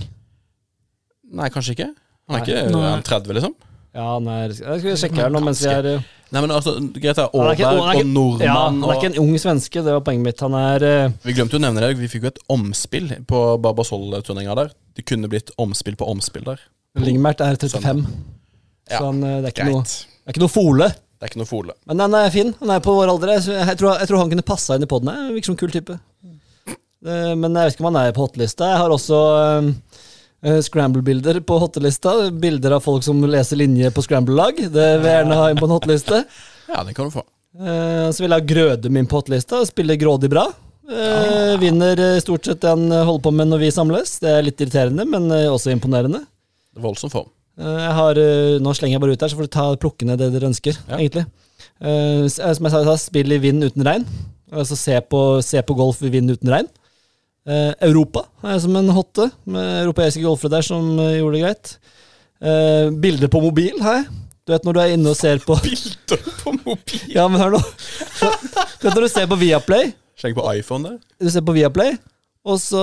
[1.35, 1.91] Nei, kanskje ikke.
[2.31, 2.47] Han er Nei.
[2.47, 2.89] ikke Nei.
[2.89, 3.55] han 30, liksom.
[3.95, 6.03] Ja, han er Jeg skal sjekke her nå mens jeg er
[6.35, 9.11] Nei, men altså, Greit, det er er Aaberg er og nordmann Ja, han er ikke
[9.13, 10.41] en ung svenske, det var poenget mitt.
[10.43, 13.43] Han er uh, Vi glemte jo å nevne det, vi fikk jo et omspill på
[13.63, 14.73] Barbasol-turneringa der.
[14.99, 16.65] Det kunne blitt omspill på omspill der.
[16.99, 18.03] Lingmert er 35.
[18.91, 20.91] Ja, Så han, eh, det, er ikke noe, det er ikke noe fole.
[20.91, 21.75] Det er ikke noe fole.
[21.89, 22.51] Men han er fin.
[22.61, 23.37] Han er på vår alder.
[23.37, 25.11] Jeg, jeg, tror, jeg tror han kunne passa inn i poden.
[25.33, 25.97] Virker som en kul type.
[27.05, 28.69] Eh, Men jeg vet ikke om han er på hotlista.
[28.75, 29.71] Jeg har også eh,
[30.45, 32.13] scramble-bilder på hotelista.
[32.31, 34.59] Bilder av folk som leser linje på scramble-lag.
[34.59, 36.25] Det vil jeg gjerne ha inn på en hoteliste.
[36.65, 37.21] Ja, den kan du få.
[37.61, 39.59] Eh, Så vil jeg ha Grødum inn på hotelista.
[39.69, 40.47] Spiller grådig bra.
[40.89, 41.57] Ja.
[41.61, 44.15] Vinner eh, stort sett det han holder på med når vi samles.
[44.23, 46.23] Det er litt irriterende, men eh, også imponerende.
[46.73, 47.29] Det er voldsom form.
[47.61, 50.09] Eh, Jeg har, eh, nå slenger jeg bare ut her, så får du ta plukke
[50.09, 50.81] ned det dere ønsker.
[50.89, 50.97] Ja.
[50.99, 51.27] egentlig.
[51.85, 54.09] Eh, Som jeg sa, spill i vind uten regn.
[54.55, 56.69] Altså se på, se på golf i vind uten regn.
[57.45, 61.73] Eh, Europa er som en hotte, med europeiske golfere der som eh, gjorde det greit.
[62.41, 64.07] Eh, bilder på mobil her.
[64.45, 67.05] Du vet når du er inne og ser på Bilder på mobil!
[67.13, 67.61] Ja, men hør nå.
[67.61, 70.99] Du vet når du ser på Viaplay, Sjekk på iPhone der.
[71.21, 71.97] du ser på Viaplay,
[72.45, 72.83] og så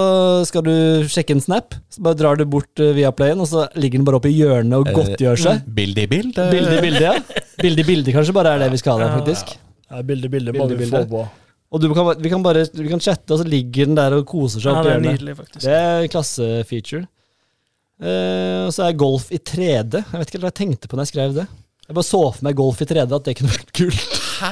[0.49, 0.73] skal du
[1.09, 1.77] sjekke en snap.
[1.93, 4.89] Så bare drar du bort Viaplayen, og så ligger den bare oppe i hjørnet og
[4.97, 5.61] godtgjør seg.
[5.77, 6.47] Bilde i bilde.
[6.53, 7.43] Bilde i bilde, ja.
[7.61, 9.53] Bilde i bilde kanskje bare er det vi skal ha der, faktisk.
[9.91, 11.23] Ja, bilde, bilde, må Bilde, vi få på.
[11.71, 14.25] Og du kan, vi kan bare vi kan chatte, og så ligger den der og
[14.27, 15.63] koser seg Ja, det er nydelig, faktisk.
[15.63, 17.05] Det er klassefeature.
[18.01, 19.99] Uh, og så er golf i 3D.
[20.01, 21.45] Jeg vet ikke hva jeg tenkte på når jeg skrev det.
[21.87, 24.17] Jeg bare så for meg golf i 3D, at det kunne vært kult.
[24.41, 24.51] Hæ?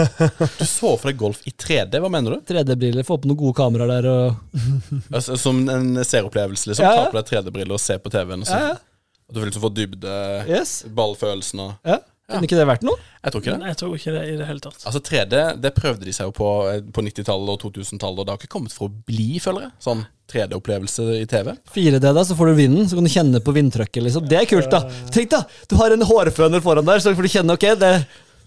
[0.60, 2.42] Du så for deg golf i 3D, hva mener du?
[2.52, 6.86] 3D-briller, få på noen gode kameraer der og Altså, som en seeropplevelse, liksom?
[6.86, 7.04] Ja, ja.
[7.08, 8.44] Ta på deg 3D-briller og se på TV-en.
[8.44, 8.76] og så- Ja, ja.
[9.24, 10.14] At du vil liksom få dybde,
[10.48, 10.74] Yes.
[10.94, 11.98] ballfølelsen og Ja.
[12.24, 12.96] Kunne ikke det vært noe?
[13.20, 13.60] Jeg tror ikke det.
[13.60, 14.84] Nei, Jeg tror ikke det i det hele tatt.
[14.88, 18.32] Altså 3D, det prøvde de seg jo på eh, på 90-tallet og 2000-tallet, og det
[18.32, 19.74] har ikke kommet for å bli, føler jeg.
[19.84, 21.52] Sånn 3D-opplevelse i TV.
[21.74, 24.06] 4D, da, så får du vinden, så kan du kjenne på vindtrykket.
[24.06, 24.28] Liksom.
[24.30, 24.80] Det er kult, da.
[25.12, 27.92] Tenk da, du har en hårføner foran der, så får du kjenne ok, det,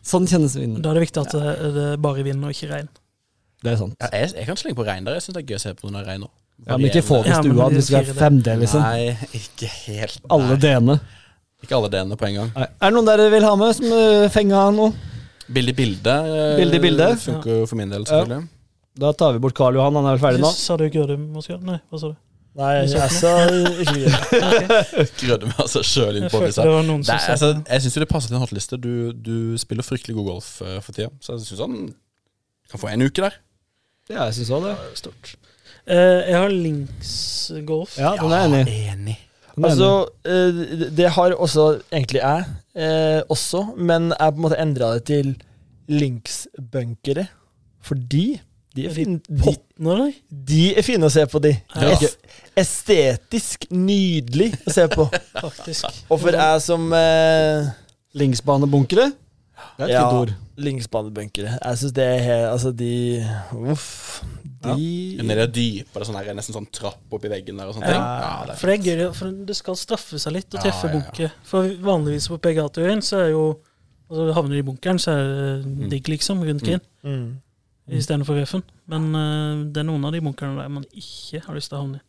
[0.02, 0.82] sånn kjennes vinden.
[0.82, 2.90] Da er det viktig at det, det er bare vind og ikke regn.
[3.62, 3.94] Det er sant.
[4.02, 5.18] Ja, jeg, jeg kan slenge på regn der.
[5.18, 6.34] Jeg syns det er gøy å se på når det regner.
[6.66, 8.82] Ja, men ikke få det i Ja, stua, det du skal ha 5D, liksom.
[8.82, 10.22] Nei, ikke helt.
[10.34, 10.98] Alle D-ene.
[11.68, 12.52] Ikke alle delene på en gang.
[12.56, 12.66] Nei.
[12.80, 14.94] Er det noen dere vil ha med som uh, fenga noe?
[15.52, 17.08] Bilde i bilde eh, Bilde i bilde.
[17.20, 18.48] funker jo for min del, selvfølgelig.
[19.00, 20.52] Da tar vi bort Karl Johan, han er vel ferdig nå?
[20.56, 21.28] Sa du Grødum?
[21.36, 21.60] og Skjøn?
[21.68, 22.16] Nei, hva sa du?
[22.58, 23.34] Nei, jeg sa
[23.84, 26.64] ikke Grødum og med seg sjøl inn på disse.
[26.64, 28.80] sa altså, jeg syns det passer til en hotliste.
[28.82, 31.78] Du, du spiller fryktelig god golf uh, for tida, så jeg syns han
[32.72, 33.38] kan få en uke der.
[34.10, 34.76] Ja, jeg syns òg det.
[35.04, 35.36] stort.
[35.84, 38.00] Uh, jeg har linksgolf.
[38.00, 38.82] Ja, den er jeg enig i.
[38.96, 39.20] enig.
[39.66, 39.90] Altså,
[40.26, 42.46] eh, det har også egentlig jeg
[42.76, 45.32] eh, også, men jeg på en måte endra det til
[45.88, 47.28] linksbunkere.
[47.82, 48.40] Fordi
[48.76, 50.14] de er, de fine, de,
[50.50, 51.56] de er fine å se på, de.
[51.76, 51.94] Ja.
[51.96, 52.18] Es-
[52.58, 55.08] Estetisk nydelig å se på.
[55.46, 55.86] Faktisk.
[56.10, 57.70] Og for jeg som eh,
[58.18, 59.12] Linksbanebunkere?
[59.78, 60.04] Det er et Ja.
[60.10, 60.32] fint ord.
[60.58, 62.92] linksbanebunkere Jeg syns det er helt Altså, de
[63.72, 64.22] Uff.
[64.76, 67.94] De Nedi det dypere, er sånn her, nesten sånn trapp oppi veggen der og sånne
[67.94, 68.04] ting.
[68.04, 70.90] Ja, det er For det er gøy, for det skal straffe seg litt å treffe
[70.90, 70.96] ja, ja.
[70.98, 71.36] bunker.
[71.48, 73.44] For vanligvis på PGA-turen så er jo
[74.08, 75.32] altså Havner du i bunkeren, så er
[75.64, 77.26] det digg, liksom, rundt green, mm.
[78.00, 78.64] istedenfor røffen.
[78.92, 81.84] Men uh, det er noen av de bunkerne der man ikke har lyst til å
[81.84, 82.06] havne i.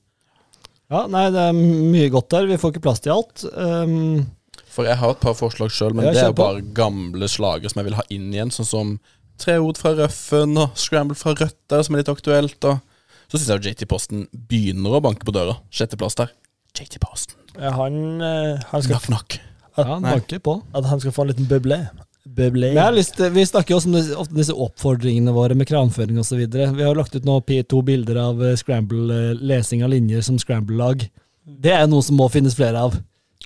[0.89, 2.49] Ja, nei, det er mye godt der.
[2.49, 3.45] Vi får ikke plass til alt.
[3.53, 4.25] Um,
[4.73, 7.83] For jeg har et par forslag sjøl, men det er jo bare gamle slager som
[7.83, 8.53] jeg vil ha inn igjen.
[8.55, 8.95] Sånn som
[9.39, 12.59] Treord fra Røffen og Scramble fra Rødt der, som er litt aktuelt.
[12.65, 12.81] Og
[13.29, 15.59] så syns jeg jo JT Posten begynner å banke på døra.
[15.75, 16.33] Sjetteplass der.
[16.79, 17.37] JT Posten.
[17.59, 19.39] Ja, han, eh, han skal Knock, knock.
[19.79, 20.59] ja, han banker på.
[20.75, 21.81] At han skal få en liten bøble.
[22.29, 22.75] Bøble.
[22.75, 25.67] Jeg har lyst til, Vi snakker jo også om disse, ofte disse oppfordringene våre med
[25.71, 26.43] kranføring osv.
[26.53, 30.37] Vi har lagt ut nå to bilder av eh, scramble, eh, lesing av linjer som
[30.39, 31.09] scramble-lag.
[31.49, 32.99] Det er noe som må finnes flere av.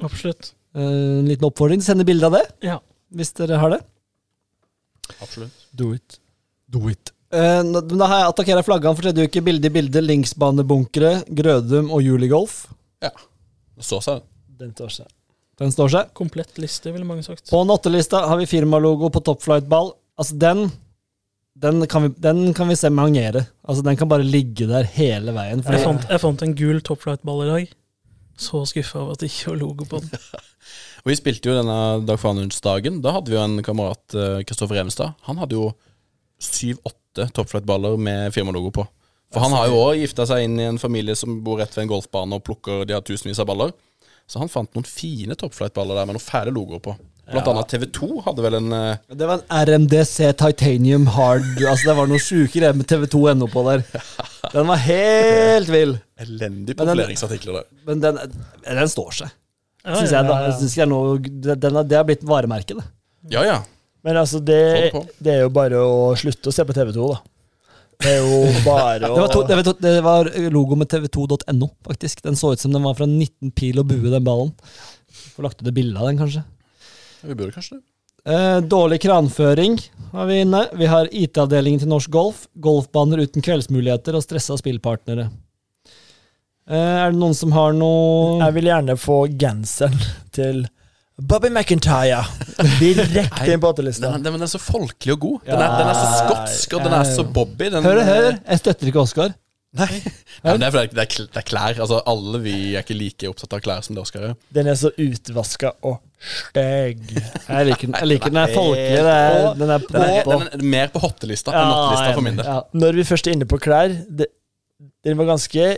[0.03, 0.53] Absolutt.
[0.75, 1.81] Eh, En liten oppfordring.
[1.83, 2.79] Send bilde av det, Ja.
[3.15, 3.81] hvis dere har det.
[5.21, 5.67] Absolutt.
[5.77, 6.21] Do it.
[6.73, 7.13] Do it.
[7.33, 9.45] Uh, da har jeg attakkert flaggene for tredje uke.
[9.45, 12.63] Bilde i bilde, linksbanebunkere, Grødum og Juligolf.
[13.05, 13.13] Ja.
[13.77, 14.23] Det står seg.
[14.61, 15.11] Den står seg.
[15.61, 16.15] Den står seg.
[16.17, 17.49] Komplett liste, ville mange sagt.
[17.51, 19.93] På nattelista har vi firmalogo på Topflight-ball.
[20.21, 20.67] Altså, den
[21.63, 23.45] den kan, vi, den kan vi se mangere.
[23.63, 25.61] Altså, den kan bare ligge der hele veien.
[25.69, 27.75] Jeg fant, jeg fant en gul topflight-ball i dag.
[28.39, 30.11] Så skuffa over at det ikke var logo på den.
[31.03, 31.77] Og vi spilte jo denne
[32.07, 33.01] Dag Farnunds-dagen.
[33.05, 35.17] Da hadde vi jo en kamerat, eh, Kristoffer Evenstad.
[35.29, 35.73] Han hadde jo
[36.43, 38.87] syv-åtte toppflightballer med firmalogo på.
[39.33, 41.87] For han har jo òg gifta seg inn i en familie som bor rett ved
[41.87, 43.73] en golfbane og plukker De har tusenvis av baller.
[44.29, 46.95] Så han fant noen fine toppflightballer der med noen fæle logoer på.
[47.33, 48.97] Blant annet TV2 hadde vel en uh...
[49.09, 53.63] Det var en RMDC Titanium Hard Altså Det var noen sjuke greier med TV2.no på
[53.69, 53.85] der.
[54.53, 55.95] Den var helt vill.
[56.21, 57.65] elendig Men den- der.
[57.89, 58.19] Men den,
[58.67, 59.33] den står seg,
[59.85, 60.27] Ja, synes jeg.
[60.29, 60.47] da ja, ja.
[60.51, 62.87] Jeg synes det, noe, det- den det har blitt varemerket, det.
[63.33, 63.59] Ja, ja.
[64.05, 64.91] Men altså, det,
[65.23, 67.21] det er jo bare å slutte å se på TV2, da.
[68.03, 71.69] Det er jo bare å Det var, to, det, var, det var logo med tv2.no,
[71.87, 72.23] faktisk.
[72.27, 74.51] Den så ut som den var fra 19 pil og bue, den ballen.
[75.37, 76.43] Får lagt ut et bilde av den, kanskje.
[77.23, 77.83] Vi burde kanskje det.
[78.33, 79.81] Eh, dårlig kranføring
[80.13, 80.67] har vi inne.
[80.79, 82.45] Vi har IT-avdelingen til Norsk Golf.
[82.55, 85.29] Golfbaner uten kveldsmuligheter og stressa spillpartnere.
[86.71, 89.99] Eh, er det noen som har noe Jeg vil gjerne få genseren
[90.35, 90.63] til
[91.19, 92.23] Bobby McIntyre
[92.79, 94.15] direkte inn på åttelista.
[94.15, 95.41] Den, den er så folkelig og god.
[95.51, 97.69] Den er, den er så skotsk, og den er så Bobby.
[97.75, 98.31] Den, Hør, hør!
[98.39, 99.35] Jeg støtter ikke Oscar.
[99.73, 99.87] Nei,
[100.45, 101.79] Nei det er fordi det er, det er klær.
[101.81, 104.35] Altså, alle vi er ikke like opptatt av klær som det Oskar er.
[104.53, 107.07] Den er så utvaska og stygg.
[107.17, 107.97] Jeg liker den.
[107.97, 108.99] Jeg liker den er folkelig.
[108.99, 110.37] Den er, den er Den er, på.
[110.37, 112.51] den er mer på hottelista enn nattelista for min del.
[112.53, 112.59] Ja.
[112.85, 114.29] Når vi først er inne på klær det,
[115.07, 115.71] Den var ganske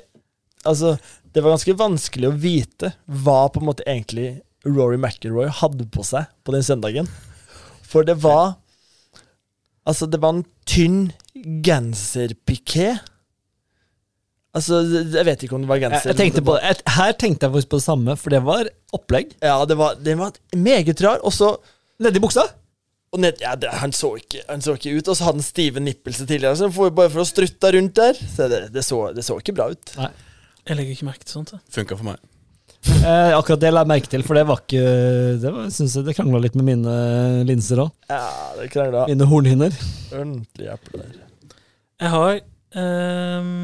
[0.64, 0.94] Altså,
[1.34, 6.02] det var ganske vanskelig å vite hva på en måte egentlig Rory McIlroy hadde på
[6.08, 7.08] seg på den søndagen.
[7.84, 8.56] For det var
[9.86, 11.12] Altså, det var en tynn
[11.62, 12.94] genserpiké.
[14.54, 16.12] Altså, jeg vet ikke om det var genser.
[16.12, 19.32] jeg tenkte på, jeg, her tenkte jeg faktisk på det samme, for det var opplegg.
[19.42, 21.24] Ja, det var, det var meget rar.
[21.26, 21.56] Og så
[22.02, 22.46] Nedi buksa?
[23.14, 25.46] og ned, ja, det, han, så ikke, han så ikke ut, og så hadde han
[25.46, 26.58] stive nippelser tidligere.
[26.58, 28.18] Så for, bare for å strutte rundt der.
[28.18, 29.92] Så det, det, så, det så ikke bra ut.
[30.00, 30.10] Nei.
[30.64, 31.52] Jeg legger ikke merke til sånt.
[31.74, 32.22] Funka for meg.
[32.84, 34.80] Eh, akkurat det la jeg merke til, for det var ikke
[35.40, 36.96] Det var, synes jeg det krangla litt med mine
[37.48, 37.94] linser òg.
[38.10, 38.26] Ja,
[38.58, 39.78] det krangla Mine hornhinner.
[40.10, 41.14] ordentlig eple der.
[42.02, 42.40] Jeg har
[42.82, 43.54] ehm,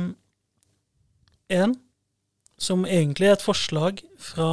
[1.51, 1.75] en
[2.61, 4.51] som egentlig er et forslag fra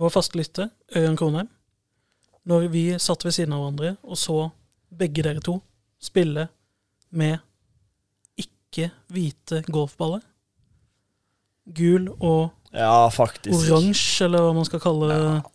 [0.00, 1.50] vår faste lytter, Ørjan Kronheim.
[2.44, 4.38] Når vi satt ved siden av hverandre og så
[4.94, 5.58] begge dere to
[6.02, 6.48] spille
[7.14, 7.38] med
[8.40, 10.24] ikke hvite golfballer.
[11.64, 15.18] Gul og Ja, oransje, eller hva man skal kalle det.
[15.22, 15.53] Litt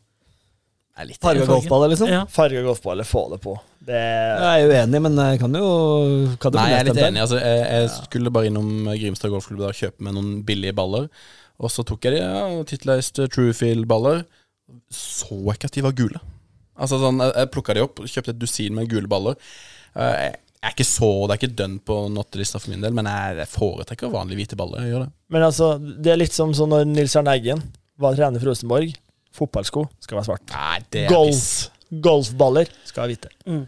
[1.21, 2.09] Farga golfballer, liksom.
[2.11, 2.21] Ja.
[2.31, 3.53] Farga golfballer, få det på.
[3.89, 5.67] Det Jeg er uenig, men jeg kan jo
[6.41, 7.21] kan Nei, jeg er litt enig.
[7.23, 11.07] Altså, jeg, jeg skulle bare innom Grimstad golfklubb og kjøpe meg noen billige baller.
[11.59, 14.21] Og så tok jeg de ja, tittleist Truefield-baller.
[14.93, 16.21] Så jeg ikke at de var gule.
[16.80, 19.35] Altså sånn, Jeg, jeg plukka de opp, kjøpte et dusin med gule baller.
[19.95, 23.07] Eh, Jeg er ikke så, Det er ikke dønn på nottelista for min del, men
[23.07, 24.84] jeg, jeg foretrekker vanlige hvite baller.
[24.84, 25.11] Jeg gjør det.
[25.35, 27.61] Men altså, det er litt som sånn når Nils Arne Eggen
[27.99, 28.93] var trener for Rosenborg.
[29.39, 30.55] Fotballsko skal være svart.
[30.55, 31.33] Nei, det er Golf.
[31.33, 31.99] piss.
[32.05, 33.31] Golfballer skal være hvite.
[33.49, 33.65] Mm.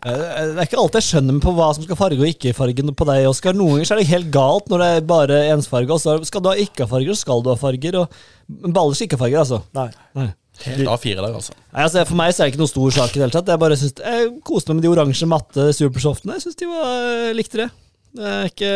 [0.00, 3.06] Det er ikke alltid jeg skjønner på hva som skal farge og ikke farge på
[3.10, 3.56] deg, Oskar.
[3.56, 5.92] Noen ganger er det helt galt når det er bare ensfarge.
[5.92, 7.98] Og så skal du ha ikke-farger, så skal du ha farger.
[8.00, 9.60] Og men baller skal ikke ha farger, altså.
[9.76, 9.90] Nei.
[10.16, 10.30] Nei.
[10.64, 11.54] Helt A4 der, altså.
[11.70, 13.52] Nei, altså, For meg så er det ikke noe stor sak i det hele tatt.
[13.52, 16.36] Jeg bare synes, jeg koste meg med de oransje, matte supersoftene.
[16.36, 16.90] Jeg syns de var,
[17.26, 17.68] jeg likte det.
[18.10, 18.72] Jeg, er ikke,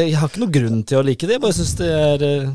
[0.00, 1.36] jeg har ikke noen grunn til å like det.
[1.36, 2.52] Jeg bare syns det er eh,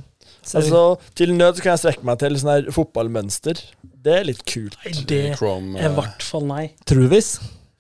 [0.56, 0.82] Altså,
[1.16, 3.60] til nød så kan jeg strekke meg til sånn her fotballmønster.
[4.08, 4.78] Det er litt kult.
[4.86, 6.64] Nei, det Chrome, er i eh, hvert fall nei.
[6.88, 7.34] Truvis.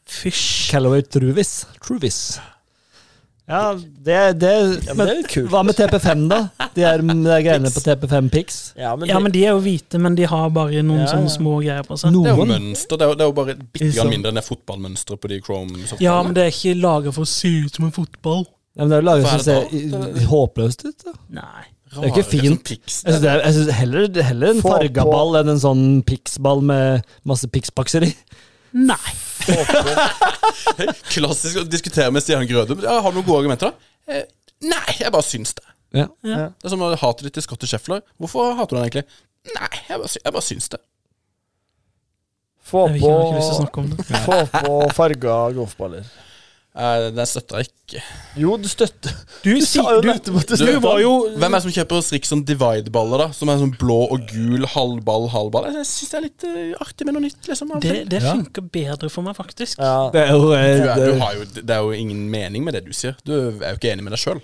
[0.07, 0.71] Fysj.
[0.71, 1.65] Callaway Truvis.
[1.83, 2.39] Truvis.
[3.47, 4.49] Ja, det, det,
[4.83, 5.47] Ja, men det er litt kult.
[5.53, 6.39] Hva med TP5, da?
[6.75, 8.57] De er, de er greiene på TP5 Pix.
[8.75, 11.31] Ja, men, Ja, men de er jo hvite, men de har bare noen Ja, sånne
[11.31, 12.11] små greier på seg.
[12.11, 12.99] Det er jo mønster.
[12.99, 14.01] Det er jo, det er jo bare bitte Liksom.
[14.01, 15.87] grann mindre enn det fotballmønsteret på de Chrome.
[16.03, 18.43] Ja, men det er ikke laga for å se ut som en fotball.
[18.75, 21.07] Ja, men det er jo laget for å i- håpløst ut.
[21.07, 21.15] da.
[21.39, 21.65] Nei.
[22.03, 22.67] Det er ikke fint.
[22.67, 22.77] Sånn.
[22.77, 25.61] Jeg synes, det er, jeg synes heller, heller en Få farga på- ball enn en
[25.63, 28.11] sånn Pix-ball med masse Pix-bakser i.
[28.77, 29.13] Nei.
[31.13, 32.81] Klassisk å diskutere med Stian Grødum.
[32.83, 34.13] Ja, har du noen gode argumenter, da?
[34.13, 34.25] Eh,
[34.67, 35.65] nei, jeg bare syns det.
[35.95, 36.07] Ja.
[36.27, 36.49] Ja.
[36.51, 38.03] Det er som hatet ditt til Scotty Scheffler.
[38.19, 39.05] Hvorfor hater du den egentlig?
[39.55, 40.81] Nei, jeg bare, jeg bare syns det.
[42.67, 43.11] få på,
[44.25, 46.03] få på farga golfballer.
[46.77, 48.01] Eh, den støtter jeg ikke.
[48.37, 51.45] Jo, du støtter Du, Du sa jo du, nettopp at du du var jo Hvem
[51.47, 53.27] er det som kjøper Strixon Divide-baller, da?
[53.33, 55.71] Som er sånn blå og gul, halvball, halvball?
[55.73, 57.71] Jeg syns det er litt uh, artig med noe nytt, liksom.
[57.73, 58.35] av Det, det Ja.
[58.35, 59.79] funker bedre for meg, faktisk.
[59.81, 59.95] Ja.
[60.13, 62.77] Det er jo, eh, du er, du har jo, det er jo ingen mening med
[62.77, 63.17] det du sier.
[63.25, 64.43] Du er jo ikke enig med deg sjøl.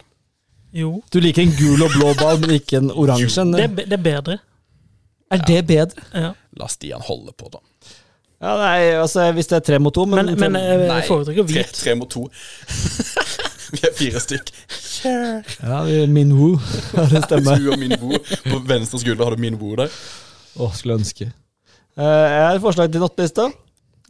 [0.73, 1.03] Jo.
[1.13, 3.45] du liker en gul og blå ball, men ikke en oransje.
[3.53, 4.39] Det, det er bedre.
[5.29, 6.01] Er det bedre?
[6.17, 6.31] Ja.
[6.57, 7.61] La Stian holde på, da.
[8.43, 11.45] Ja, nei, altså Hvis det er tre mot to, men, Men, men jeg Nei, foretrekker
[11.47, 11.77] Tre, hvit.
[11.79, 12.25] tre mot to.
[13.73, 14.49] Vi er fire stykk.
[15.03, 16.59] Ja, vi- Min Woo
[16.97, 17.57] Ja, det stemmer.
[17.57, 18.19] Du og Min-woo.
[18.45, 19.89] På venstre skulder har du Min-woo der.
[20.61, 21.31] Å, skulle ønske.
[21.97, 23.47] Uh, jeg har et forslag til nattlista.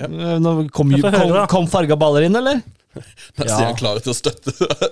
[0.02, 0.10] Ja.
[0.10, 2.60] Eh, Nå kom, jo- kom, kom farga baller inn, eller?
[3.40, 3.56] Der Ja.
[3.56, 4.52] sier han klar til å støtte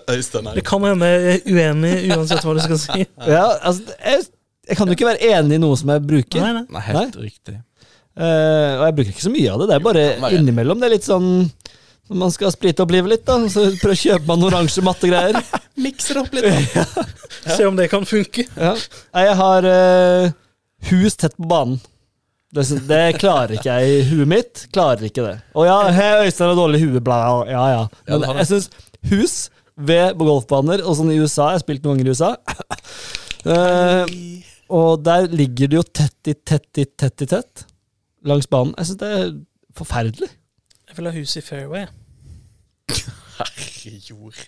[0.09, 0.55] Øystein her.
[0.57, 3.03] Det kan hende jeg er uenig uansett hva du skal si.
[3.27, 4.23] Ja, altså, jeg,
[4.71, 6.41] jeg kan jo ikke være enig i noe som jeg bruker.
[6.47, 6.63] Nei, nei.
[6.77, 7.59] Nei, helt riktig.
[8.17, 9.69] Eh, og jeg bruker ikke så mye av det.
[9.71, 10.81] Det er bare innimellom.
[10.81, 11.29] Det er litt sånn
[12.11, 13.37] når man skal sprite opp livet litt, da.
[13.47, 15.37] Så prøv å kjøpe meg noen oransje mattegreier.
[15.85, 16.49] Mikser opp litt.
[16.75, 17.05] da.
[17.55, 18.43] Se om det kan funke.
[18.51, 18.73] Ja.
[19.15, 20.33] Jeg har uh,
[20.91, 21.79] hus tett på banen.
[22.51, 24.65] Det, det klarer ikke jeg i huet mitt.
[24.75, 25.37] Klarer ikke det.
[25.55, 27.81] Og ja, hey, Øystein har dårlig hue, bla, ja, ja.
[28.09, 28.67] Ja, Men jeg syns
[29.07, 29.37] hus
[29.79, 32.35] ved på golfbaner, og sånn i USA Jeg har spilt noen ganger i USA.
[33.55, 34.03] uh,
[34.71, 37.70] og der ligger det jo tett i tett i tett i tett
[38.27, 38.73] langs banen.
[38.77, 39.31] Jeg syns det er
[39.77, 40.29] forferdelig.
[40.87, 41.85] Jeg vil ha hus i fairway.
[43.41, 44.41] Herrejord.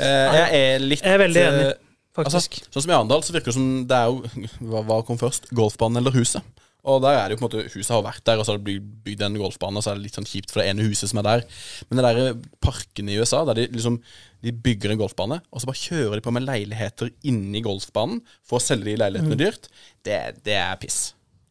[0.00, 1.76] Eh, jeg er litt Jeg er veldig enig, eh,
[2.16, 2.56] faktisk.
[2.60, 5.18] Altså, sånn som i Arendal, så virker det som det er jo Hva, hva kom
[5.20, 5.50] først?
[5.56, 6.46] Golfbanen eller huset?
[6.88, 8.60] Og der er det jo på en måte Huset har vært der, og så har
[8.60, 10.86] det blitt bygd en golfbane, og så er det litt sånn kjipt for det ene
[10.86, 11.42] huset som er der.
[11.90, 14.00] Men det der parkene i USA, der de liksom
[14.40, 18.56] De bygger en golfbane, og så bare kjører de på med leiligheter inni golfbanen for
[18.56, 19.68] å selge de leilighetene dyrt,
[20.08, 20.16] det,
[20.46, 21.10] det er piss.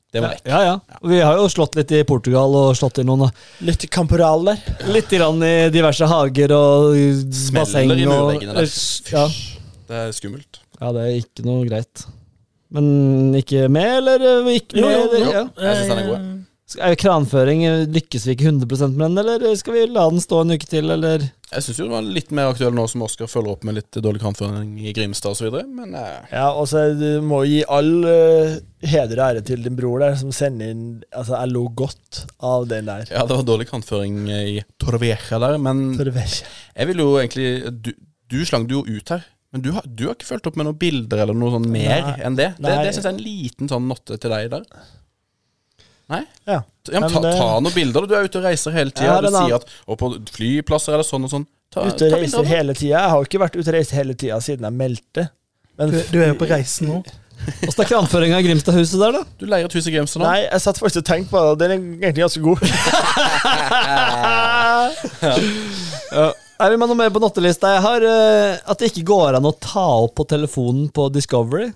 [0.09, 0.45] Det var vekk.
[0.49, 0.99] Ja, ja.
[1.05, 3.27] Vi har jo slått litt i Portugal og slått i noen
[3.61, 4.63] Litt Camporal der.
[4.89, 5.19] Litt i
[5.73, 6.95] diverse hager og
[7.53, 8.71] basseng Smeller i murveggene der.
[9.13, 9.27] ja.
[9.89, 10.59] Det er skummelt.
[10.79, 12.05] ja, det er ikke noe greit.
[12.73, 14.97] Men ikke med, eller eh, ikke Jo, med?
[14.97, 15.31] jo, jo.
[15.33, 15.45] Ja.
[15.65, 16.38] Jeg synes den er god, Eh,
[16.77, 20.53] Kranføring, eh, lykkes vi ikke 100 med den, eller skal vi la den stå en
[20.53, 21.23] uke til, eller?
[21.49, 23.97] Jeg syns jo det var litt mer aktuell nå som Oskar følger opp med litt
[24.05, 28.59] dårlig kranføring i Grimstad osv., men eh, Ja, og så du må gi all uh,
[28.85, 32.67] heder og ære til din bror der, som sender inn Altså, jeg lo godt av
[32.69, 33.09] den der.
[33.09, 36.27] ja, det var dårlig kranføring i Torveja der, men Torveja.
[36.43, 36.53] jeg.
[36.75, 37.49] Jeg vil jo egentlig
[37.81, 37.91] Du,
[38.29, 40.69] du slang det jo ut her, men du har, du har ikke fulgt opp med
[40.69, 42.15] noen bilder eller noe sånn mer Nei.
[42.29, 42.51] enn det.
[42.59, 42.83] Det, Nei.
[42.85, 44.67] det syns jeg er en liten sånn notte til deg der.
[46.09, 46.23] Nei?
[46.49, 46.63] Ja.
[46.89, 48.01] Ja, men ta, det- ta noen bilder.
[48.09, 49.13] Du er ute og reiser hele tida.
[49.13, 51.45] Ja, Du sier at Og på flyplasser eller sånn og sånn.
[51.69, 52.97] Ta, Ute og reiser hele tida.
[52.97, 55.29] Jeg har jo ikke vært ute og reist hele tida siden jeg meldte.
[55.77, 57.03] Men Du, du er jo på reisen nå.
[57.69, 59.21] Åssen er kranføringa i Grimstadhuset der, da?
[59.39, 60.25] Du leier et hus i Grimstad nå.
[60.27, 61.75] Nei, jeg satt faktisk og tenkte på det, den er
[62.09, 62.59] egentlig ganske god.
[66.59, 67.69] Er vi med noe mer på nattelista?
[67.77, 71.69] Jeg har uh, at det ikke går an å ta opp på telefonen på Discovery.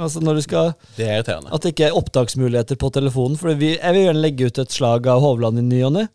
[0.00, 1.50] Altså når du skal Det er irriterende.
[1.52, 3.36] At det ikke er opptaksmuligheter på telefonen.
[3.40, 6.06] For vi, jeg vil gjerne legge ut et slag av Hovland i ny og ne.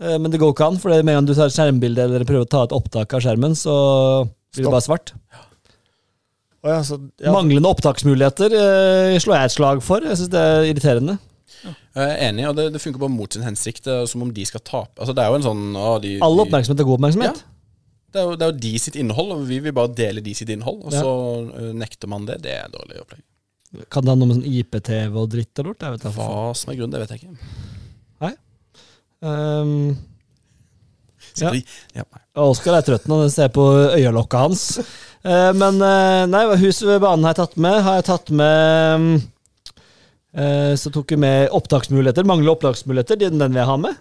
[0.00, 2.24] Eh, Men det går ikke an, for med en gang du tar et skjermbilde eller
[2.28, 3.74] prøver å ta et opptak av skjermen, så
[4.54, 5.14] blir det bare svart.
[6.58, 7.30] Å ja, så, ja.
[7.34, 10.02] Manglende opptaksmuligheter eh, slår jeg et slag for.
[10.02, 11.18] Jeg syns det er irriterende.
[11.64, 13.86] Jeg er enig, og det, det funker bare mot sin hensikt.
[13.90, 14.94] Er som om de skal tape.
[14.98, 17.40] Altså, det er jo en sånn å, de, All oppmerksomhet er god oppmerksomhet.
[18.08, 20.32] Det er, jo, det er jo de sitt innhold, og vi vil bare dele de
[20.34, 20.80] sitt innhold.
[20.88, 21.02] Og Ja.
[21.04, 21.10] så
[21.60, 22.38] øh, nekter man det.
[22.46, 23.24] Det er dårlig opplegg.
[23.92, 25.82] Kan det ha noe med sånn IPTV og dritt og lort?
[25.84, 26.06] Jeg vet.
[26.16, 27.66] Hva som er grunnen, det vet jeg ikke.
[29.20, 29.96] Um,
[31.38, 31.50] Ja.
[31.94, 32.02] Ja.
[32.06, 32.20] nei.
[32.38, 33.64] Oskar er trøtt nå, jeg ser på
[33.94, 34.62] øyelokket hans.
[35.26, 37.78] Uh, men uh, nei, huset ved banen har jeg tatt med.
[37.82, 39.08] Har jeg tatt med um,
[40.38, 42.26] uh, Så tok vi med opptaksmuligheter.
[42.26, 43.18] Mangler opptaksmuligheter.
[43.20, 43.98] Den, den vil jeg ha med.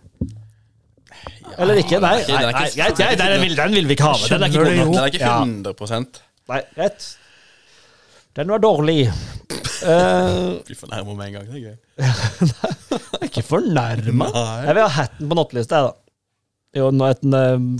[1.57, 1.99] Eller ikke?
[2.03, 4.27] Nei, den nei, er nei, den, vil, den vil vi ikke ha med.
[4.29, 4.93] Den er ikke god nok.
[4.93, 7.07] Den er ikke 100% Nei, rett.
[8.37, 9.01] Den var dårlig.
[9.77, 11.43] Uh, Blir fornærma med en gang.
[11.45, 11.75] Det er gøy.
[13.21, 14.25] er ikke fornærma.
[14.33, 14.55] Nei.
[14.65, 16.07] Jeg vil ha hatten på nattelista, jeg, da.
[16.77, 17.13] Jo, eh,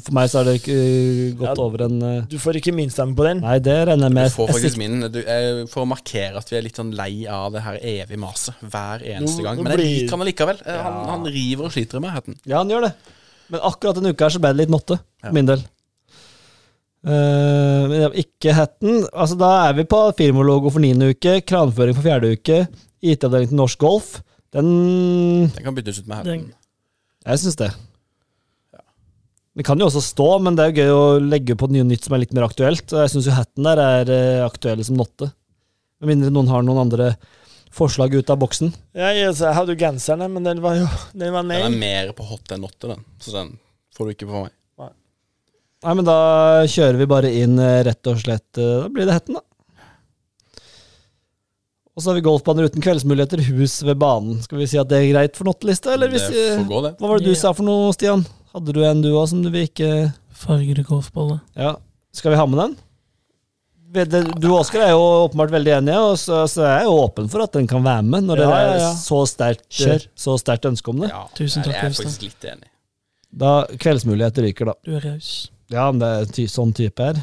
[0.06, 1.64] for meg så har det ikke eh, gått Ja.
[1.66, 3.42] over en uh, Du får ikke min stemme på den.
[3.44, 6.58] Nei, det regner jeg Du får faktisk min du, eh, For å markere at vi
[6.58, 9.62] er litt sånn lei av det her evige maset hver eneste Nå- gang.
[9.64, 10.64] Men jeg liker han allikevel.
[10.66, 10.80] Ja.
[10.88, 12.40] Han, han river og sliter med hatten.
[12.46, 12.94] Ja, han gjør det.
[13.54, 15.32] Men akkurat denne uka her så ble det litt notte, Ja.
[15.36, 15.62] min del.
[17.08, 19.04] Uh, men ikke hatten.
[19.14, 22.64] Altså, da er vi på firmalogo for niende uke, kranføring for fjerde uke,
[23.06, 24.18] IT-avdeling til norsk golf.
[24.52, 24.68] Den
[25.54, 26.48] Den kan byttes ut med hatten.
[27.28, 27.70] Jeg syns det.
[29.58, 32.06] Det kan jo også stå, men det er jo gøy å legge på noe nytt
[32.06, 32.86] som er litt mer aktuelt.
[32.94, 35.32] Og jeg syns jo hatten der er eh, aktuell som notte.
[36.00, 37.16] Med mindre noen har noen andre
[37.78, 38.74] forslag ut av boksen.
[38.98, 42.26] Ja, jeg hadde jo genseren, men den var jo Den var Den er mer på
[42.28, 43.04] hot enn åtte, den.
[43.22, 43.56] Så den
[43.98, 44.54] får du ikke på meg.
[45.86, 46.18] Nei, men da
[46.66, 49.44] kjører vi bare inn eh, rett og slett eh, Da blir det hetten, da.
[51.98, 54.38] Og så har vi golfbaner uten kveldsmuligheter, hus ved banen.
[54.46, 56.92] Skal vi si at det er greit for notteliste, eller hvis det får gå, det.
[57.00, 57.40] Hva var det du yeah.
[57.42, 58.26] sa for noe, Stian?
[58.54, 59.90] Hadde du en du òg som du vil ikke
[60.38, 61.40] Fargede golfballer.
[61.58, 61.72] Ja.
[62.14, 62.76] Skal vi ha med den?
[63.88, 67.30] Du og Oskar er jo åpenbart veldig enige, og så, så er jeg jo åpen
[67.32, 68.90] for at den kan være med, når Ja, det er ja, ja.
[69.00, 69.78] så sterkt
[70.20, 71.10] så sterkt ønske om det.
[71.14, 72.68] Ja, Tusen takk, Jeg er faktisk litt enig.
[73.38, 74.76] Da kveldsmuligheter ryker, da.
[74.84, 75.30] Du er raus.
[75.72, 77.22] Ja, men det er ty sånn type her.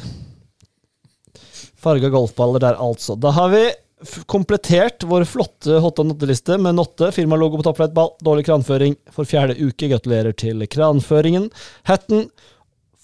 [1.85, 3.15] Farga golfballer der, altså.
[3.19, 3.61] Da har vi
[4.01, 8.97] f- komplettert vår flotte hot og notteliste med notte, firmalogo på toppflight ball, dårlig kranføring
[9.13, 9.89] for fjerde uke.
[9.91, 11.49] Gratulerer til kranføringen.
[11.89, 12.27] Hatten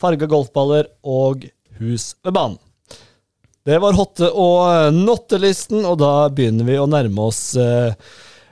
[0.02, 1.46] farga golfballer og
[1.82, 2.58] hus ved banen.
[3.64, 7.94] Det var hotte- og nottelisten, og da begynner vi å nærme oss eh,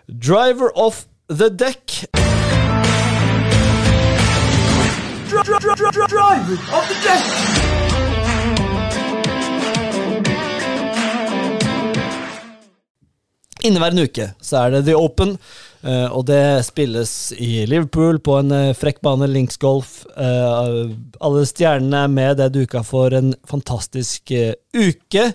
[0.06, 2.06] Driver of the Deck.
[13.68, 15.34] Inneværende uke så er det The Open,
[15.84, 20.06] eh, og det spilles i Liverpool på en eh, frekk bane, Links Golf.
[20.15, 25.26] Eh, alle stjernene er med, det er duka for en fantastisk uke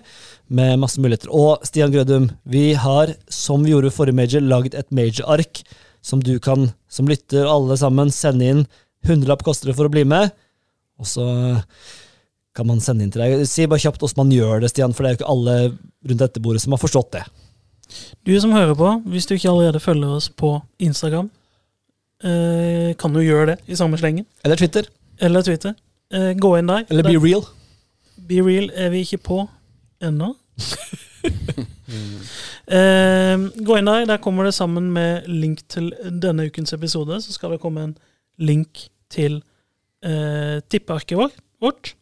[0.47, 1.29] med masse muligheter.
[1.29, 5.61] Og Stian Grødum, vi har, som vi gjorde forrige major, lagd et major-ark
[6.05, 8.65] som du kan, som lytter alle sammen, sende inn.
[9.05, 10.33] Hundrelapp koster det for å bli med,
[10.97, 11.29] og så
[12.55, 13.45] kan man sende inn til deg.
[13.49, 15.57] Si bare kjapt hvordan man gjør det, Stian, for det er jo ikke alle
[16.09, 17.27] rundt dette bordet som har forstått det.
[18.25, 21.29] Du som hører på, hvis du ikke allerede følger oss på Instagram,
[22.23, 24.25] eh, kan du gjøre det i samme slengen.
[24.43, 24.83] Eller Twitter.
[25.21, 25.73] Eller Twitter.
[26.13, 26.85] Eh, gå inn der.
[26.89, 27.43] Eller Der- Be Real.
[28.27, 29.47] Be Real er vi ikke på
[30.01, 30.33] ennå.
[32.67, 34.05] eh, gå inn der.
[34.09, 35.91] Der kommer det sammen med link til
[36.21, 37.21] denne ukens episode.
[37.21, 37.97] Så skal det komme en
[38.37, 39.41] link til
[40.05, 41.17] eh, tippearket
[41.61, 41.93] vårt.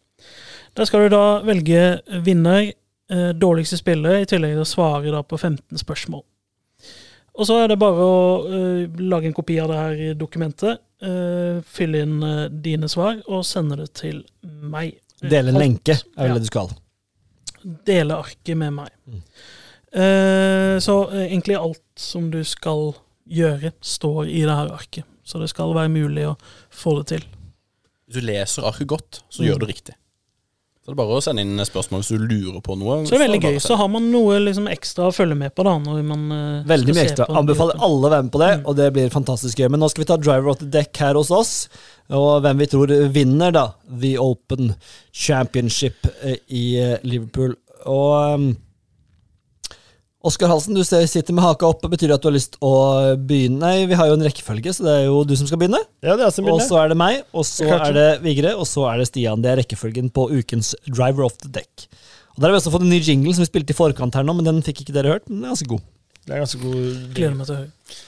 [0.77, 2.71] Der skal du da velge vinner,
[3.09, 6.23] dårligste spillere, i tillegg til å svare da på 15 spørsmål.
[7.33, 11.59] Og så er det bare å eh, lage en kopi av det her dokumentet, eh,
[11.65, 14.99] fylle inn eh, dine svar og sende det til meg.
[15.21, 16.69] Dele en Alt- lenke, er vel ja det du skal.
[17.85, 18.89] dele arket med meg.
[19.07, 19.21] Mm.
[19.93, 22.93] Eh, så eh, egentlig alt som du skal
[23.29, 25.05] gjøre, står i det her arket.
[25.23, 26.37] Så det skal være mulig å
[26.73, 27.27] få det til.
[28.07, 29.47] Hvis du leser arket godt, så Mm.
[29.49, 29.95] gjør du riktig.
[30.83, 32.97] Så det er bare å sende inn spørsmål hvis du lurer på noe.
[33.07, 33.59] Så det er veldig gøy.
[33.63, 36.95] Så har man noe liksom ekstra å følge med på da, når man uh, Veldig
[36.97, 37.27] mye ekstra.
[37.39, 38.65] Anbefaler alle å være med på det, Mm.
[38.67, 39.69] og det blir fantastisk gøy.
[39.71, 41.53] Men nå skal vi ta driver of the deck her hos oss,
[42.11, 43.63] og hvem vi tror vinner, da.
[43.87, 44.73] The Open
[45.15, 47.55] Championship eh, i eh, Liverpool.
[47.87, 48.49] Og um,
[50.23, 51.89] Oskar Halsen, du sitter med haka oppe.
[51.91, 52.71] Betyr det at du har lyst å
[53.19, 53.59] begynne?
[53.59, 55.81] Nei, vi har jo en rekkefølge, så det er jo du som skal begynne.
[55.99, 58.63] Ja, det er som Og så er det meg, og så er det Vigre, og
[58.69, 59.43] så er det Stian.
[59.43, 61.89] Det er rekkefølgen på ukens Driver of the Deck.
[62.33, 64.23] Og Der har vi også fått en ny jingle som vi spilte i forkant her
[64.23, 65.27] nå, men den fikk ikke dere hørt.
[65.27, 65.83] Men den er ganske god.
[66.23, 67.99] Det er ganske god Gleder meg til å høre.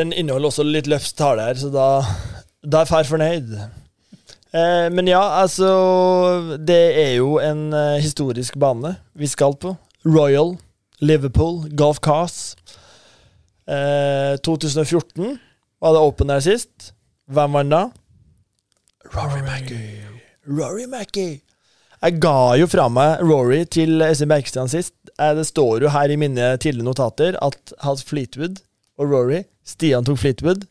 [0.00, 1.90] Den inneholder også litt løfts tale her, så da,
[2.64, 3.52] da er far fornøyd.
[4.56, 9.76] Eh, men ja, altså Det er jo en eh, historisk bane vi skal på.
[10.08, 10.56] Royal
[11.00, 12.56] Liverpool Golf Cars.
[13.68, 15.38] Eh, 2014
[15.80, 16.92] var det Open der sist.
[17.30, 17.82] Hvem vant da?
[19.14, 19.86] Rory Mackey.
[20.48, 21.40] Rory Mackey.
[22.00, 24.94] Jeg ga jo fra meg Rory til Øystein Bergstrand sist.
[25.20, 28.60] Eh, Det står jo her i mine tidligere notater at Hans Fleetwood
[28.98, 30.66] og Rory Stian tok Fleetwood.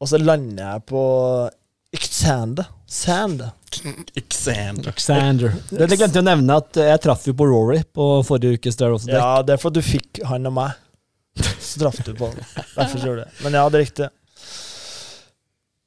[0.00, 1.02] Og så lander jeg på
[1.96, 2.68] Xander.
[2.86, 3.50] Sander.
[4.30, 4.92] Xander.
[4.96, 5.52] Xander.
[5.70, 8.78] Det, det glemte jeg å nevne at jeg traff jo på Rory på forrige ukes
[8.78, 9.18] Dare of the Deck.
[9.20, 10.76] Ja, det er for at du fikk han og meg.
[11.60, 12.38] Så traff du på han.
[12.76, 13.32] Derfor gjorde du det.
[13.44, 14.08] Men ja, det er riktig.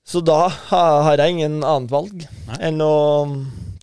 [0.10, 2.60] Så da har jeg ingen annet valg Nei.
[2.68, 2.94] enn å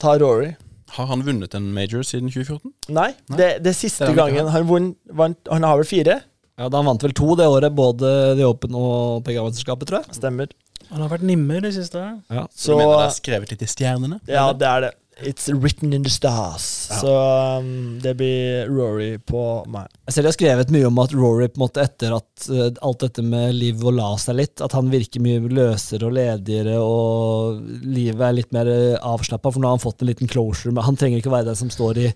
[0.02, 0.52] ta Rory.
[0.97, 2.72] Har han vunnet en major siden 2014?
[2.94, 3.36] Nei, Nei.
[3.38, 6.20] det, det er siste Det er gangen han vunn, vant Han har vel fire?
[6.56, 10.16] Ja, da Han vant vel to det året, både The Open og PGA-mesterskapet, tror jeg.
[10.18, 10.52] Stemmer.
[10.92, 12.04] Han har vært nimmer det siste.
[12.30, 12.46] Ja.
[12.52, 14.20] Så Så du mener det er skrevet litt i stjernene?
[14.30, 14.94] Ja, det er det.
[15.24, 16.88] It's written in the stars.
[16.90, 16.96] Ja.
[17.00, 17.12] Så
[17.58, 19.88] um, det blir Rory på meg.
[20.04, 22.66] Jeg ser de har skrevet mye om at Rory på en måte etter at uh,
[22.84, 26.76] alt dette med liv og la seg litt, at han virker mye løsere og ledigere,
[26.84, 28.68] og livet er litt mer
[29.00, 30.74] avslappa, for nå har han fått en liten closure.
[30.76, 32.10] Men han trenger ikke være den som står i,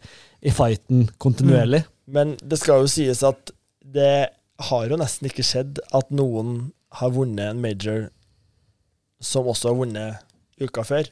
[0.45, 1.87] i fighten kontinuerlig.
[2.05, 4.29] Men det skal jo sies at det
[4.69, 6.69] har jo nesten ikke skjedd at noen
[7.01, 8.11] har vunnet en major
[9.21, 10.21] som også har vunnet
[10.61, 11.09] uka før.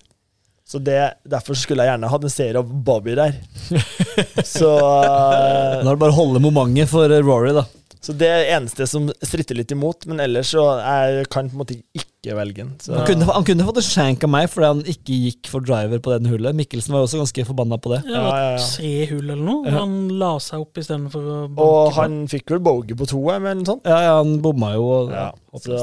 [0.69, 3.39] Så det, Derfor skulle jeg gjerne hatt en serie av Bobby der.
[4.45, 7.63] Så, Da er det bare å holde momentet for eh, Rory, da.
[8.05, 11.57] så det er det eneste som stritter litt imot, men ellers så jeg kan på
[11.57, 12.71] en måte ikke velge den.
[12.85, 12.93] Så.
[12.95, 16.01] Han kunne, han kunne fått en shank av meg fordi han ikke gikk for driver
[16.05, 16.57] på den hullet.
[16.61, 18.01] Mikkelsen var jo også ganske forbanna på det.
[18.07, 18.67] Det Ja, var ja, ja.
[18.77, 19.63] tre hull eller noe.
[19.67, 19.75] Ja.
[19.81, 21.65] Han la seg opp istedenfor å banke.
[21.67, 23.89] Og han fikk vel bogey på to, eller noe sånt.
[23.89, 24.85] Ja, ja, han bomma jo.
[24.99, 25.81] Og, Ja, ja, så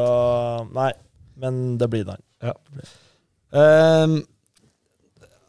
[0.77, 0.91] Nei,
[1.41, 2.53] men det blir det Ja.
[3.56, 4.20] Um,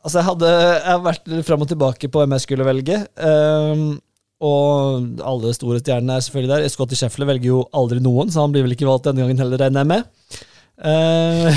[0.05, 3.01] altså, jeg hadde Jeg har vært fram og tilbake på hvem jeg skulle velge.
[3.19, 3.97] Um,
[4.45, 6.69] og alle store stjernene er selvfølgelig der.
[6.73, 9.63] Scotty Scheffler velger jo aldri noen, så han blir vel ikke valgt denne gangen heller,
[9.63, 10.43] regner jeg med.
[10.77, 11.49] Uh,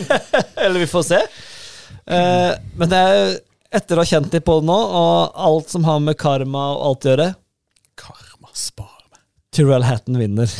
[0.64, 1.20] eller vi får se.
[2.06, 3.36] Uh, men det er,
[3.78, 6.88] etter å ha kjent litt på det nå, og alt som har med karma og
[6.90, 7.28] alt å gjøre
[7.96, 9.22] Karma spar meg.
[9.56, 10.50] Tyrell Hatton vinner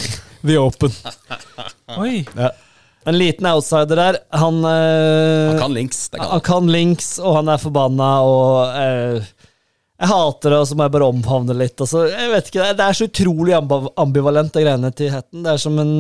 [0.46, 0.94] The Open.
[1.98, 2.22] Oi!
[2.38, 2.54] Ja.
[3.06, 4.16] En liten outsider der.
[4.34, 6.08] Han, eh, Han kan links.
[6.10, 6.44] Det kan han han.
[6.48, 9.26] kan links, og han er forbanna, og eh,
[10.00, 11.80] Jeg hater det, og så må jeg bare omfavne det litt.
[11.80, 13.54] Altså, jeg vet ikke, det er- Det er så utrolig
[13.96, 15.42] ambivalent, de greiene til Hatton.
[15.46, 15.92] Det er som en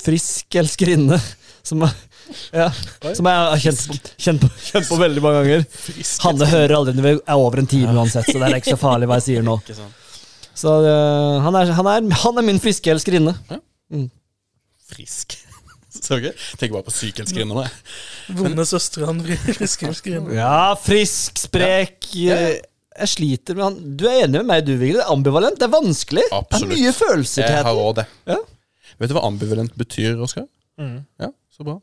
[0.00, 1.18] frisk elskerinne
[1.68, 1.94] som, er-
[2.56, 2.70] ja,
[3.14, 5.64] som jeg har kjent på, kjent, på, kjent på veldig mange ganger.
[6.24, 8.80] Hanne hører aldri når vi er over en time uansett, så det er ikke så
[8.80, 9.58] farlig hva jeg sier nå.
[10.60, 13.36] Så uh, han, er, han, er, han er min friske elskerinne.
[14.90, 15.36] Frisk.
[16.06, 16.18] Så.
[16.56, 17.64] Tenker bare på sykelskrinner nå.
[18.40, 19.20] Vonde søstre han
[19.58, 20.30] friskhuskeren.
[20.36, 23.78] Ja, frisk, sprek eh, Jeg sliter med han.
[24.00, 25.00] Du er enig med meg, du, Vigre?
[25.00, 25.60] Det er ambivalent.
[25.60, 26.26] Det er vanskelig.
[26.30, 26.72] Absolutt.
[26.72, 28.06] Det er mye følelser til Jeg har òg det.
[28.30, 28.40] Ja.
[29.00, 30.48] Vet du hva ambivalent betyr, Oskar?
[30.80, 31.00] Mm.
[31.20, 31.78] Ja, så bra.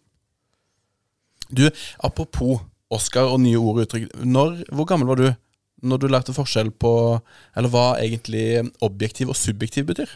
[1.47, 1.67] Du,
[2.03, 2.59] apropos
[2.93, 4.11] Oskar og nye ord og uttrykk.
[4.23, 5.27] Når, hvor gammel var du
[5.85, 6.91] når du lærte forskjell på
[7.57, 10.09] Eller hva egentlig objektiv og subjektiv betyr?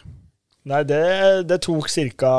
[0.66, 1.02] Nei, det,
[1.50, 2.32] det tok ca.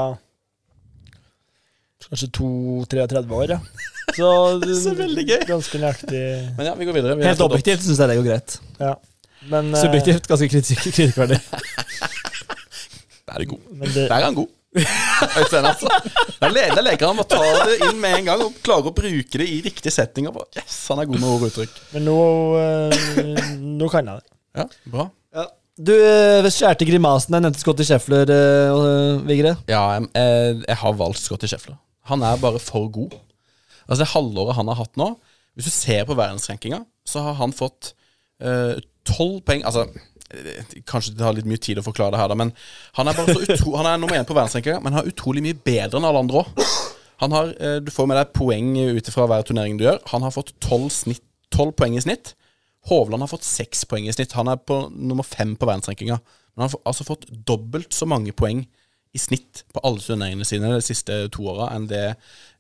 [2.10, 3.60] Kanskje 2-33 år, ja.
[4.18, 4.30] Så,
[4.84, 5.40] Så veldig gøy.
[5.48, 6.24] Ganske nøyaktig.
[6.58, 7.16] Men ja, vi går videre.
[7.18, 8.58] Vi Helt objektivt syns jeg det går greit.
[8.82, 8.92] Ja.
[9.50, 11.40] Men, eh, Subjektivt ganske kritikk- kritikkverdig.
[13.24, 13.64] Der er det god.
[13.72, 14.48] men det, Der er han god.
[15.38, 15.88] Øystein, altså.
[16.42, 18.94] Der, der leker han med å ta det inn med en gang og klarer å
[18.98, 20.34] bruke det i riktige settinger.
[20.36, 21.76] Bare, Yes, han er god med ord og uttrykk.
[21.94, 22.18] men nå,
[22.60, 24.34] eh, nå kan jeg det.
[24.60, 25.08] Ja, bra.
[25.74, 27.34] Du eh, skjærte grimasen.
[27.34, 29.56] Jeg nevnte Scotty Scheffler, eh, Vigre.
[29.72, 31.80] Ja, jeg, jeg, jeg har valgt Scotty Scheffler.
[32.10, 33.16] Han er bare for god.
[33.88, 35.10] Altså Det halvåret han har hatt nå
[35.56, 37.94] Hvis du ser på verdensrankinga, så har han fått
[39.08, 39.86] tolv poeng Altså,
[40.34, 42.54] eh, kanskje det tar litt mye tid å forklare det her, da, men
[42.98, 45.44] han er bare så utro, Han er nummer én på verdensrankinga, men han er utrolig
[45.46, 46.64] mye bedre enn alle andre òg.
[47.24, 50.00] Han har, eh, Du får med deg poeng ut ifra hver turnering du gjør.
[50.12, 52.34] Han har fått tolv poeng i snitt.
[52.90, 54.34] Hovland har fått seks poeng i snitt.
[54.34, 56.20] Han er på nummer fem på verdensrankinga.
[56.56, 58.66] Men han har altså fått dobbelt så mange poeng
[59.14, 62.15] i snitt på alle turneringene sine de siste to åra enn det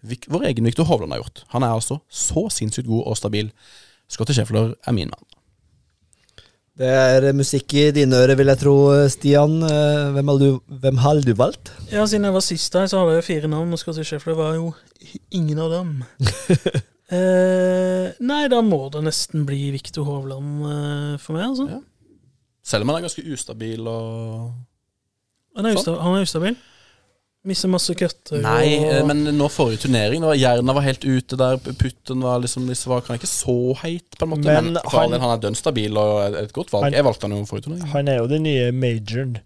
[0.05, 1.43] Vik- vår egen Viktor Hovland har gjort.
[1.55, 3.49] Han er altså så sinnssykt god og stabil.
[4.11, 5.29] Scotty Scheffler er min mann.
[6.75, 8.73] Det er musikk i dine ører, vil jeg tro,
[9.13, 9.59] Stian.
[9.63, 10.47] Eh, Hvem har du,
[10.83, 11.69] hvem har du valgt?
[11.93, 14.55] Ja, siden jeg var sist her, så hadde jeg fire navn, og Scotty Scheffler var
[14.57, 14.71] jo
[15.31, 15.91] ingen av dem.
[17.13, 21.69] eh, nei, da må det nesten bli Viktor Hovland eh, for meg, altså.
[21.77, 21.79] Ja.
[22.65, 24.51] Selv om han er ganske ustabil og
[25.55, 25.81] Han er, Sånn.
[25.95, 26.55] usta han er ustabil.
[27.45, 28.39] Mister masse cutter.
[28.41, 31.57] Nei, og, eh, men nå forrige turnering var Jerna var helt ute der.
[31.57, 33.07] Putten var liksom litt svak.
[33.09, 34.45] Han er ikke så heit, på en måte.
[34.47, 36.83] Men, Men han- han er dønn stabil og et- godt valg.
[36.83, 37.87] Han- Jeg valgte han jo forrige turnering.
[37.91, 39.37] Han er jo den nye majoren.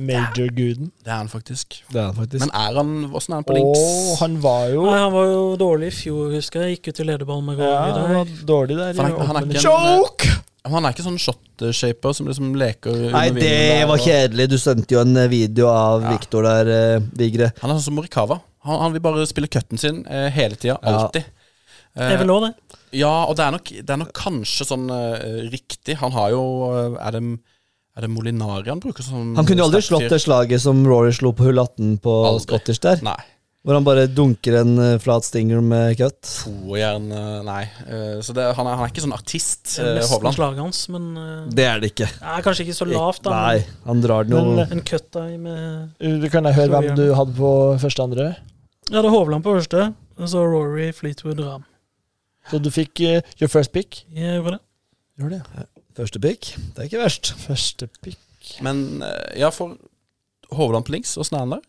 [0.00, 0.90] Major-guden.
[1.02, 1.82] Det er han faktisk.
[1.90, 2.40] Det er han faktisk.
[2.40, 3.78] Men er han Åssen er han på links?
[3.82, 6.78] Oh, han var jo Nei, han var jo dårlig i fjor, husker jeg.
[6.78, 9.02] Gikk ut i lederballen med ja, han var dårlig der.
[9.02, 10.28] Han- han er ikke en- Choke!
[10.66, 14.48] Han er ikke sånn shot-shaper som liksom leker under Nei, det der, var kjedelig.
[14.50, 16.10] Du sendte jo en eh, video av Ja.
[16.16, 17.52] Victor der, eh, Vigre.
[17.62, 18.40] Han er sånn som Morikawa.
[18.66, 20.76] Han, han vil bare spille cutten sin eh, hele tida.
[20.82, 20.96] Ja.
[21.06, 21.24] Alltid.
[21.98, 22.78] Jeg Eh, vil òg det.
[23.00, 25.96] ja, og det er nok, det er nok kanskje sånn eh, riktig.
[26.02, 27.22] Han har jo eh, Er det,
[27.96, 31.10] er det Molinari han bruker som Han kunne jo aldri slått det slaget som Rory
[31.16, 32.44] slo på hull 18 på Aldri.
[32.44, 33.00] Scottish der.
[33.02, 33.16] Nei.
[33.66, 36.20] Hvor han bare dunker en uh, flat stinger med cut.
[36.44, 37.62] Toerjern eh, Nei.
[37.88, 40.36] Uh, så det, han, er, han er ikke sånn artist, Det er nesten Hovland.
[40.36, 41.08] slaget hans, men
[41.58, 42.06] Det er det ikke.
[42.22, 43.32] Nei, kanskje ikke så lavt, da.
[43.34, 46.94] Nei, han drar den jo Men, en cut da med Du Kan jeg høre hvem
[47.00, 47.50] du hadde på
[47.82, 48.28] første andre?
[48.88, 51.66] Ja, det er Hovland på første, og så Rory Fleetwood Ram.
[52.48, 54.06] Så du fikk your first pick?
[54.14, 54.62] Jeg gjorde det.
[55.20, 55.66] Gjorde det.
[55.98, 56.54] Første pick.
[56.56, 57.34] Det er ikke verst.
[57.42, 58.54] Første pick.
[58.64, 59.02] Men
[59.36, 59.76] ja, for
[60.56, 61.66] Hovland på links, åssen er han der?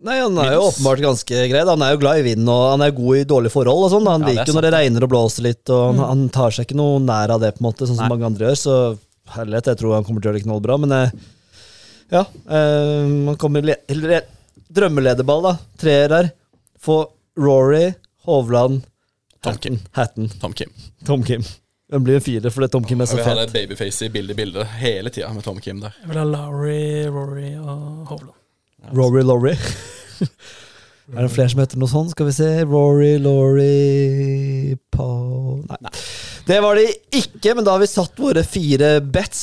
[0.00, 1.62] Nei, Han er jo åpenbart ganske grei.
[1.66, 3.84] Han er jo glad i vind, og han er god i dårlige forhold.
[3.88, 4.06] og sånn.
[4.06, 6.06] Han Ja, er liker jo når det regner og blåser litt, og han, Mm.
[6.08, 8.14] han tar seg ikke noe nær av det, på en måte, sånn som Nei.
[8.14, 8.56] mange andre gjør.
[8.56, 8.98] Så
[9.34, 10.78] herlighet, jeg tror han kommer til å gjøre det knallbra.
[10.78, 11.10] Men eh,
[12.12, 13.76] ja, øh, man kommer le
[14.70, 15.58] Drømmelederball, da.
[15.78, 16.30] Treer der.
[16.78, 17.94] Få Rory,
[18.26, 18.82] Hovland,
[19.42, 19.58] Tom Hatton.
[19.60, 19.80] Kim.
[19.92, 20.28] Hatton.
[20.40, 20.70] Tom Kim.
[21.04, 21.42] Tom Kim.
[21.90, 24.42] Den blir en fire, fordi Tom Kim er så Vi hadde babyface i bildet i
[24.44, 25.94] bildet hele tida med Tom Kim der.
[26.02, 28.37] Jeg vil ha Lowry, Rory og Hovland.
[28.94, 29.56] Rory Lorry.
[31.16, 32.14] er det flere som heter noe sånt?
[32.14, 32.48] Skal vi se.
[32.68, 35.92] Rory, Lorry Paul Nei.
[36.48, 39.42] Det var det ikke, men da har vi satt våre fire bets.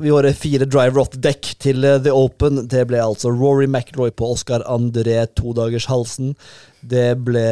[0.00, 2.62] Vi Våre fire driver off dekk til eh, The Open.
[2.70, 6.32] Det ble altså Rory McIlroy på Oscar André todagershalsen.
[6.80, 7.44] Det ble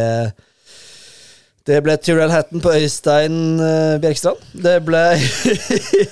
[1.65, 4.41] det ble Tyrell Hatton på Øystein uh, Bjerkstrand.
[4.53, 5.01] Det ble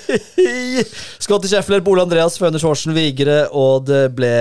[1.25, 4.33] Scotty Scheffler, Bole Andreas, Føner Schwartzen Vigre, og det ble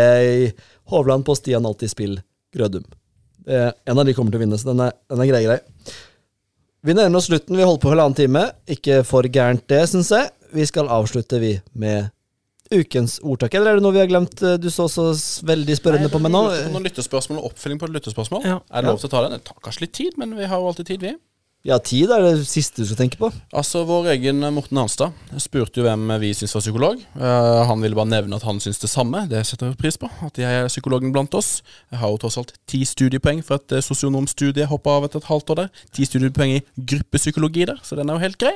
[0.91, 2.19] Hovland på Stian Alltid Spill
[2.55, 2.85] Grødum.
[3.47, 5.59] Eh, en av de kommer til å vinne, så den er, den er grei, grei.
[6.81, 7.57] Vi nærmer oss slutten.
[7.57, 8.47] Vi holder på halvannen time.
[8.69, 10.31] Ikke for gærent, det, syns jeg.
[10.51, 12.09] Vi skal avslutte, vi, med
[12.71, 14.37] ukens ordtak, eller er det noe vi har glemt?
[14.61, 15.09] Du så så
[15.47, 16.45] veldig spørrende på meg nå.
[16.71, 18.45] Noen lyttespørsmål og oppfølging på et lyttespørsmål.
[18.47, 18.61] Ja.
[18.71, 19.35] Er det lov til å ta den?
[19.35, 21.13] Det tar kanskje litt tid, men vi har jo alltid tid, vi.
[21.61, 23.27] Ja, tid er det siste du skal tenke på.
[23.53, 27.03] Altså, Vår egen Morten Hanstad spurte jo hvem vi syns var psykolog.
[27.13, 29.27] Uh, han ville bare nevne at han syns det samme.
[29.29, 30.09] Det setter jeg pris på.
[30.25, 31.59] At jeg er psykologen blant oss.
[31.93, 35.29] Jeg har jo tross alt ti studiepoeng for et eh, sosionomstudie hoppa av etter et
[35.29, 35.85] halvt år der.
[35.93, 36.63] Ti studiepoeng i
[36.93, 38.55] gruppepsykologi der, så den er jo helt grei.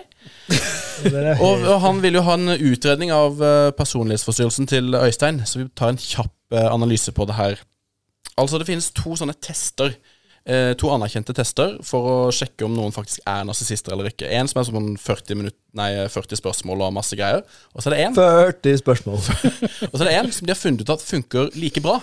[1.46, 5.66] Og, og han vil jo ha en utredning av eh, personlighetsforstyrrelsen til Øystein, så vi
[5.76, 7.60] tar en kjapp eh, analyse på det her.
[8.40, 9.94] Altså, det finnes to sånne tester.
[10.48, 14.30] Eh, to anerkjente tester for å sjekke om noen faktisk er narsissister eller ikke.
[14.30, 17.46] En som er sånn 40, minutt, nei, 40 spørsmål og masse greier.
[17.74, 19.24] Og så er det en 40 spørsmål.
[19.92, 22.00] og så er det en som de har funnet ut at funker like bra.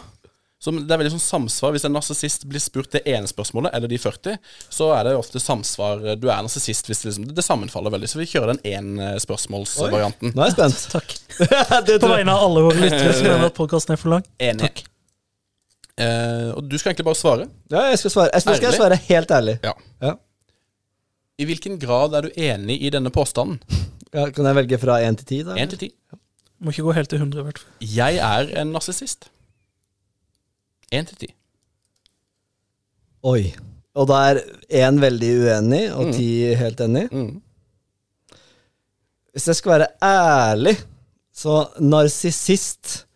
[0.63, 3.91] Så det er veldig sånn samsvar Hvis en narsissist blir spurt det ene spørsmålet, eller
[3.91, 4.37] de 40,
[4.71, 6.05] så er det ofte samsvar.
[6.15, 8.13] Du er narsissist hvis det, liksom, det sammenfaller veldig.
[8.13, 10.37] Så vi kjører den én-spørsmålsvarianten.
[10.37, 10.87] Nå er jeg spent.
[10.95, 11.19] Takk.
[12.07, 14.33] På vegne av alle våre lyttere som mener at podkasten er for lang.
[14.39, 14.87] Enig.
[16.01, 17.49] Eh, og du skal egentlig bare svare.
[17.71, 18.31] Ja, jeg skal svare.
[18.33, 19.59] Jeg skal, skal jeg svare helt ærlig.
[19.65, 19.73] Ja.
[20.03, 20.13] Ja.
[21.39, 23.59] I hvilken grad er du enig i denne påstanden?
[24.13, 25.43] Ja, kan jeg velge fra 1 til 10?
[25.51, 25.55] da?
[25.57, 25.91] Én til ti.
[26.63, 27.87] Må ikke gå helt til 100, i hvert fall.
[27.97, 29.29] Jeg er en narsissist.
[30.95, 31.31] Én til ti.
[33.25, 33.53] Oi.
[33.95, 34.41] Og da er
[34.71, 36.13] én veldig uenig, og Mm.
[36.13, 37.09] ti helt enig.
[37.13, 37.41] Mm.
[39.33, 40.77] Hvis jeg skal være ærlig,
[41.35, 43.07] så narsissist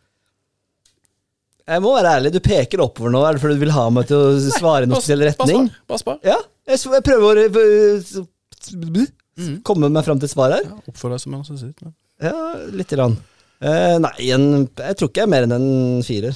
[1.67, 3.21] Jeg må være ærlig, du peker oppover nå.
[3.27, 5.69] Er det fordi du vil ha meg til å svare i noen spesiell retning?
[5.91, 6.21] Bare spar.
[6.27, 6.37] Ja,
[6.71, 9.07] jeg, jeg prøver å uh,
[9.37, 9.59] Mm.
[9.69, 10.63] komme meg fram til et svar her.
[10.65, 11.83] Ja, Oppfør deg som en narsissist.
[11.85, 11.93] men-
[12.25, 13.19] Ja, lite grann.
[13.61, 14.47] Uh, nei, en,
[14.79, 16.33] jeg tror ikke jeg er mer enn en firer.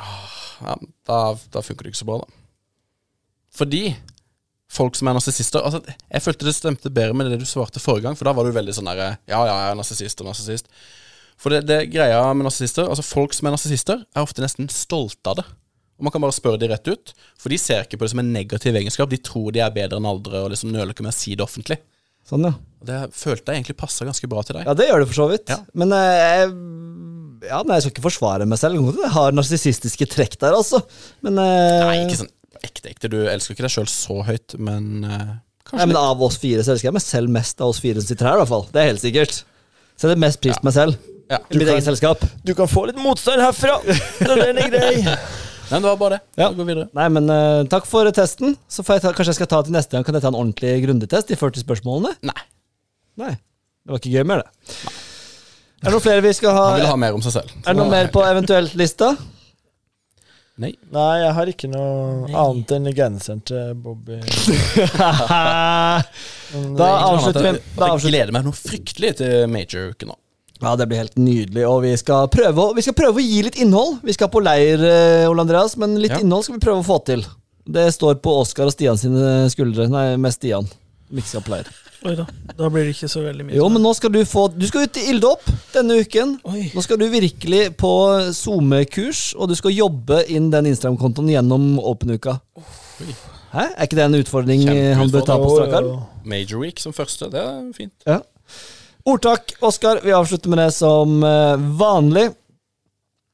[0.00, 0.74] Ja,
[1.06, 1.18] da,
[1.54, 2.26] da funker det ikke så bra, da.
[3.54, 3.96] Fordi
[4.74, 8.02] folk som er narsissister altså, Jeg følte det stemte bedre med det du svarte forrige
[8.08, 10.66] gang, for da var du veldig sånn derre Ja, ja, jeg er narsissist og narsissist.
[11.40, 15.32] For det, det greia med narsissister Altså, folk som er narsissister, er ofte nesten stolte
[15.32, 15.46] av det.
[15.98, 18.22] Og man kan bare spørre de rett ut, for de ser ikke på det som
[18.22, 19.10] en negativ egenskap.
[19.12, 21.44] De tror de er bedre enn andre, og liksom nøler ikke med å si det
[21.44, 21.78] offentlig.
[22.26, 22.54] Sånn, ja.
[22.84, 24.66] Det følte jeg egentlig passa ganske bra til deg.
[24.66, 25.52] Ja, det gjør det for så vidt.
[25.52, 25.60] Ja.
[25.76, 26.50] Men eh, jeg,
[27.50, 28.80] ja, nei, jeg skal ikke forsvare meg selv.
[29.04, 30.82] Jeg har narsissistiske trekk der, altså.
[31.24, 32.32] Men, eh, Nei, ikke sånn
[32.64, 33.10] ekte, ekte.
[33.12, 35.34] Du elsker ikke deg sjøl så høyt, men eh,
[35.68, 38.00] kanskje Nei, men Av oss fire så elsker jeg meg selv mest av oss fire
[38.00, 38.66] som sitter her, i hvert fall.
[38.72, 39.42] Det er helt sikkert.
[39.94, 41.10] Så det er mest pris på meg selv.
[41.30, 41.38] Ja.
[41.48, 42.24] I mitt kan- eget selskap.
[42.44, 43.78] Du kan få litt motstand herfra.
[44.24, 44.94] Når den er grei.
[45.70, 46.20] Nei, men det var bare det.
[46.36, 46.50] Ja.
[46.52, 46.88] Vi går videre.
[46.94, 48.52] Nei, men uh, takk for testen.
[48.68, 50.36] Så får jeg ta, kanskje jeg skal ta til neste gang Kan jeg ta en
[50.36, 51.30] ordentlig grundig test?
[51.32, 52.12] De 40 spørsmålene?
[52.28, 52.42] Nei.
[53.22, 53.32] Nei.
[53.84, 54.76] Det var ikke gøy mer, det.
[54.84, 54.92] Nei.
[55.84, 56.66] Er det noen flere vi skal ha?
[56.72, 57.56] Han vil ha mer om seg selv.
[57.60, 59.10] Er det noe mer på eventuelt-lista?
[60.62, 60.70] Nei.
[60.94, 64.20] Nei, jeg har ikke noe annet enn genseren til Bobby.
[66.78, 67.50] Da avslutter vi.
[67.58, 70.16] Jeg gleder meg noe fryktelig til Major-uken nå.
[70.64, 71.64] Ja, det blir helt nydelig.
[71.68, 74.00] Og vi skal prøve, å- vi skal prøve å gi litt innhold.
[74.02, 76.18] Vi skal på leir, eh, Ole Andreas, men litt Ja.
[76.24, 77.24] innhold skal vi prøve å få til.
[77.66, 79.88] Det står på Oskar og Stian sine skuldre.
[79.88, 80.66] Nei, mest Stian.
[81.12, 81.66] Miksa på leir.
[82.04, 82.26] Oi da.
[82.58, 83.54] Da blir det ikke så veldig mye.
[83.56, 85.40] Jo, men nå skal du få Du skal ut i ilddåp
[85.72, 86.38] denne uken.
[86.44, 86.70] Oi.
[86.74, 87.92] Nå skal du virkelig på
[88.34, 92.40] SoMe-kurs, og du skal jobbe inn den Instagram-kontoen gjennom Åpen-uka.
[93.54, 93.64] Hæ?
[93.78, 94.66] Er ikke det en utfordring
[94.98, 96.02] han bør ta på strak arm?
[96.24, 97.92] Major Week som første, det er fint.
[98.06, 98.20] Ja.
[99.04, 100.00] Ordtak, Oskar.
[100.04, 102.28] Vi avslutter med det som eh, vanlig.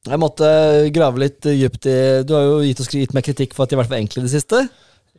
[0.07, 0.47] Jeg måtte
[0.91, 3.71] grave litt eh, dypt i Du har jo gitt, oss, gitt meg kritikk for at
[3.71, 4.65] de har vært for enkle i det siste.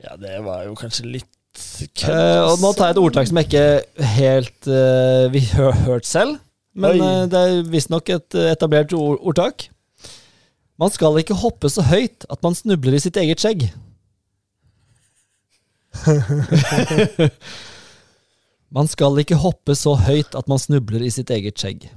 [0.02, 3.50] Ja, det var jo kanskje litt Eh, og nå tar jeg et ordtak som jeg
[3.50, 6.38] ikke helt uh, vi har hørt selv.
[6.72, 9.66] Men eh, det er visstnok et eh, etablert ord ordtak.
[10.80, 13.68] Man skal ikke hoppe så høyt at man snubler i sitt eget skjegg.
[18.72, 21.90] man skal ikke hoppe så høyt at man snubler i sitt eget skjegg.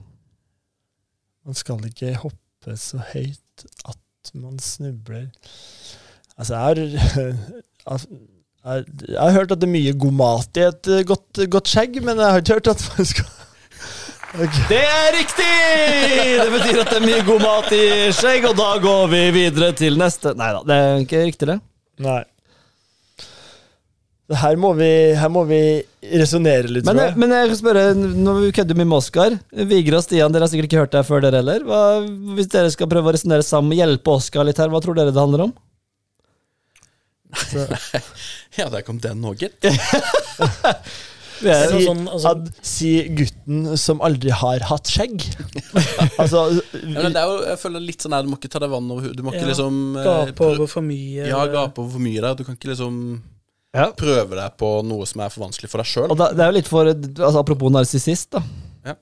[1.45, 5.30] Man skal ikke hoppe så høyt at man snubler
[6.35, 6.76] Altså, jeg har
[8.65, 11.69] jeg, jeg har hørt at det er mye god mat i et eh, godt, godt
[11.72, 13.30] skjegg, men jeg har ikke hørt at man skal
[14.35, 14.64] Okay.
[14.68, 15.52] Det er riktig!
[16.41, 17.84] Det betyr at det er mye god mat i
[18.18, 20.34] skjegg, og da går vi videre til neste.
[20.35, 21.56] Nei da, det er ikke riktig, det.
[22.03, 22.18] Nei.
[24.35, 25.61] Her må vi, her må vi
[26.22, 27.18] resonnere litt, Men, tror jeg.
[27.23, 29.38] men jeg kan spørre, når vi kødder mye med Oskar
[29.72, 31.64] Vigre og Stian, dere har sikkert ikke hørt det før, dere heller.
[31.68, 31.82] Hva,
[32.38, 35.22] hvis dere skal prøve å resonnere sammen, hjelpe Oskar litt her, hva tror dere det
[35.23, 35.53] handler om?
[38.56, 39.60] Ja, der kom den òg, gitt.
[41.44, 45.19] Er, Altså, Si, sånn, altså- ad, si gutten som aldri har hatt skjegg.
[46.22, 48.61] altså Ja, men det er jo, jeg føler litt sånn her, Du må ikke ta
[48.64, 49.18] deg vann over hodet.
[49.19, 51.27] Du må ikke Ja, liksom eh, Gape over for mye.
[51.27, 52.38] Ja, gape over for mye der.
[52.40, 53.02] Du kan ikke liksom
[53.76, 53.89] Ja.
[53.97, 56.14] prøve deg på noe som er for vanskelig for deg sjøl.
[56.15, 58.41] det er jo litt for altså, Apropos narsissist, da.
[58.88, 58.95] Ja.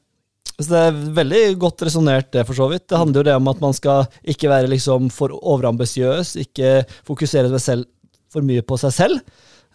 [0.55, 2.87] Så det er veldig godt resonnert, det, for så vidt.
[2.89, 7.61] Det handler jo det om at man skal ikke være liksom for overambisiøs, ikke fokusere
[7.61, 7.85] selv,
[8.33, 9.21] for mye på seg selv.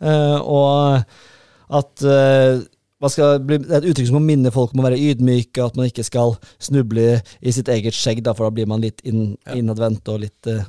[0.03, 2.59] uh, og at uh,
[2.99, 5.63] man skal bli, det er et uttrykk som må minne folk om å være ydmyke,
[5.63, 9.03] at man ikke skal snuble i sitt eget skjegg, da, for da blir man litt
[9.07, 10.65] inn, innadvendt og litt uh,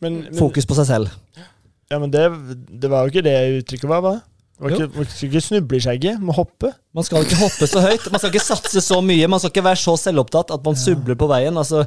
[0.00, 1.16] Men, men, fokus på seg selv.
[1.88, 2.24] Ja, men det,
[2.68, 4.16] det var jo ikke det uttrykket var, hva?
[4.58, 6.72] Man skal ikke, var ikke, snuble i skjegget, må hoppe.
[6.96, 8.08] Man skal ikke hoppe så høyt.
[8.10, 9.28] Man skal ikke satse så mye.
[9.30, 11.60] Man skal ikke være så selvopptatt at man subler på veien.
[11.60, 11.84] Altså,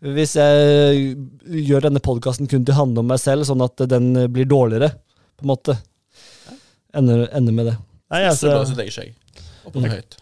[0.00, 1.10] hvis jeg
[1.68, 4.94] gjør denne podkasten kun til å handle om meg selv, sånn at den blir dårligere,
[5.36, 5.76] på en måte.
[6.96, 7.76] Ender, ender med det.
[8.14, 9.44] Nei, Så bare altså, sitt eget skjegg.
[9.68, 10.16] Opp og høyt.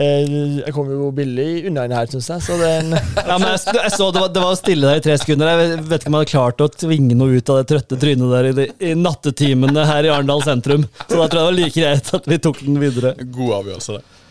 [0.00, 0.24] Eh,
[0.60, 2.44] jeg kom jo billig unna den her, syns jeg.
[2.46, 2.88] Så er
[3.28, 5.52] Ja, men jeg, jeg så det var, det var stille der i tre sekunder.
[5.52, 8.34] Jeg vet ikke om jeg hadde klart å tvinge noe ut av det trøtte trynet
[8.36, 10.88] der i, de, i nattetimene her i Arendal sentrum.
[11.06, 13.14] Så da tror jeg det var like greit at vi tok den videre.
[13.24, 14.23] God avgjørelse, det.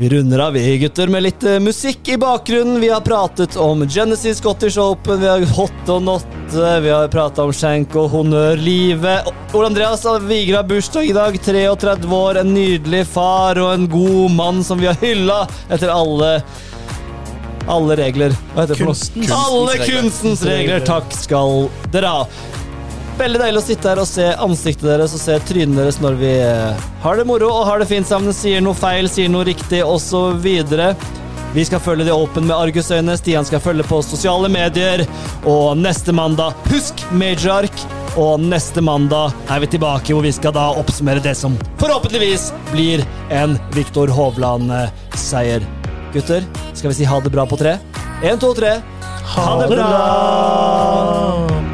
[0.00, 2.78] Vi runder av, vi gutter, med litt eh, musikk i bakgrunnen.
[2.80, 7.42] Vi har pratet om Genesis Scottish Open, vi har Hot og Notte, vi har pratet
[7.44, 9.28] om skjenk og honnør, livet.
[9.52, 14.32] Ole Andreas Vigra har bursdag i dag, 33 år, en nydelig far og en god
[14.38, 16.38] mann som vi har hylla etter alle
[17.68, 18.32] alle regler.
[18.54, 19.28] Hva heter det for noe?
[19.36, 20.80] Alle kunstens regler.
[20.88, 22.24] Takk skal dere ha.
[23.20, 26.30] Veldig deilig å sitte her og se ansiktet deres og se trynet deres når vi
[26.40, 29.82] eh, har det moro og har det fint sammen, sier noe feil, sier noe riktig
[29.84, 30.46] osv.
[31.52, 33.18] Vi skal følge de åpne med argusøyne.
[33.20, 35.04] Stian skal følge på sosiale medier.
[35.44, 37.84] Og neste mandag, husk Majorark!
[38.20, 43.04] Og neste mandag er vi tilbake, hvor vi skal da oppsummere det som forhåpentligvis blir
[43.36, 45.66] en Viktor Hovland-seier.
[46.16, 47.76] Gutter, skal vi si ha det bra på tre?
[48.24, 48.78] Én, to, tre.
[49.36, 51.69] Ha det bra!